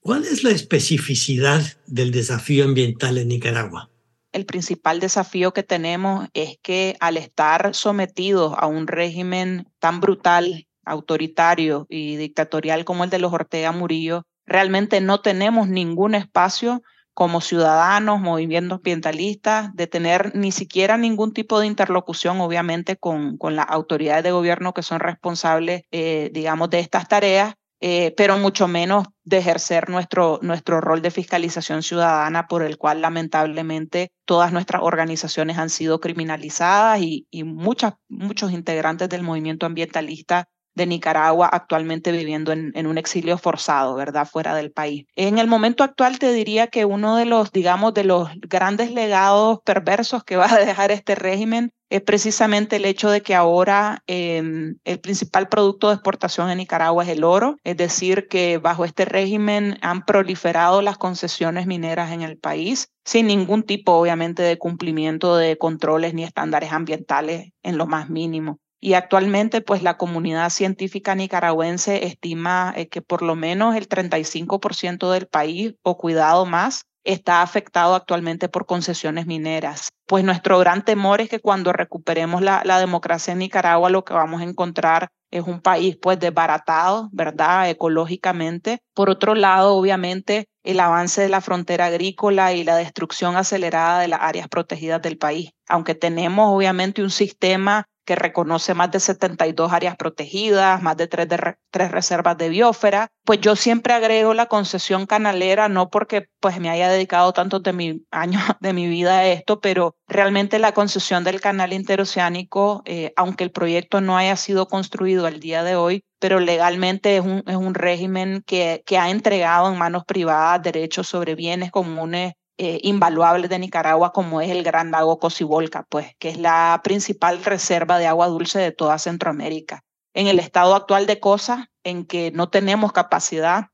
¿cuál 0.00 0.24
es 0.24 0.44
la 0.44 0.50
especificidad 0.50 1.62
del 1.86 2.10
desafío 2.10 2.64
ambiental 2.64 3.18
en 3.18 3.28
Nicaragua? 3.28 3.92
el 4.32 4.46
principal 4.46 4.98
desafío 4.98 5.52
que 5.52 5.62
tenemos 5.62 6.28
es 6.32 6.58
que 6.62 6.96
al 7.00 7.16
estar 7.16 7.74
sometidos 7.74 8.54
a 8.56 8.66
un 8.66 8.86
régimen 8.86 9.68
tan 9.78 10.00
brutal, 10.00 10.66
autoritario 10.84 11.86
y 11.88 12.16
dictatorial 12.16 12.84
como 12.84 13.04
el 13.04 13.10
de 13.10 13.18
los 13.18 13.32
Ortega 13.32 13.72
Murillo, 13.72 14.24
realmente 14.46 15.00
no 15.00 15.20
tenemos 15.20 15.68
ningún 15.68 16.14
espacio 16.14 16.82
como 17.14 17.40
ciudadanos, 17.40 18.20
movimientos 18.20 18.78
ambientalistas, 18.78 19.74
de 19.74 19.86
tener 19.86 20.34
ni 20.34 20.52
siquiera 20.52 20.96
ningún 20.96 21.32
tipo 21.32 21.60
de 21.60 21.66
interlocución, 21.66 22.40
obviamente, 22.40 22.96
con, 22.96 23.36
con 23.36 23.56
las 23.56 23.66
autoridades 23.68 24.24
de 24.24 24.32
gobierno 24.32 24.72
que 24.72 24.82
son 24.82 25.00
responsables, 25.00 25.82
eh, 25.90 26.30
digamos, 26.32 26.70
de 26.70 26.80
estas 26.80 27.08
tareas, 27.08 27.54
eh, 27.84 28.14
pero 28.16 28.38
mucho 28.38 28.68
menos 28.68 29.06
de 29.24 29.38
ejercer 29.38 29.88
nuestro, 29.88 30.38
nuestro 30.40 30.80
rol 30.80 31.02
de 31.02 31.10
fiscalización 31.10 31.82
ciudadana, 31.82 32.46
por 32.46 32.62
el 32.62 32.78
cual 32.78 33.00
lamentablemente 33.02 34.12
todas 34.24 34.52
nuestras 34.52 34.82
organizaciones 34.82 35.58
han 35.58 35.68
sido 35.68 35.98
criminalizadas 35.98 37.00
y, 37.00 37.26
y 37.30 37.42
muchas, 37.42 37.94
muchos 38.08 38.52
integrantes 38.52 39.08
del 39.08 39.24
movimiento 39.24 39.66
ambientalista 39.66 40.48
de 40.74 40.86
Nicaragua 40.86 41.48
actualmente 41.52 42.12
viviendo 42.12 42.52
en, 42.52 42.72
en, 42.74 42.86
un 42.86 42.98
exilio 42.98 43.38
forzado, 43.38 43.94
¿verdad? 43.94 44.28
Fuera 44.30 44.54
del 44.54 44.72
país. 44.72 45.06
En 45.16 45.38
el 45.38 45.46
momento 45.46 45.84
actual 45.84 46.18
te 46.18 46.32
diría 46.32 46.66
que 46.66 46.84
uno 46.84 47.16
de 47.16 47.26
los, 47.26 47.52
digamos, 47.52 47.94
de 47.94 48.04
los 48.04 48.28
grandes 48.40 48.90
legados 48.90 49.60
perversos 49.64 50.24
que 50.24 50.36
va 50.36 50.52
a 50.52 50.58
dejar 50.58 50.90
este 50.90 51.14
régimen 51.14 51.72
es 51.92 52.00
precisamente 52.00 52.76
el 52.76 52.86
hecho 52.86 53.10
de 53.10 53.20
que 53.20 53.34
ahora 53.34 54.02
em, 54.06 54.76
el 54.84 54.98
principal 54.98 55.48
producto 55.48 55.88
de 55.88 55.94
exportación 55.94 56.48
en 56.48 56.56
Nicaragua 56.56 57.04
es 57.04 57.10
el 57.10 57.22
oro, 57.22 57.56
es 57.64 57.76
decir, 57.76 58.28
que 58.28 58.56
bajo 58.56 58.86
este 58.86 59.04
régimen 59.04 59.76
han 59.82 60.06
proliferado 60.06 60.80
las 60.80 60.96
concesiones 60.96 61.66
mineras 61.66 62.10
en 62.12 62.22
el 62.22 62.38
país 62.38 62.88
sin 63.04 63.26
ningún 63.26 63.62
tipo, 63.64 63.92
obviamente, 63.92 64.42
de 64.42 64.56
cumplimiento 64.56 65.36
de 65.36 65.58
controles 65.58 66.14
ni 66.14 66.24
estándares 66.24 66.72
ambientales 66.72 67.52
en 67.62 67.76
lo 67.76 67.86
más 67.86 68.08
mínimo. 68.08 68.58
Y 68.84 68.94
actualmente, 68.94 69.60
pues 69.60 69.84
la 69.84 69.96
comunidad 69.96 70.50
científica 70.50 71.14
nicaragüense 71.14 72.04
estima 72.04 72.74
eh, 72.76 72.88
que 72.88 73.00
por 73.00 73.22
lo 73.22 73.36
menos 73.36 73.76
el 73.76 73.88
35% 73.88 75.12
del 75.12 75.28
país 75.28 75.74
o 75.84 75.96
cuidado 75.96 76.46
más 76.46 76.82
está 77.04 77.42
afectado 77.42 77.94
actualmente 77.94 78.48
por 78.48 78.66
concesiones 78.66 79.26
mineras. 79.26 79.90
Pues 80.08 80.24
nuestro 80.24 80.58
gran 80.58 80.84
temor 80.84 81.20
es 81.20 81.28
que 81.28 81.38
cuando 81.38 81.72
recuperemos 81.72 82.42
la, 82.42 82.62
la 82.64 82.80
democracia 82.80 83.32
en 83.32 83.38
Nicaragua, 83.38 83.88
lo 83.88 84.04
que 84.04 84.14
vamos 84.14 84.40
a 84.40 84.44
encontrar 84.44 85.08
es 85.30 85.44
un 85.44 85.60
país 85.60 85.96
pues 86.02 86.18
desbaratado, 86.18 87.08
¿verdad? 87.12 87.70
Ecológicamente. 87.70 88.80
Por 88.94 89.10
otro 89.10 89.36
lado, 89.36 89.76
obviamente, 89.76 90.46
el 90.64 90.80
avance 90.80 91.22
de 91.22 91.28
la 91.28 91.40
frontera 91.40 91.86
agrícola 91.86 92.52
y 92.52 92.64
la 92.64 92.76
destrucción 92.76 93.36
acelerada 93.36 94.00
de 94.00 94.08
las 94.08 94.20
áreas 94.22 94.48
protegidas 94.48 95.00
del 95.02 95.18
país. 95.18 95.52
Aunque 95.68 95.94
tenemos 95.94 96.54
obviamente 96.54 97.02
un 97.02 97.10
sistema 97.10 97.86
que 98.04 98.16
reconoce 98.16 98.74
más 98.74 98.90
de 98.90 99.00
72 99.00 99.72
áreas 99.72 99.96
protegidas, 99.96 100.82
más 100.82 100.96
de 100.96 101.06
tres, 101.06 101.28
de 101.28 101.56
tres 101.70 101.90
reservas 101.90 102.36
de 102.36 102.48
biosfera. 102.48 103.08
Pues 103.24 103.40
yo 103.40 103.56
siempre 103.56 103.94
agrego 103.94 104.34
la 104.34 104.46
concesión 104.46 105.06
canalera, 105.06 105.68
no 105.68 105.90
porque 105.90 106.28
pues 106.40 106.58
me 106.60 106.70
haya 106.70 106.88
dedicado 106.88 107.32
tantos 107.32 107.62
de 107.62 107.72
mi 107.72 108.04
años 108.10 108.42
de 108.60 108.72
mi 108.72 108.88
vida 108.88 109.18
a 109.18 109.26
esto, 109.26 109.60
pero 109.60 109.96
realmente 110.08 110.58
la 110.58 110.72
concesión 110.72 111.24
del 111.24 111.40
canal 111.40 111.72
interoceánico, 111.72 112.82
eh, 112.84 113.12
aunque 113.16 113.44
el 113.44 113.52
proyecto 113.52 114.00
no 114.00 114.16
haya 114.16 114.36
sido 114.36 114.66
construido 114.66 115.26
al 115.26 115.40
día 115.40 115.62
de 115.62 115.76
hoy, 115.76 116.04
pero 116.18 116.40
legalmente 116.40 117.16
es 117.16 117.22
un, 117.22 117.42
es 117.46 117.56
un 117.56 117.74
régimen 117.74 118.42
que, 118.46 118.82
que 118.86 118.98
ha 118.98 119.10
entregado 119.10 119.70
en 119.70 119.78
manos 119.78 120.04
privadas 120.04 120.62
derechos 120.62 121.08
sobre 121.08 121.34
bienes 121.34 121.70
comunes 121.70 122.34
eh, 122.64 122.78
invaluables 122.84 123.50
de 123.50 123.58
Nicaragua, 123.58 124.12
como 124.12 124.40
es 124.40 124.48
el 124.48 124.62
Gran 124.62 124.92
Lago 124.92 125.18
Cocibolca, 125.18 125.84
pues, 125.88 126.14
que 126.20 126.28
es 126.28 126.38
la 126.38 126.80
principal 126.84 127.44
reserva 127.44 127.98
de 127.98 128.06
agua 128.06 128.28
dulce 128.28 128.60
de 128.60 128.70
toda 128.70 129.00
Centroamérica. 129.00 129.82
En 130.14 130.28
el 130.28 130.38
estado 130.38 130.76
actual 130.76 131.06
de 131.06 131.18
cosas, 131.18 131.66
en 131.82 132.06
que 132.06 132.30
no 132.30 132.50
tenemos 132.50 132.92
capacidad 132.92 133.70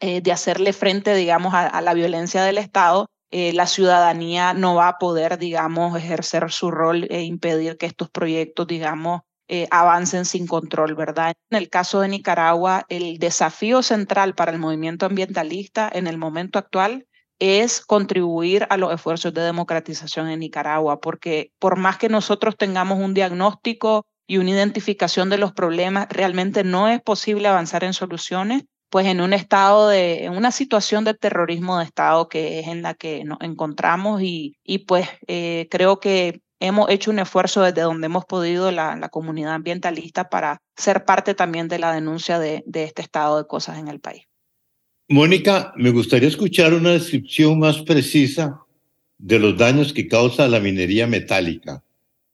eh, 0.00 0.22
de 0.22 0.32
hacerle 0.32 0.72
frente, 0.72 1.14
digamos, 1.14 1.52
a, 1.52 1.82
la 1.82 1.92
violencia 1.92 2.42
del 2.42 2.56
Estado, 2.56 3.10
eh, 3.30 3.52
la 3.52 3.66
ciudadanía 3.66 4.54
no 4.54 4.74
va 4.74 4.88
a 4.88 4.98
poder, 4.98 5.36
digamos, 5.36 5.94
ejercer 5.98 6.50
su 6.50 6.70
rol 6.70 7.08
e 7.10 7.20
impedir 7.24 7.76
que 7.76 7.84
estos 7.84 8.08
proyectos, 8.08 8.66
digamos, 8.66 9.20
avancen 9.70 10.24
sin 10.24 10.46
control, 10.46 10.94
¿verdad? 10.94 11.34
En 11.50 11.58
el 11.58 11.68
caso 11.68 12.00
de 12.00 12.08
Nicaragua, 12.08 12.86
el 12.88 13.18
desafío 13.18 13.82
central 13.82 14.34
para 14.34 14.50
el 14.52 14.58
movimiento 14.58 15.04
ambientalista 15.04 15.90
en 15.92 16.06
el 16.06 16.16
momento 16.16 16.58
actual 16.58 17.06
es 17.40 17.80
contribuir 17.80 18.66
a 18.70 18.76
los 18.76 18.92
esfuerzos 18.92 19.34
de 19.34 19.40
democratización 19.40 20.28
en 20.28 20.40
Nicaragua, 20.40 21.00
porque 21.00 21.52
por 21.58 21.76
más 21.76 21.98
que 21.98 22.08
nosotros 22.08 22.56
tengamos 22.56 22.98
un 22.98 23.14
diagnóstico 23.14 24.06
y 24.26 24.38
una 24.38 24.50
identificación 24.50 25.30
de 25.30 25.38
los 25.38 25.52
problemas, 25.52 26.06
realmente 26.10 26.62
no 26.62 26.86
es 26.88 27.00
posible 27.00 27.48
avanzar 27.48 27.82
en 27.82 27.94
soluciones, 27.94 28.64
pues 28.90 29.06
en 29.06 29.20
un 29.20 29.32
estado 29.32 29.88
de, 29.88 30.24
en 30.24 30.36
una 30.36 30.52
situación 30.52 31.04
de 31.04 31.14
terrorismo 31.14 31.78
de 31.78 31.84
Estado 31.84 32.28
que 32.28 32.60
es 32.60 32.68
en 32.68 32.82
la 32.82 32.94
que 32.94 33.24
nos 33.24 33.40
encontramos 33.40 34.20
y, 34.22 34.56
y 34.62 34.78
pues 34.78 35.08
eh, 35.26 35.68
creo 35.70 36.00
que 36.00 36.42
hemos 36.60 36.90
hecho 36.90 37.10
un 37.10 37.20
esfuerzo 37.20 37.62
desde 37.62 37.82
donde 37.82 38.06
hemos 38.06 38.26
podido 38.26 38.70
la, 38.70 39.08
comunidad 39.08 39.54
ambientalista 39.54 40.28
para 40.28 40.58
ser 40.76 41.04
parte 41.04 41.34
también 41.34 41.68
de 41.68 41.78
la 41.78 41.92
denuncia 41.92 42.38
de, 42.38 42.62
de 42.66 42.84
este 42.84 43.02
estado 43.02 43.38
de 43.38 43.46
cosas 43.46 43.78
en 43.78 43.88
el 43.88 44.00
país. 44.00 44.29
Mónica, 45.12 45.72
me 45.74 45.90
gustaría 45.90 46.28
escuchar 46.28 46.72
una 46.72 46.90
descripción 46.90 47.58
más 47.58 47.82
precisa 47.82 48.60
de 49.18 49.40
los 49.40 49.58
daños 49.58 49.92
que 49.92 50.06
causa 50.06 50.46
la 50.46 50.60
minería 50.60 51.08
metálica. 51.08 51.82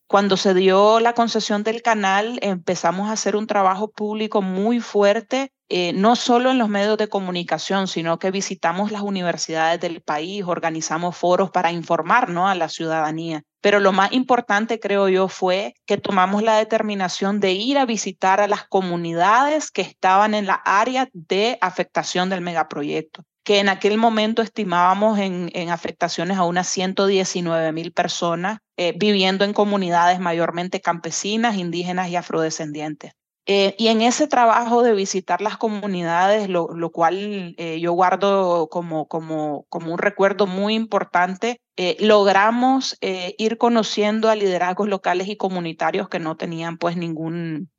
Cuando 0.07 0.37
se 0.37 0.53
dio 0.53 1.01
la 1.01 1.14
concesión 1.14 1.62
del 1.62 1.81
canal, 1.81 2.39
empezamos 2.43 3.09
a 3.09 3.12
hacer 3.12 3.35
un 3.35 3.47
trabajo 3.47 3.89
público 3.89 4.43
muy 4.43 4.81
fuerte, 4.81 5.53
eh, 5.70 5.95
no 5.95 6.16
solo 6.16 6.51
en 6.51 6.59
los 6.59 6.68
medios 6.68 6.99
de 6.99 7.09
comunicación, 7.09 7.89
sino 7.89 8.18
que 8.18 8.31
visitamos 8.31 8.93
las 8.93 9.01
universidades 9.01 9.81
del 9.81 10.03
país, 10.03 10.45
organizamos 10.47 11.16
foros 11.16 11.51
para 11.51 11.72
informar 11.72 12.29
¿no? 12.29 12.47
a 12.47 12.55
la 12.55 12.68
ciudadanía. 12.68 13.43
Pero 13.67 13.81
lo 13.81 13.91
más 13.91 14.12
importante, 14.12 14.79
creo 14.79 15.09
yo, 15.09 15.27
fue 15.27 15.75
que 15.87 15.97
tomamos 15.99 16.45
la 16.45 16.57
determinación 16.57 17.41
de 17.41 17.51
ir 17.51 17.79
a 17.79 17.85
visitar 17.85 18.41
a 18.41 18.47
las 18.47 18.64
comunidades 18.69 19.73
que 19.73 19.83
estaban 19.83 20.35
en 20.35 20.47
la 20.47 20.55
área 20.55 21.09
de 21.12 21.59
afectación 21.61 22.31
del 22.31 22.43
megaproyecto 22.43 23.25
que 23.43 23.59
en 23.59 23.69
aquel 23.69 23.99
momento 23.99 24.41
estimábamos 24.41 25.19
en, 25.19 25.51
afectaciones 25.69 26.37
a 26.37 26.45
unas 26.45 26.69
119 26.69 27.73
mil 27.73 27.93
personas 27.93 28.59
eh, 28.77 28.95
viviendo 28.97 29.45
en 29.45 29.53
comunidades 29.53 30.21
mayormente 30.21 30.81
campesinas, 30.81 31.57
indígenas 31.57 32.09
y 32.09 32.14
afrodescendientes. 32.14 33.14
Eh, 33.47 33.75
y 33.79 33.89
en 33.89 34.03
ese 34.03 34.27
trabajo 34.27 34.83
de 34.83 34.93
visitar 34.93 35.41
las 35.41 35.57
comunidades, 35.57 36.49
lo, 36.49 36.91
cual 36.91 37.55
eh, 37.59 37.79
yo 37.81 37.93
guardo 37.93 38.69
como, 38.69 39.07
como, 39.07 39.67
como 39.69 39.93
un 39.93 39.99
recuerdo 39.99 40.47
muy 40.47 40.75
importante, 40.75 41.61
logramos 42.01 42.97
ir 43.03 43.59
conociendo 43.59 44.31
a 44.31 44.35
liderazgos 44.35 44.89
locales 44.89 45.29
y 45.29 45.37
comunitarios 45.37 46.09
que 46.09 46.19
no 46.19 46.37
tenían 46.37 46.79
pues 46.79 46.97
ningún 46.97 47.71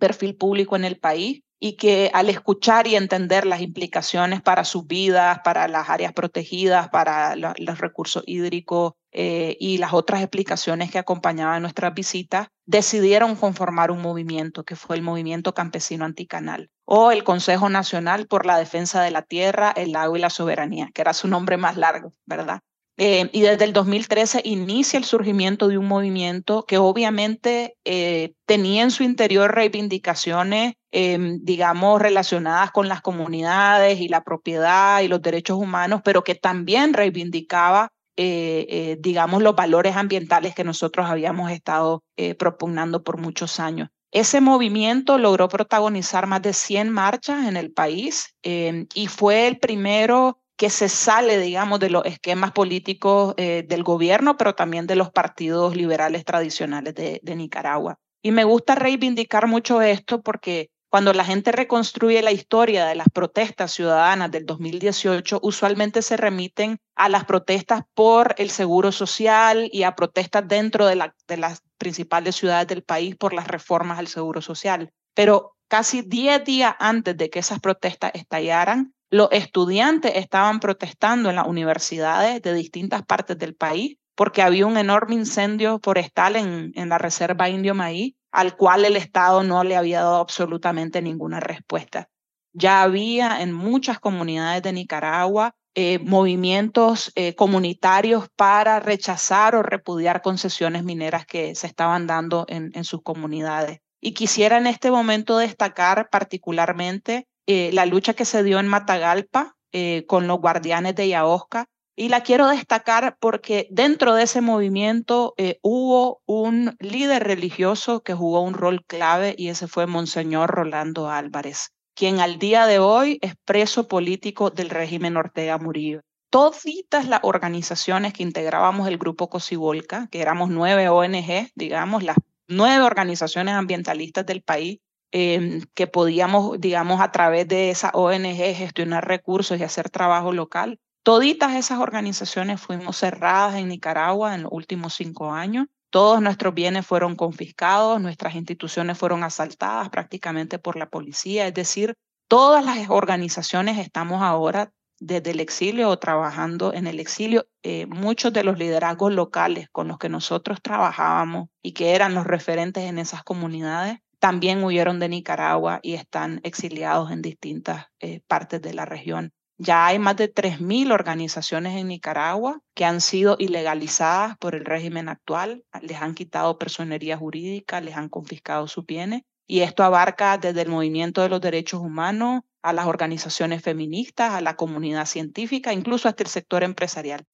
perfil 0.00 0.36
público 0.36 0.74
en 0.74 0.84
el 0.84 0.98
país 0.98 1.44
y 1.64 1.76
que 1.76 2.10
al 2.12 2.28
escuchar 2.28 2.86
y 2.86 2.94
entender 2.94 3.46
las 3.46 3.62
implicaciones 3.62 4.42
para 4.42 4.64
sus 4.64 4.86
vidas, 4.86 5.40
para 5.44 5.66
las 5.66 5.88
áreas 5.88 6.12
protegidas, 6.12 6.90
para 6.90 7.36
los 7.36 7.78
recursos 7.78 8.22
hídricos 8.26 8.92
eh, 9.12 9.56
y 9.58 9.78
las 9.78 9.94
otras 9.94 10.20
explicaciones 10.20 10.90
que 10.90 10.98
acompañaban 10.98 11.62
nuestras 11.62 11.94
visitas, 11.94 12.48
decidieron 12.66 13.34
conformar 13.34 13.90
un 13.90 14.02
movimiento 14.02 14.64
que 14.64 14.76
fue 14.76 14.96
el 14.96 15.02
Movimiento 15.02 15.54
Campesino 15.54 16.04
Anticanal 16.04 16.68
o 16.84 17.12
el 17.12 17.24
Consejo 17.24 17.70
Nacional 17.70 18.26
por 18.26 18.44
la 18.44 18.58
Defensa 18.58 19.00
de 19.00 19.10
la 19.10 19.22
Tierra, 19.22 19.72
el 19.74 19.92
Lago 19.92 20.18
y 20.18 20.20
la 20.20 20.28
Soberanía, 20.28 20.90
que 20.92 21.00
era 21.00 21.14
su 21.14 21.28
nombre 21.28 21.56
más 21.56 21.78
largo, 21.78 22.12
¿verdad? 22.26 22.60
Eh, 22.96 23.28
y 23.32 23.40
desde 23.40 23.64
el 23.64 23.72
2013 23.72 24.42
inicia 24.44 24.98
el 24.98 25.04
surgimiento 25.04 25.66
de 25.66 25.78
un 25.78 25.86
movimiento 25.86 26.64
que 26.64 26.78
obviamente 26.78 27.76
eh, 27.84 28.34
tenía 28.46 28.84
en 28.84 28.92
su 28.92 29.02
interior 29.02 29.52
reivindicaciones, 29.52 30.74
em, 30.92 31.40
digamos, 31.42 32.00
relacionadas 32.00 32.70
con 32.70 32.88
las 32.88 33.00
comunidades 33.00 34.00
y 34.00 34.08
la 34.08 34.22
propiedad 34.22 35.00
y 35.00 35.08
los 35.08 35.20
derechos 35.22 35.58
humanos, 35.58 36.02
pero 36.04 36.22
que 36.22 36.36
también 36.36 36.92
reivindicaba, 36.94 37.88
eh, 38.16 38.96
digamos, 39.00 39.42
los 39.42 39.56
valores 39.56 39.96
ambientales 39.96 40.54
que 40.54 40.62
nosotros 40.62 41.06
habíamos 41.10 41.50
estado 41.50 42.04
propugnando 42.38 43.02
por 43.02 43.18
muchos 43.18 43.58
años. 43.58 43.88
Ese 44.12 44.40
movimiento 44.40 45.18
logró 45.18 45.48
protagonizar 45.48 46.28
más 46.28 46.40
de 46.40 46.52
100 46.52 46.88
marchas 46.90 47.48
en 47.48 47.56
el 47.56 47.72
país 47.72 48.32
em, 48.44 48.86
y 48.94 49.08
fue 49.08 49.48
el 49.48 49.58
primero 49.58 50.38
que 50.56 50.70
se 50.70 50.88
sale, 50.88 51.38
digamos, 51.38 51.80
de 51.80 51.90
los 51.90 52.04
esquemas 52.04 52.52
políticos 52.52 53.34
eh, 53.36 53.64
del 53.66 53.82
gobierno, 53.82 54.36
pero 54.36 54.54
también 54.54 54.86
de 54.86 54.96
los 54.96 55.10
partidos 55.10 55.76
liberales 55.76 56.24
tradicionales 56.24 56.94
de, 56.94 57.20
Nicaragua. 57.34 57.98
Y 58.22 58.30
me 58.30 58.44
gusta 58.44 58.74
reivindicar 58.74 59.48
mucho 59.48 59.82
esto 59.82 60.22
porque 60.22 60.70
cuando 60.88 61.12
la 61.12 61.24
gente 61.24 61.50
reconstruye 61.50 62.22
la 62.22 62.30
historia 62.30 62.86
de 62.86 62.94
las 62.94 63.08
protestas 63.12 63.72
ciudadanas 63.72 64.30
del 64.30 64.46
2018, 64.46 65.40
usualmente 65.42 66.02
se 66.02 66.16
remiten 66.16 66.78
a 66.94 67.08
las 67.08 67.24
protestas 67.24 67.82
por 67.94 68.36
el 68.38 68.50
seguro 68.50 68.92
social 68.92 69.68
y 69.72 69.82
a 69.82 69.96
protestas 69.96 70.46
dentro 70.46 70.86
de, 70.86 71.10
de 71.26 71.36
las 71.36 71.62
principales 71.78 72.36
ciudades 72.36 72.68
del 72.68 72.84
país 72.84 73.16
por 73.16 73.34
las 73.34 73.48
reformas 73.48 73.98
al 73.98 74.06
seguro 74.06 74.40
social. 74.40 74.92
Pero 75.14 75.56
casi 75.66 76.02
10 76.02 76.44
días 76.44 76.76
antes 76.78 77.16
de 77.16 77.28
que 77.28 77.40
esas 77.40 77.58
protestas 77.58 78.12
estallaran, 78.14 78.94
los 79.14 79.28
estudiantes 79.30 80.10
estaban 80.16 80.58
protestando 80.58 81.30
en 81.30 81.36
las 81.36 81.46
universidades 81.46 82.42
de 82.42 82.52
distintas 82.52 83.04
partes 83.04 83.38
del 83.38 83.54
país 83.54 83.96
porque 84.16 84.42
había 84.42 84.66
un 84.66 84.76
enorme 84.76 85.14
incendio 85.14 85.78
forestal 85.80 86.34
en, 86.34 86.72
en 86.74 86.88
la 86.88 86.98
reserva 86.98 87.48
indio 87.48 87.76
maíz 87.76 88.16
al 88.32 88.56
cual 88.56 88.84
el 88.84 88.96
Estado 88.96 89.44
no 89.44 89.62
le 89.62 89.76
había 89.76 90.00
dado 90.00 90.16
absolutamente 90.16 91.00
ninguna 91.00 91.38
respuesta. 91.38 92.08
Ya 92.52 92.82
había 92.82 93.40
en 93.40 93.52
muchas 93.52 94.00
comunidades 94.00 94.64
de 94.64 94.72
Nicaragua 94.72 95.54
eh, 95.76 96.00
movimientos 96.00 97.12
eh, 97.14 97.36
comunitarios 97.36 98.28
para 98.34 98.80
rechazar 98.80 99.54
o 99.54 99.62
repudiar 99.62 100.22
concesiones 100.22 100.82
mineras 100.82 101.24
que 101.24 101.54
se 101.54 101.68
estaban 101.68 102.08
dando 102.08 102.46
en, 102.48 102.72
en 102.74 102.82
sus 102.82 103.00
comunidades. 103.04 103.78
Y 104.00 104.12
quisiera 104.12 104.58
en 104.58 104.66
este 104.66 104.90
momento 104.90 105.38
destacar 105.38 106.08
particularmente 106.10 107.28
eh, 107.46 107.70
la 107.72 107.86
lucha 107.86 108.14
que 108.14 108.24
se 108.24 108.42
dio 108.42 108.58
en 108.58 108.68
Matagalpa 108.68 109.56
eh, 109.72 110.04
con 110.06 110.28
los 110.28 110.40
guardianes 110.40 110.94
de 110.94 111.08
Yaosca. 111.08 111.66
Y 111.96 112.08
la 112.08 112.22
quiero 112.22 112.48
destacar 112.48 113.16
porque 113.20 113.68
dentro 113.70 114.14
de 114.14 114.24
ese 114.24 114.40
movimiento 114.40 115.34
eh, 115.36 115.58
hubo 115.62 116.22
un 116.26 116.76
líder 116.80 117.22
religioso 117.22 118.02
que 118.02 118.14
jugó 118.14 118.40
un 118.40 118.54
rol 118.54 118.84
clave 118.84 119.34
y 119.38 119.48
ese 119.48 119.68
fue 119.68 119.86
Monseñor 119.86 120.50
Rolando 120.50 121.08
Álvarez, 121.08 121.70
quien 121.94 122.18
al 122.18 122.38
día 122.40 122.66
de 122.66 122.80
hoy 122.80 123.18
es 123.20 123.34
preso 123.44 123.86
político 123.86 124.50
del 124.50 124.70
régimen 124.70 125.16
Ortega 125.16 125.56
Murillo. 125.58 126.00
Toditas 126.30 127.06
las 127.06 127.20
organizaciones 127.22 128.12
que 128.12 128.24
integrábamos 128.24 128.88
el 128.88 128.98
grupo 128.98 129.28
Cosibolca, 129.28 130.08
que 130.10 130.20
éramos 130.20 130.50
nueve 130.50 130.88
ONG, 130.88 131.50
digamos, 131.54 132.02
las 132.02 132.16
nueve 132.48 132.84
organizaciones 132.84 133.54
ambientalistas 133.54 134.26
del 134.26 134.42
país, 134.42 134.80
Em, 135.16 135.60
que 135.74 135.86
podíamos, 135.86 136.60
digamos, 136.60 137.00
a 137.00 137.12
través 137.12 137.46
de 137.46 137.70
esa 137.70 137.90
ONG 137.94 138.34
gestionar 138.56 139.06
recursos 139.06 139.56
y 139.60 139.62
hacer 139.62 139.88
trabajo 139.88 140.32
local. 140.32 140.80
Toditas 141.04 141.54
esas 141.54 141.78
organizaciones 141.78 142.60
fuimos 142.60 142.96
cerradas 142.96 143.54
en 143.54 143.68
Nicaragua 143.68 144.34
en 144.34 144.42
los 144.42 144.50
últimos 144.52 144.92
cinco 144.94 145.30
años. 145.30 145.68
Todos 145.90 146.20
nuestros 146.20 146.52
bienes 146.52 146.84
fueron 146.84 147.14
confiscados, 147.14 148.00
nuestras 148.00 148.34
instituciones 148.34 148.98
fueron 148.98 149.22
asaltadas 149.22 149.88
prácticamente 149.88 150.58
por 150.58 150.74
la 150.74 150.90
policía. 150.90 151.46
Es 151.46 151.54
decir, 151.54 151.94
todas 152.26 152.64
las 152.64 152.90
organizaciones 152.90 153.78
estamos 153.78 154.20
ahora 154.20 154.72
desde 154.98 155.30
el 155.30 155.38
exilio 155.38 155.90
o 155.90 155.98
trabajando 156.00 156.74
en 156.74 156.88
el 156.88 156.98
exilio. 156.98 157.46
Eh, 157.62 157.86
muchos 157.86 158.32
de 158.32 158.42
los 158.42 158.58
liderazgos 158.58 159.12
locales 159.12 159.68
con 159.70 159.86
los 159.86 159.98
que 159.98 160.08
nosotros 160.08 160.58
trabajábamos 160.60 161.50
y 161.62 161.70
que 161.70 161.94
eran 161.94 162.14
los 162.14 162.26
referentes 162.26 162.82
en 162.82 162.98
esas 162.98 163.22
comunidades 163.22 164.00
también 164.24 164.64
huyeron 164.64 165.00
de 165.00 165.10
Nicaragua 165.10 165.80
y 165.82 165.92
están 165.92 166.40
exiliados 166.44 167.10
en 167.10 167.20
distintas 167.20 167.88
eh, 168.00 168.22
partes 168.26 168.62
de 168.62 168.72
la 168.72 168.86
región. 168.86 169.34
Ya 169.58 169.84
hay 169.84 169.98
más 169.98 170.16
de 170.16 170.32
3.000 170.32 170.92
organizaciones 170.92 171.76
en 171.76 171.88
Nicaragua 171.88 172.62
que 172.74 172.86
han 172.86 173.02
sido 173.02 173.36
ilegalizadas 173.38 174.38
por 174.38 174.54
el 174.54 174.64
régimen 174.64 175.10
actual, 175.10 175.62
les 175.82 176.00
han 176.00 176.14
quitado 176.14 176.56
personería 176.56 177.18
jurídica, 177.18 177.82
les 177.82 177.96
han 177.96 178.08
confiscado 178.08 178.66
sus 178.66 178.86
bienes 178.86 179.24
y 179.46 179.60
esto 179.60 179.84
abarca 179.84 180.38
desde 180.38 180.62
el 180.62 180.70
movimiento 180.70 181.20
de 181.20 181.28
los 181.28 181.42
derechos 181.42 181.82
humanos 181.82 182.44
a 182.62 182.72
las 182.72 182.86
organizaciones 182.86 183.60
feministas, 183.60 184.32
a 184.32 184.40
la 184.40 184.56
comunidad 184.56 185.04
científica, 185.04 185.74
incluso 185.74 186.08
hasta 186.08 186.22
el 186.22 186.30
sector 186.30 186.62
empresarial. 186.62 187.26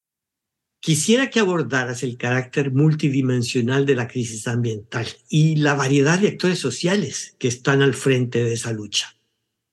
Quisiera 0.81 1.29
que 1.29 1.41
abordaras 1.41 2.03
el 2.03 2.17
carácter 2.17 2.73
multidimensional 2.73 3.85
de 3.85 3.95
la 3.95 4.09
crisis 4.09 4.49
ambiental 4.49 5.07
y 5.29 5.57
la 5.57 5.75
variedad 5.75 6.19
de 6.19 6.29
actores 6.29 6.59
sociales 6.59 7.37
que 7.39 7.49
están 7.49 7.83
al 7.83 7.93
frente 7.93 8.43
de 8.43 8.55
esa 8.55 8.73
lucha. 8.73 9.15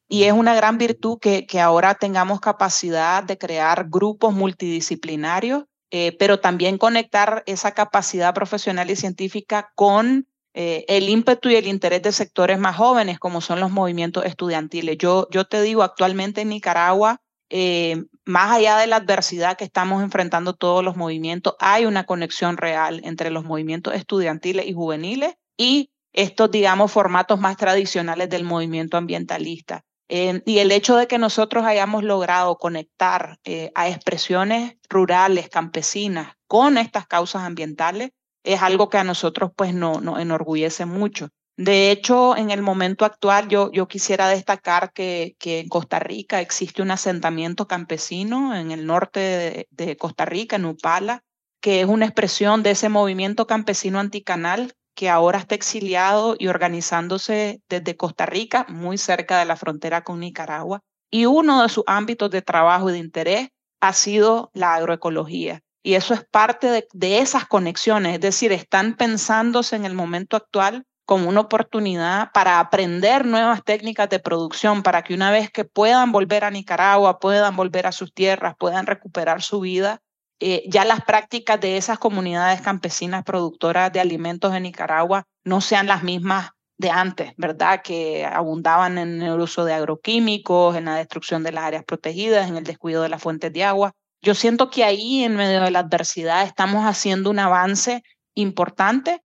Y 0.10 0.24
es 0.24 0.34
una 0.34 0.54
gran 0.54 0.78
virtud 0.78 1.18
que, 1.20 1.46
que 1.46 1.62
ahora 1.62 1.96
tengamos 1.96 2.42
capacidad 2.42 3.24
de 3.24 3.38
crear 3.38 3.88
grupos 3.90 4.34
multidisciplinarios, 4.34 5.64
eh, 5.92 6.16
pero 6.20 6.42
también 6.42 6.78
conectar 6.78 7.44
esa 7.46 7.72
capacidad 7.72 8.34
profesional 8.34 8.90
y 8.90 8.98
científica 8.98 9.72
con 9.76 10.28
eh, 10.54 10.84
el 10.90 11.08
ímpetu 11.08 11.50
y 11.50 11.56
el 11.56 11.68
interés 11.68 12.02
de 12.02 12.12
sectores 12.12 12.60
más 12.60 12.76
jóvenes, 12.76 13.20
como 13.20 13.40
son 13.40 13.62
los 13.62 13.72
movimientos 13.72 14.26
estudiantiles. 14.26 14.98
Yo, 14.98 15.28
yo 15.32 15.46
te 15.46 15.62
digo, 15.62 15.84
actualmente 15.84 16.42
en 16.42 16.50
Nicaragua 16.50 17.22
eh, 17.50 18.04
más 18.28 18.52
allá 18.52 18.78
de 18.78 18.88
la 18.88 18.98
adversidad 18.98 19.58
que 19.58 19.64
estamos 19.64 20.04
enfrentando 20.04 20.54
todos 20.54 20.84
los 20.84 20.98
movimientos, 20.98 21.56
hay 21.60 21.86
una 21.86 22.06
conexión 22.06 22.58
real 22.58 23.02
entre 23.04 23.32
los 23.32 23.46
movimientos 23.46 23.96
estudiantiles 23.96 24.66
y 24.68 24.74
juveniles 24.74 25.36
y 25.58 25.92
estos, 26.12 26.52
digamos, 26.52 26.92
formatos 26.92 27.40
más 27.40 27.58
tradicionales 27.58 28.30
del 28.30 28.44
movimiento 28.44 28.98
ambientalista. 28.98 29.84
Y 30.10 30.60
el 30.60 30.72
hecho 30.72 30.96
de 30.96 31.08
que 31.08 31.18
nosotros 31.18 31.66
hayamos 31.66 32.04
logrado 32.04 32.58
conectar 32.58 33.40
eh, 33.44 33.72
a 33.76 33.90
expresiones 33.90 34.76
rurales, 34.90 35.50
campesinas, 35.50 36.34
con 36.48 36.78
estas 36.78 37.08
causas 37.08 37.44
ambientales, 37.44 38.12
es 38.44 38.62
algo 38.62 38.90
que 38.90 38.98
a 38.98 39.04
nosotros 39.04 39.52
pues 39.56 39.74
no, 39.74 40.00
nos 40.00 40.20
enorgullece 40.20 40.86
mucho. 40.86 41.30
De 41.58 41.90
hecho, 41.90 42.38
en 42.38 42.52
el 42.52 42.62
momento 42.62 43.04
actual 43.04 43.48
yo, 43.48 43.72
quisiera 43.88 44.28
destacar 44.28 44.94
que, 44.94 45.36
que, 45.40 45.60
en 45.60 45.70
Costa 45.70 45.98
Rica 45.98 46.40
existe 46.40 46.84
un 46.84 46.92
asentamiento 46.92 47.68
campesino 47.68 48.56
en 48.56 48.70
el 48.70 48.86
norte 48.86 49.68
de, 49.72 49.98
Costa 49.98 50.26
Rica, 50.26 50.58
en 50.58 50.66
Upala, 50.66 51.24
que 51.60 51.82
es 51.82 51.88
una 51.88 52.06
expresión 52.06 52.62
de 52.62 52.72
ese 52.72 52.90
movimiento 52.90 53.48
campesino 53.48 54.00
anticanal 54.00 54.76
que 54.94 55.10
ahora 55.10 55.40
está 55.40 55.56
exiliado 55.56 56.36
y 56.38 56.48
organizándose 56.48 57.60
desde 57.68 57.98
Costa 57.98 58.28
Rica, 58.28 58.68
muy 58.70 59.00
cerca 59.00 59.40
de 59.40 59.46
la 59.46 59.56
frontera 59.56 60.04
con 60.04 60.20
Nicaragua. 60.20 60.82
Y 61.10 61.26
uno 61.26 61.64
de 61.64 61.70
sus 61.70 61.84
ámbitos 61.88 62.30
de 62.30 62.44
trabajo 62.44 62.90
y 62.90 62.94
de 62.94 63.00
interés 63.00 63.50
ha 63.82 63.94
sido 63.94 64.52
la 64.54 64.76
agroecología. 64.76 65.62
Y 65.82 65.96
eso 65.96 66.14
es 66.14 66.24
parte 66.24 66.68
de, 66.68 66.88
de 66.94 67.18
esas 67.20 67.48
conexiones, 67.48 68.14
es 68.16 68.22
decir, 68.22 68.52
están 68.52 68.96
pensándose 68.96 69.76
en 69.76 69.86
el 69.86 69.96
momento 69.96 70.38
actual 70.38 70.86
como 71.08 71.30
una 71.30 71.40
oportunidad 71.40 72.34
para 72.34 72.60
aprender 72.60 73.26
nuevas 73.26 73.64
técnicas 73.64 74.10
de 74.10 74.20
producción, 74.20 74.84
para 74.84 75.04
que 75.04 75.14
una 75.14 75.32
vez 75.32 75.50
que 75.50 75.64
puedan 75.64 76.12
volver 76.12 76.44
a 76.44 76.52
Nicaragua, 76.52 77.20
puedan 77.20 77.56
volver 77.56 77.88
a 77.88 77.94
sus 77.94 78.14
tierras, 78.14 78.56
puedan 78.60 78.86
recuperar 78.86 79.42
su 79.42 79.62
vida, 79.62 80.02
eh, 80.42 80.66
ya 80.68 80.84
las 80.84 81.06
prácticas 81.06 81.62
de 81.62 81.78
esas 81.78 81.98
comunidades 81.98 82.60
campesinas 82.60 83.24
productoras 83.24 83.94
de 83.94 84.02
alimentos 84.02 84.54
en 84.54 84.64
Nicaragua 84.64 85.24
no 85.46 85.62
sean 85.62 85.88
las 85.88 86.04
mismas 86.04 86.50
de 86.78 86.90
antes, 86.90 87.32
¿verdad? 87.38 87.82
Que 87.82 88.26
abundaban 88.26 88.98
en 88.98 89.22
el 89.22 89.40
uso 89.40 89.64
de 89.64 89.74
agroquímicos, 89.74 90.76
en 90.76 90.86
la 90.86 90.96
destrucción 90.96 91.42
de 91.42 91.54
las 91.54 91.64
áreas 91.64 91.86
protegidas, 91.86 92.50
en 92.50 92.58
el 92.58 92.66
descuido 92.66 93.02
de 93.02 93.10
las 93.10 93.22
fuentes 93.22 93.54
de 93.54 93.64
agua. 93.64 93.94
Yo 94.22 94.36
siento 94.36 94.70
que 94.70 94.84
ahí, 94.84 95.24
en 95.24 95.38
medio 95.38 95.62
de 95.62 95.72
la 95.72 95.80
adversidad, 95.80 96.44
estamos 96.44 96.84
haciendo 96.84 97.30
un 97.30 97.40
avance 97.40 98.04
importante 98.36 99.22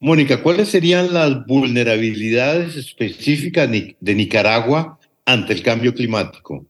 Mónica, 0.00 0.42
¿cuáles 0.42 0.68
serían 0.68 1.12
las 1.12 1.44
vulnerabilidades 1.46 2.76
específicas 2.76 3.68
de 3.68 4.14
Nicaragua 4.14 5.00
ante 5.24 5.52
el 5.52 5.62
cambio 5.64 5.92
climático? 5.92 6.66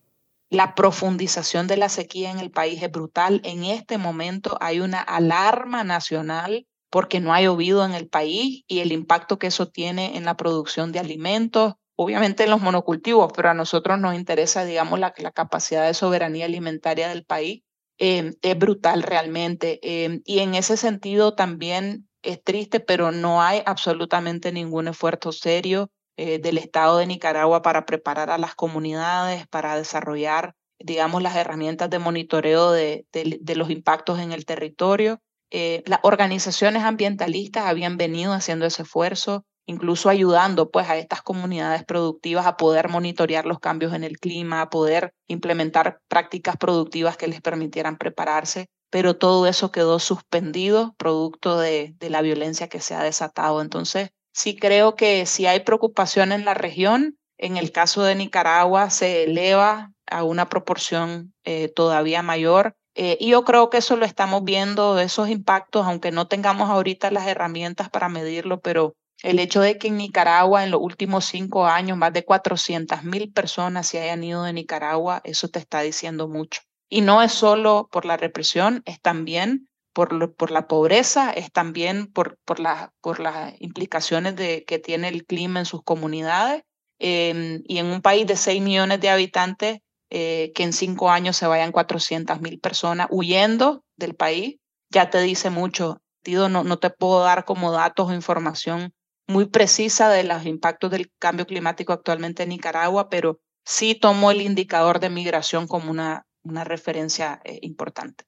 La 0.49 0.75
profundización 0.75 1.67
de 1.67 1.77
la 1.77 1.91
sequía 1.91 2.31
en 2.31 2.39
el 2.39 2.51
país 2.51 2.83
es 2.83 2.91
brutal. 2.91 3.43
En 3.45 3.65
este 3.65 3.99
momento 3.99 4.57
hay 4.63 4.81
una 4.81 5.01
alarma 5.01 5.85
nacional 5.85 6.67
porque 6.91 7.21
no 7.21 7.35
ha 7.35 7.43
llovido 7.43 7.85
en 7.85 7.93
el 7.93 8.09
país 8.09 8.65
y 8.67 8.79
el 8.79 8.93
impacto 8.93 9.39
que 9.39 9.49
eso 9.49 9.69
tiene 9.69 10.17
en 10.17 10.25
la 10.25 10.39
producción 10.39 10.91
de 10.91 11.01
alimentos, 11.01 11.75
obviamente 11.97 12.45
en 12.45 12.51
los 12.51 12.63
monocultivos, 12.63 13.31
pero 13.37 13.51
a 13.51 13.55
nosotros 13.55 14.01
nos 14.01 14.15
interesa, 14.15 14.65
digamos, 14.65 14.99
la, 14.99 15.13
capacidad 15.13 15.87
de 15.87 15.93
soberanía 15.93 16.47
alimentaria 16.47 17.11
del 17.11 17.27
país. 17.27 17.63
Eh, 17.99 18.33
es 18.41 18.59
brutal 18.59 19.03
realmente. 19.03 19.81
Eh, 19.83 20.23
y 20.25 20.39
en 20.39 20.55
ese 20.55 20.79
sentido 20.79 21.35
también 21.35 22.08
es 22.23 22.43
triste, 22.43 22.81
pero 22.81 23.13
no 23.13 23.43
hay 23.43 23.63
absolutamente 23.67 24.53
ningún 24.53 24.89
esfuerzo 24.89 25.33
serio 25.33 25.91
eh, 26.17 26.39
del 26.39 26.59
Estado 26.59 26.99
de 26.99 27.07
Nicaragua 27.07 27.63
para 27.63 27.87
preparar 27.87 28.31
a 28.31 28.39
las 28.39 28.55
comunidades, 28.55 29.47
para 29.47 29.77
desarrollar, 29.77 30.55
digamos, 30.81 31.23
las 31.23 31.37
herramientas 31.37 31.91
de 31.91 31.99
monitoreo 31.99 32.73
de, 32.73 33.07
los 33.55 33.71
impactos 33.71 34.19
en 34.19 34.33
el 34.33 34.45
territorio. 34.45 35.21
Eh, 35.51 35.83
las 35.87 36.01
organizaciones 36.03 36.83
ambientalistas 36.83 37.67
habían 37.67 37.97
venido 37.97 38.33
haciendo 38.33 38.67
ese 38.67 38.83
esfuerzo, 38.83 39.45
incluso 39.67 40.09
ayudando 40.09 40.71
pues 40.71 40.89
a 40.89 40.97
estas 40.97 41.23
comunidades 41.23 41.85
productivas 41.85 42.47
a 42.47 42.57
poder 42.57 42.89
monitorear 42.89 43.47
los 43.47 43.61
cambios 43.61 43.95
en 43.95 44.03
el 44.03 44.19
clima, 44.19 44.61
a 44.61 44.71
poder 44.71 45.13
implementar 45.29 46.01
prácticas 46.09 46.57
productivas 46.57 47.17
que 47.17 47.29
les 47.29 47.41
permitieran 47.41 47.97
prepararse 47.97 48.67
pero 48.91 49.17
todo 49.17 49.47
eso 49.47 49.71
quedó 49.71 49.99
suspendido 49.99 50.95
producto 50.97 51.59
de, 51.59 51.95
la 52.01 52.23
violencia 52.23 52.69
que 52.69 52.81
se 52.81 52.95
ha 52.95 53.03
desatado. 53.03 53.61
Entonces, 53.61 54.11
sí 54.33 54.57
creo 54.57 54.95
que 54.95 55.27
si 55.27 55.47
hay 55.47 55.61
preocupación 55.61 56.33
en 56.33 56.45
la 56.45 56.55
región, 56.55 57.19
en 57.37 57.57
el 57.57 57.71
caso 57.73 58.03
de 58.03 58.15
Nicaragua 58.15 58.91
se 58.91 59.25
eleva 59.25 59.93
a 60.07 60.25
una 60.25 60.49
proporción 60.49 61.35
eh, 61.45 61.69
todavía 61.69 62.23
mayor. 62.23 62.77
Eh, 62.95 63.17
y 63.21 63.31
yo 63.31 63.45
creo 63.45 63.71
que 63.71 63.79
eso 63.79 63.97
lo 63.97 64.05
estamos 64.05 64.43
viendo, 64.43 64.99
esos 64.99 65.29
impactos, 65.29 65.87
aunque 65.87 66.11
no 66.11 66.27
tengamos 66.27 66.69
ahorita 66.69 67.11
las 67.11 67.29
herramientas 67.29 67.91
para 67.91 68.09
medirlo, 68.09 68.61
pero 68.61 68.95
el 69.23 69.39
hecho 69.39 69.61
de 69.61 69.79
que 69.79 69.89
en 69.89 69.99
Nicaragua 69.99 70.65
en 70.65 70.71
los 70.71 70.81
últimos 70.81 71.25
cinco 71.25 71.67
años 71.67 71.99
más 71.99 72.13
de 72.13 72.25
400 72.25 73.05
mil 73.05 73.33
personas 73.33 73.87
se 73.87 74.01
hayan 74.01 74.25
ido 74.25 74.43
de 74.43 74.53
Nicaragua, 74.53 75.21
eso 75.25 75.49
te 75.49 75.59
está 75.59 75.81
diciendo 75.81 76.29
mucho. 76.29 76.61
Y 76.89 77.01
no 77.03 77.23
es 77.23 77.33
solo 77.33 77.89
por 77.91 78.05
la 78.05 78.17
represión, 78.17 78.83
es 78.87 79.01
también 79.01 79.69
por, 79.93 80.35
por 80.37 80.51
la 80.51 80.69
pobreza, 80.69 81.31
es 81.31 81.53
también 81.53 82.07
por, 82.07 82.39
por, 82.45 82.59
por 83.01 83.21
las 83.21 83.55
implicaciones 83.61 84.37
de, 84.37 84.65
que 84.65 84.79
tiene 84.79 85.09
el 85.09 85.25
clima 85.27 85.61
en 85.61 85.67
sus 85.67 85.83
comunidades. 85.83 86.63
Em, 86.99 87.63
y 87.67 87.79
en 87.79 87.87
un 87.87 88.03
país 88.03 88.27
de 88.27 88.37
6 88.37 88.61
millones 88.63 89.01
de 89.01 89.11
habitantes, 89.11 89.81
eh, 90.11 90.53
que 90.55 90.63
en 90.63 90.73
cinco 90.73 91.11
años 91.11 91.37
se 91.37 91.47
vayan 91.47 91.71
400 91.71 92.41
mil 92.41 92.59
personas 92.59 93.09
huyendo 93.11 93.85
del 93.97 94.15
país, 94.15 94.57
ya 94.91 95.11
te 95.11 95.21
dice 95.21 95.51
mucho. 95.51 96.01
No, 96.27 96.63
no 96.63 96.79
te 96.79 96.91
puedo 96.91 97.21
dar 97.21 97.47
como 97.47 97.73
datos 97.73 98.09
o 98.09 98.13
información 98.13 98.93
muy 99.27 99.47
precisa 99.47 100.11
de 100.11 100.25
los 100.25 100.45
impactos 100.45 100.91
del 100.91 101.11
cambio 101.19 101.47
climático 101.47 101.93
actualmente 101.93 102.43
en 102.43 102.51
Nicaragua, 102.51 103.09
pero 103.09 103.41
sí 103.65 103.95
tomo 103.95 104.31
el 104.31 104.43
indicador 104.43 105.01
de 105.01 105.11
migración 105.11 105.67
como 105.67 105.91
una, 105.91 106.27
una 106.49 106.65
referencia 106.65 107.41
eh, 107.45 107.59
importante. 107.63 108.25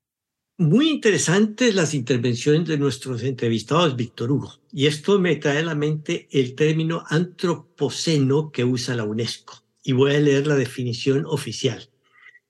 Muy 0.59 0.91
interesantes 0.91 1.75
las 1.75 1.95
intervenciones 1.95 2.69
de 2.69 2.77
nuestros 2.77 3.23
entrevistados, 3.23 3.97
Víctor 3.97 4.31
Hugo. 4.31 4.53
Y 4.71 4.87
esto 4.87 5.19
me 5.19 5.37
trae 5.37 5.59
a 5.59 5.63
la 5.63 5.75
mente 5.75 6.29
el 6.31 6.55
término 6.55 7.03
antropoceno 7.09 8.53
que 8.53 8.65
usa 8.65 8.95
la 8.95 9.05
UNESCO. 9.05 9.65
Y 9.83 9.93
voy 9.93 10.15
a 10.15 10.21
leer 10.21 10.47
la 10.47 10.57
definición 10.57 11.25
oficial. 11.25 11.89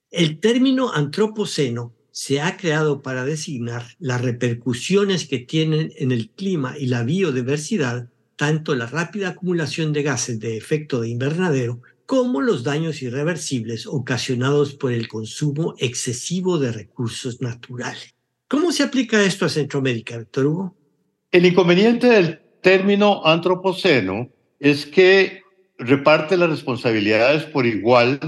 El 0.09 0.41
término 0.41 0.91
antropoceno 0.91 1.95
se 2.11 2.41
ha 2.41 2.57
creado 2.57 3.01
para 3.01 3.23
designar 3.23 3.85
las 3.97 4.19
repercusiones 4.19 5.25
que 5.25 5.39
tienen 5.39 5.93
en 5.95 6.11
el 6.11 6.29
clima 6.31 6.77
y 6.77 6.87
la 6.87 7.03
biodiversidad 7.03 8.09
tanto 8.41 8.73
la 8.73 8.87
rápida 8.87 9.29
acumulación 9.29 9.93
de 9.93 10.01
gases 10.01 10.39
de 10.39 10.57
efecto 10.57 10.99
de 10.99 11.09
invernadero 11.09 11.83
como 12.11 12.41
los 12.41 12.65
daños 12.65 13.01
irreversibles 13.01 13.87
ocasionados 13.87 14.73
por 14.73 14.91
el 14.91 15.07
consumo 15.07 15.75
excesivo 15.77 16.59
de 16.59 16.73
recursos 16.73 17.39
naturales. 17.39 18.13
¿Cómo 18.49 18.73
se 18.73 18.83
aplica 18.83 19.23
esto 19.23 19.45
a 19.45 19.49
Centroamérica, 19.49 20.17
Víctor 20.17 20.45
Hugo? 20.45 20.75
El 21.31 21.45
inconveniente 21.45 22.07
del 22.07 22.41
término 22.59 23.25
antropoceno 23.25 24.27
es 24.59 24.85
que 24.85 25.43
reparte 25.77 26.35
las 26.35 26.49
responsabilidades 26.49 27.45
por 27.45 27.65
igual 27.65 28.19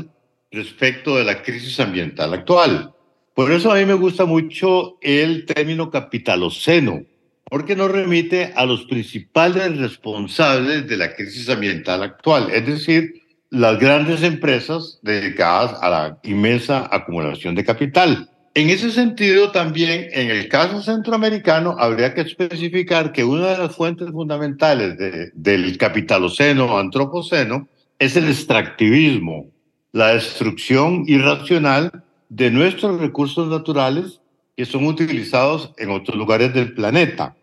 respecto 0.49 1.17
de 1.17 1.25
la 1.25 1.43
crisis 1.43 1.77
ambiental 1.81 2.33
actual. 2.33 2.93
Por 3.33 3.51
eso 3.51 3.69
a 3.69 3.75
mí 3.75 3.83
me 3.83 3.95
gusta 3.95 4.23
mucho 4.23 4.97
el 5.01 5.45
término 5.45 5.91
capitaloceno, 5.91 7.03
porque 7.49 7.75
nos 7.75 7.91
remite 7.91 8.53
a 8.55 8.65
los 8.65 8.85
principales 8.85 9.77
responsables 9.77 10.87
de 10.87 10.95
la 10.95 11.13
crisis 11.13 11.49
ambiental 11.49 12.01
actual, 12.01 12.49
es 12.49 12.65
decir, 12.65 13.22
las 13.53 13.77
grandes 13.77 14.23
empresas 14.23 14.97
dedicadas 15.03 15.77
a 15.83 15.87
la 15.87 16.17
inmensa 16.23 16.89
acumulación 16.91 17.53
de 17.53 17.63
capital. 17.63 18.27
En 18.55 18.71
ese 18.71 18.89
sentido, 18.89 19.51
también 19.51 20.07
en 20.11 20.31
el 20.31 20.49
caso 20.49 20.81
centroamericano, 20.81 21.75
habría 21.77 22.15
que 22.15 22.21
especificar 22.21 23.11
que 23.11 23.23
una 23.23 23.49
de 23.49 23.59
las 23.59 23.75
fuentes 23.75 24.09
fundamentales 24.09 24.97
del 25.35 25.77
capitaloceno 25.77 26.65
o 26.65 26.79
antropoceno 26.79 27.67
es 27.99 28.15
el 28.15 28.27
extractivismo, 28.27 29.45
la 29.91 30.15
destrucción 30.15 31.03
irracional 31.05 32.03
de 32.29 32.49
nuestros 32.49 32.99
recursos 32.99 33.47
naturales 33.49 34.19
que 34.57 34.65
son 34.65 34.87
utilizados 34.87 35.73
en 35.77 35.91
otros 35.91 36.17
lugares 36.17 36.55
del 36.55 36.73
planeta. 36.73 37.35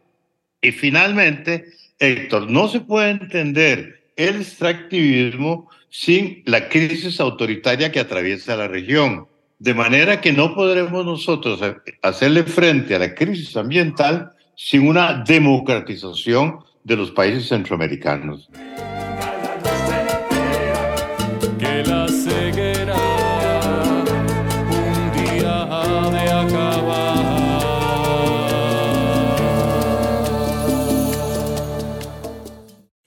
Y 0.60 0.72
finalmente, 0.72 1.66
Héctor, 2.00 2.50
no 2.50 2.66
se 2.66 2.80
puede 2.80 3.10
entender 3.10 4.10
el 4.16 4.40
extractivismo 4.40 5.70
sin 5.90 6.42
la 6.46 6.68
crisis 6.68 7.20
autoritaria 7.20 7.92
que 7.92 8.00
atraviesa 8.00 8.56
la 8.56 8.68
región. 8.68 9.26
De 9.58 9.74
manera 9.74 10.20
que 10.20 10.32
no 10.32 10.54
podremos 10.54 11.04
nosotros 11.04 11.60
hacerle 12.00 12.44
frente 12.44 12.94
a 12.94 12.98
la 12.98 13.14
crisis 13.14 13.56
ambiental 13.56 14.30
sin 14.56 14.88
una 14.88 15.22
democratización 15.26 16.60
de 16.84 16.96
los 16.96 17.10
países 17.10 17.48
centroamericanos. 17.48 18.48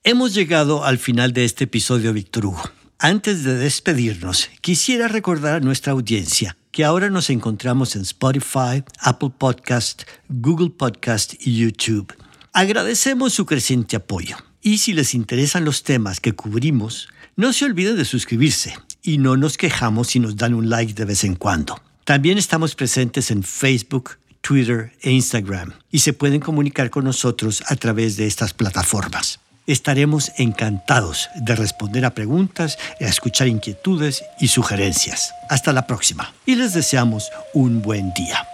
Hemos 0.06 0.34
llegado 0.34 0.84
al 0.84 0.98
final 0.98 1.32
de 1.32 1.46
este 1.46 1.64
episodio, 1.64 2.12
Víctor 2.12 2.48
Hugo. 2.48 2.62
Antes 3.00 3.46
de 3.46 3.56
despedirnos, 3.56 4.50
quisiera 4.60 5.08
recordar 5.08 5.56
a 5.56 5.60
nuestra 5.62 5.94
audiencia 5.94 6.58
que 6.72 6.84
ahora 6.84 7.10
nos 7.10 7.30
encontramos 7.30 7.96
en 7.96 8.02
Spotify, 8.02 8.84
Apple 9.00 9.32
Podcast, 9.38 10.04
Google 10.28 10.72
Podcast 10.72 11.36
y 11.40 11.56
YouTube. 11.56 12.14
Agradecemos 12.52 13.32
su 13.32 13.46
creciente 13.46 13.96
apoyo. 13.96 14.36
Y 14.62 14.80
si 14.80 14.92
les 14.92 15.14
interesan 15.14 15.64
los 15.64 15.84
temas 15.84 16.20
que 16.20 16.34
cubrimos, 16.34 17.08
no 17.38 17.54
se 17.54 17.64
olviden 17.64 17.96
de 17.96 18.04
suscribirse 18.04 18.76
y 19.02 19.20
no 19.20 19.38
nos 19.38 19.56
quejamos 19.56 20.10
si 20.10 20.20
nos 20.20 20.36
dan 20.36 20.54
un 20.54 20.70
like 20.70 20.94
de 20.94 21.06
vez 21.06 21.24
en 21.24 21.36
cuando. 21.36 21.82
También 22.04 22.38
estamos 22.38 22.76
presentes 22.76 23.32
en 23.32 23.42
Facebook, 23.42 24.18
Twitter 24.42 24.92
e 25.02 25.12
Instagram 25.12 25.72
y 25.90 26.00
se 26.00 26.12
pueden 26.12 26.42
comunicar 26.42 26.90
con 26.90 27.06
nosotros 27.06 27.64
a 27.68 27.78
través 27.78 28.18
de 28.18 28.28
estas 28.28 28.54
plataformas. 28.54 29.40
Estaremos 29.66 30.34
encantados 30.38 31.30
de 31.36 31.56
responder 31.56 32.04
a 32.04 32.14
preguntas, 32.14 32.78
a 33.00 33.06
escuchar 33.06 33.48
inquietudes 33.48 34.26
y 34.38 34.50
sugerencias. 34.50 35.34
Hasta 35.50 35.72
la 35.72 35.88
próxima 35.88 36.34
y 36.46 36.56
les 36.56 36.74
deseamos 36.74 37.32
un 37.54 37.82
buen 37.82 38.14
día. 38.14 38.46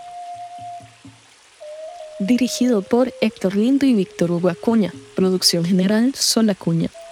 Dirigido 2.19 2.83
por 2.83 3.11
Héctor 3.21 3.55
Lindo 3.55 3.87
y 3.87 3.93
Víctor 3.93 4.29
Hugo 4.29 4.49
Acuña. 4.49 4.93
Producción 5.15 5.65
general 5.65 6.13
Sol. 6.13 6.51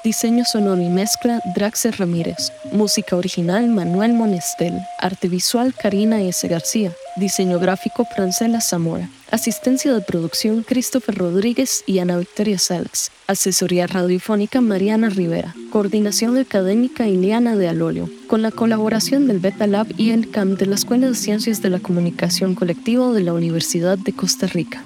Diseño 0.07 0.45
sonoro 0.45 0.81
y 0.81 0.87
mezcla 0.87 1.41
Draxer 1.53 1.99
Ramírez. 1.99 2.53
Música 2.71 3.17
original 3.17 3.67
Manuel 3.67 4.13
Monestel. 4.13 4.79
Arte 4.99 5.27
visual 5.27 5.73
Karina 5.73 6.21
S. 6.21 6.47
García. 6.47 6.93
Diseño 7.17 7.59
gráfico 7.59 8.05
Francela 8.05 8.61
Zamora. 8.61 9.09
Asistencia 9.31 9.93
de 9.93 9.99
producción 9.99 10.63
Christopher 10.63 11.15
Rodríguez 11.15 11.83
y 11.85 11.99
Ana 11.99 12.17
Victoria 12.17 12.57
Sales. 12.57 13.11
Asesoría 13.27 13.85
radiofónica 13.85 14.61
Mariana 14.61 15.09
Rivera. 15.09 15.53
Coordinación 15.71 16.37
académica 16.37 17.05
Iliana 17.05 17.57
de 17.57 17.67
Alolio. 17.67 18.09
Con 18.27 18.41
la 18.41 18.51
colaboración 18.51 19.27
del 19.27 19.39
Beta 19.39 19.67
Lab 19.67 19.87
y 19.97 20.11
el 20.11 20.31
CAM 20.31 20.55
de 20.55 20.67
la 20.67 20.75
Escuela 20.75 21.09
de 21.09 21.15
Ciencias 21.15 21.61
de 21.61 21.69
la 21.69 21.79
Comunicación 21.79 22.55
Colectiva 22.55 23.11
de 23.11 23.23
la 23.23 23.33
Universidad 23.33 23.97
de 23.97 24.13
Costa 24.13 24.47
Rica. 24.47 24.85